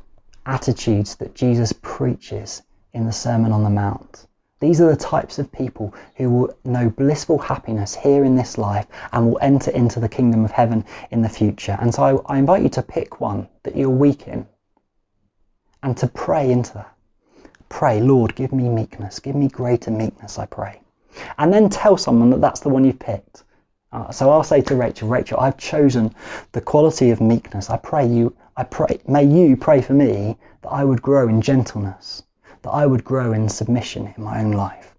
attitudes 0.46 1.16
that 1.16 1.34
Jesus 1.34 1.72
preaches 1.72 2.62
in 2.92 3.06
the 3.06 3.12
Sermon 3.12 3.52
on 3.52 3.64
the 3.64 3.70
Mount. 3.70 4.26
These 4.64 4.80
are 4.80 4.88
the 4.88 4.96
types 4.96 5.38
of 5.38 5.52
people 5.52 5.92
who 6.16 6.30
will 6.30 6.56
know 6.64 6.88
blissful 6.88 7.36
happiness 7.36 7.94
here 7.94 8.24
in 8.24 8.34
this 8.34 8.56
life 8.56 8.86
and 9.12 9.26
will 9.26 9.38
enter 9.42 9.70
into 9.70 10.00
the 10.00 10.08
kingdom 10.08 10.42
of 10.42 10.52
heaven 10.52 10.86
in 11.10 11.20
the 11.20 11.28
future. 11.28 11.76
And 11.78 11.94
so 11.94 12.24
I, 12.26 12.36
I 12.36 12.38
invite 12.38 12.62
you 12.62 12.70
to 12.70 12.82
pick 12.82 13.20
one 13.20 13.46
that 13.64 13.76
you're 13.76 13.90
weak 13.90 14.26
in 14.26 14.46
and 15.82 15.94
to 15.98 16.06
pray 16.06 16.50
into 16.50 16.72
that. 16.72 16.96
Pray, 17.68 18.00
Lord, 18.00 18.34
give 18.36 18.54
me 18.54 18.70
meekness. 18.70 19.18
Give 19.18 19.36
me 19.36 19.48
greater 19.48 19.90
meekness, 19.90 20.38
I 20.38 20.46
pray. 20.46 20.80
And 21.36 21.52
then 21.52 21.68
tell 21.68 21.98
someone 21.98 22.30
that 22.30 22.40
that's 22.40 22.60
the 22.60 22.70
one 22.70 22.86
you've 22.86 22.98
picked. 22.98 23.44
Uh, 23.92 24.12
so 24.12 24.30
I'll 24.30 24.44
say 24.44 24.62
to 24.62 24.74
Rachel, 24.74 25.10
Rachel, 25.10 25.40
I've 25.40 25.58
chosen 25.58 26.14
the 26.52 26.62
quality 26.62 27.10
of 27.10 27.20
meekness. 27.20 27.68
I 27.68 27.76
pray 27.76 28.06
you, 28.06 28.34
I 28.56 28.64
pray, 28.64 28.98
may 29.06 29.24
you 29.24 29.58
pray 29.58 29.82
for 29.82 29.92
me 29.92 30.38
that 30.62 30.70
I 30.70 30.84
would 30.84 31.02
grow 31.02 31.28
in 31.28 31.42
gentleness 31.42 32.22
that 32.64 32.70
I 32.70 32.84
would 32.86 33.04
grow 33.04 33.32
in 33.32 33.48
submission 33.48 34.12
in 34.16 34.24
my 34.24 34.40
own 34.40 34.52
life. 34.52 34.94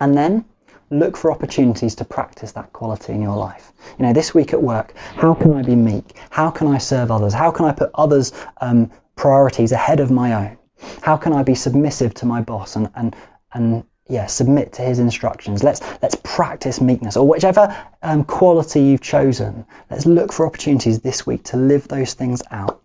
And 0.00 0.16
then 0.16 0.44
look 0.90 1.16
for 1.16 1.30
opportunities 1.32 1.94
to 1.96 2.04
practice 2.04 2.52
that 2.52 2.72
quality 2.72 3.12
in 3.12 3.22
your 3.22 3.36
life. 3.36 3.72
You 3.98 4.06
know, 4.06 4.12
this 4.12 4.34
week 4.34 4.52
at 4.52 4.62
work, 4.62 4.94
how 4.96 5.34
can 5.34 5.52
I 5.54 5.62
be 5.62 5.74
meek? 5.74 6.16
How 6.30 6.50
can 6.50 6.68
I 6.68 6.78
serve 6.78 7.10
others? 7.10 7.34
How 7.34 7.50
can 7.50 7.66
I 7.66 7.72
put 7.72 7.90
others' 7.94 8.32
um, 8.60 8.90
priorities 9.16 9.72
ahead 9.72 10.00
of 10.00 10.10
my 10.10 10.34
own? 10.34 10.58
How 11.02 11.16
can 11.16 11.32
I 11.32 11.42
be 11.42 11.54
submissive 11.54 12.14
to 12.14 12.26
my 12.26 12.40
boss 12.40 12.76
and, 12.76 12.90
and, 12.94 13.14
and 13.52 13.84
yeah, 14.10 14.26
submit 14.26 14.72
to 14.74 14.82
his 14.82 14.98
instructions. 14.98 15.62
Let's 15.62 15.80
let's 16.02 16.16
practice 16.24 16.80
meekness 16.80 17.16
or 17.16 17.28
whichever 17.28 17.76
um, 18.02 18.24
quality 18.24 18.82
you've 18.82 19.00
chosen. 19.00 19.64
Let's 19.88 20.04
look 20.04 20.32
for 20.32 20.46
opportunities 20.46 21.00
this 21.00 21.24
week 21.24 21.44
to 21.44 21.56
live 21.56 21.86
those 21.86 22.14
things 22.14 22.42
out 22.50 22.82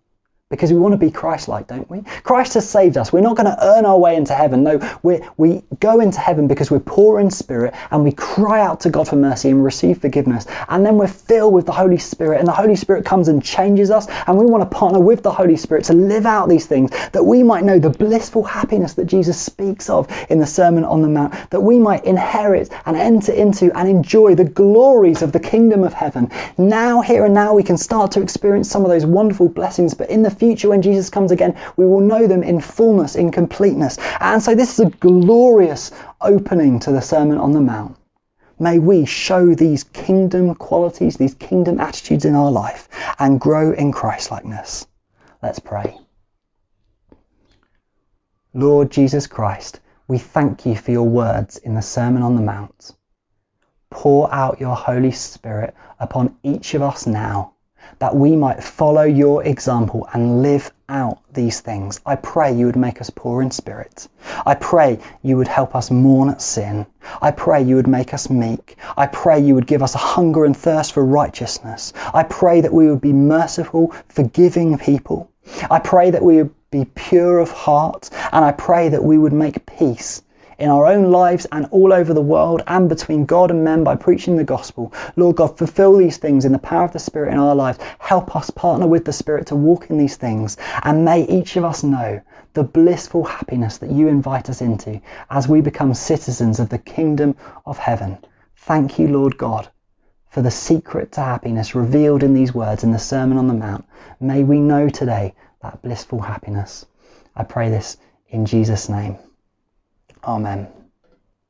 because 0.52 0.72
we 0.72 0.78
want 0.78 0.92
to 0.92 0.98
be 0.98 1.10
Christ-like, 1.10 1.66
don't 1.66 1.90
we? 1.90 2.04
Christ 2.22 2.54
has 2.54 2.70
saved 2.70 2.98
us. 2.98 3.12
We're 3.12 3.22
not 3.22 3.36
going 3.36 3.48
to 3.48 3.58
earn 3.66 3.84
our 3.84 3.98
way 3.98 4.16
into 4.16 4.36
heaven. 4.36 4.62
No, 4.64 4.80
we 5.02 5.22
we 5.38 5.64
go 5.80 6.00
into 6.00 6.20
heaven 6.20 6.48
because 6.48 6.70
we're 6.70 6.80
poor 6.82 7.20
in 7.20 7.32
spirit 7.32 7.74
and 7.90 8.04
we 8.04 8.12
cry 8.12 8.62
out 8.62 8.82
to 8.82 8.92
God 8.92 9.08
for 9.08 9.16
mercy 9.16 9.50
and 9.50 9.64
receive 9.64 10.02
forgiveness. 10.02 10.46
And 10.70 10.86
then 10.86 10.98
we're 10.98 11.08
filled 11.08 11.56
with 11.56 11.66
the 11.66 11.72
Holy 11.72 11.98
Spirit 11.98 12.38
and 12.38 12.48
the 12.48 12.52
Holy 12.52 12.76
Spirit 12.76 13.06
comes 13.06 13.28
and 13.28 13.44
changes 13.44 13.90
us 13.90 14.06
and 14.28 14.38
we 14.38 14.46
want 14.46 14.62
to 14.62 14.78
partner 14.78 15.00
with 15.00 15.24
the 15.24 15.32
Holy 15.32 15.58
Spirit 15.58 15.86
to 15.86 15.94
live 15.94 16.28
out 16.28 16.48
these 16.48 16.68
things 16.68 16.92
that 17.10 17.24
we 17.24 17.42
might 17.42 17.64
know 17.64 17.80
the 17.80 17.90
blissful 17.90 18.44
happiness 18.44 18.94
that 18.94 19.06
Jesus 19.06 19.42
speaks 19.42 19.90
of 19.90 20.08
in 20.30 20.38
the 20.38 20.46
Sermon 20.46 20.86
on 20.86 21.02
the 21.02 21.08
Mount, 21.08 21.34
that 21.50 21.62
we 21.62 21.80
might 21.80 22.06
inherit 22.06 22.70
and 22.86 22.96
enter 22.96 23.32
into 23.32 23.76
and 23.76 23.90
enjoy 23.90 24.36
the 24.36 24.46
glories 24.46 25.24
of 25.24 25.32
the 25.32 25.40
kingdom 25.40 25.84
of 25.84 25.94
heaven. 25.94 26.30
Now, 26.56 27.02
here 27.02 27.26
and 27.26 27.34
now, 27.34 27.56
we 27.56 27.64
can 27.64 27.78
start 27.78 28.12
to 28.12 28.22
experience 28.22 28.70
some 28.70 28.84
of 28.84 28.92
those 28.92 29.08
wonderful 29.08 29.50
blessings, 29.50 29.96
but 29.96 30.12
in 30.12 30.22
the 30.22 30.35
future 30.36 30.70
when 30.70 30.82
Jesus 30.82 31.10
comes 31.10 31.32
again, 31.32 31.58
we 31.76 31.86
will 31.86 32.02
know 32.02 32.28
them 32.28 32.44
in 32.44 32.62
fullness, 32.62 33.16
in 33.16 33.32
completeness. 33.32 33.98
And 34.20 34.42
so 34.42 34.56
this 34.56 34.74
is 34.74 34.86
a 34.86 34.90
glorious 34.90 35.92
opening 36.22 36.80
to 36.82 36.92
the 36.92 37.02
Sermon 37.02 37.38
on 37.38 37.52
the 37.52 37.62
Mount. 37.62 37.98
May 38.60 38.80
we 38.80 39.06
show 39.06 39.54
these 39.54 39.84
kingdom 39.84 40.56
qualities, 40.56 41.18
these 41.18 41.34
kingdom 41.34 41.80
attitudes 41.80 42.24
in 42.24 42.36
our 42.36 42.52
life 42.52 42.88
and 43.20 43.40
grow 43.40 43.72
in 43.72 43.92
Christlikeness. 43.92 44.88
Let's 45.42 45.60
pray. 45.60 45.98
Lord 48.54 48.92
Jesus 48.92 49.28
Christ, 49.28 49.82
we 50.08 50.18
thank 50.18 50.66
you 50.66 50.76
for 50.76 50.92
your 50.92 51.10
words 51.10 51.58
in 51.58 51.74
the 51.74 51.82
Sermon 51.82 52.22
on 52.22 52.36
the 52.36 52.42
Mount. 52.42 52.94
Pour 53.90 54.34
out 54.34 54.62
your 54.62 54.76
Holy 54.76 55.12
Spirit 55.12 55.76
upon 56.00 56.38
each 56.44 56.74
of 56.74 56.82
us 56.82 57.06
now 57.06 57.55
that 58.00 58.16
we 58.16 58.36
might 58.36 58.64
follow 58.64 59.04
your 59.04 59.44
example 59.44 60.08
and 60.14 60.42
live 60.42 60.72
out 60.90 61.20
these 61.34 61.62
things. 61.62 62.02
I 62.06 62.16
pray 62.16 62.54
you 62.54 62.66
would 62.66 62.76
make 62.76 63.02
us 63.02 63.10
poor 63.10 63.42
in 63.42 63.52
spirit. 63.52 64.08
I 64.46 64.56
pray 64.56 65.00
you 65.22 65.38
would 65.38 65.48
help 65.48 65.76
us 65.76 65.92
mourn 65.92 66.30
at 66.30 66.42
sin. 66.42 66.86
I 67.22 67.32
pray 67.32 67.64
you 67.64 67.76
would 67.76 67.88
make 67.88 68.14
us 68.14 68.30
meek. 68.30 68.78
I 68.98 69.08
pray 69.08 69.40
you 69.40 69.56
would 69.56 69.68
give 69.68 69.84
us 69.84 69.96
a 69.96 70.00
hunger 70.00 70.46
and 70.46 70.56
thirst 70.56 70.94
for 70.94 71.04
righteousness. 71.04 71.94
I 72.14 72.24
pray 72.24 72.62
that 72.62 72.74
we 72.74 72.88
would 72.90 73.02
be 73.02 73.14
merciful, 73.14 73.94
forgiving 74.10 74.78
people. 74.78 75.30
I 75.70 75.80
pray 75.80 76.12
that 76.12 76.24
we 76.24 76.38
would 76.38 76.54
be 76.72 76.86
pure 76.86 77.40
of 77.40 77.52
heart, 77.52 78.10
and 78.32 78.44
I 78.44 78.52
pray 78.52 78.90
that 78.90 79.04
we 79.04 79.18
would 79.18 79.34
make 79.34 79.66
peace 79.66 80.22
in 80.58 80.70
our 80.70 80.86
own 80.86 81.12
lives 81.12 81.46
and 81.52 81.68
all 81.72 81.94
over 81.94 82.14
the 82.14 82.22
world 82.22 82.62
and 82.68 82.90
between 82.90 83.26
God 83.26 83.52
and 83.52 83.64
men 83.64 83.84
by 83.84 83.96
preaching 83.96 84.38
the 84.38 84.44
gospel. 84.44 84.94
Lord 85.16 85.36
God, 85.36 85.58
fulfill 85.58 85.98
these 85.98 86.18
things 86.18 86.46
in 86.46 86.52
the 86.52 86.60
power 86.60 86.86
of 86.86 86.94
the 86.94 87.00
Spirit 87.00 87.34
in 87.34 87.40
our 87.40 87.56
lives. 87.56 87.80
Help 88.00 88.36
us 88.36 88.50
partner 88.50 88.88
with 88.88 89.06
the 89.06 89.14
Spirit 89.14 89.48
to 89.48 89.56
walk 89.56 89.90
in 89.90 89.98
these 89.98 90.18
things. 90.18 90.58
And 90.84 91.06
may 91.06 91.24
each 91.24 91.56
of 91.56 91.64
us 91.64 91.84
know 91.84 92.22
the 92.54 92.64
blissful 92.64 93.26
happiness 93.26 93.78
that 93.80 93.92
you 93.92 94.08
invite 94.08 94.50
us 94.50 94.62
into 94.62 95.02
as 95.30 95.48
we 95.48 95.62
become 95.62 95.94
citizens 95.94 96.60
of 96.60 96.70
the 96.70 96.78
kingdom 96.78 97.36
of 97.66 97.78
heaven. 97.78 98.18
Thank 98.56 98.98
you, 98.98 99.10
Lord 99.10 99.38
God, 99.38 99.70
for 100.30 100.42
the 100.42 100.52
secret 100.52 101.12
to 101.14 101.22
happiness 101.22 101.76
revealed 101.76 102.24
in 102.24 102.34
these 102.34 102.54
words 102.54 102.84
in 102.84 102.92
the 102.92 103.00
Sermon 103.00 103.38
on 103.38 103.48
the 103.48 103.54
Mount. 103.54 103.86
May 104.20 104.44
we 104.44 104.60
know 104.60 104.90
today 104.90 105.36
that 105.62 105.82
blissful 105.82 106.22
happiness. 106.22 106.86
I 107.36 107.44
pray 107.44 107.70
this 107.70 107.98
in 108.30 108.46
Jesus' 108.46 108.90
name. 108.90 109.18
Amen. 110.26 110.75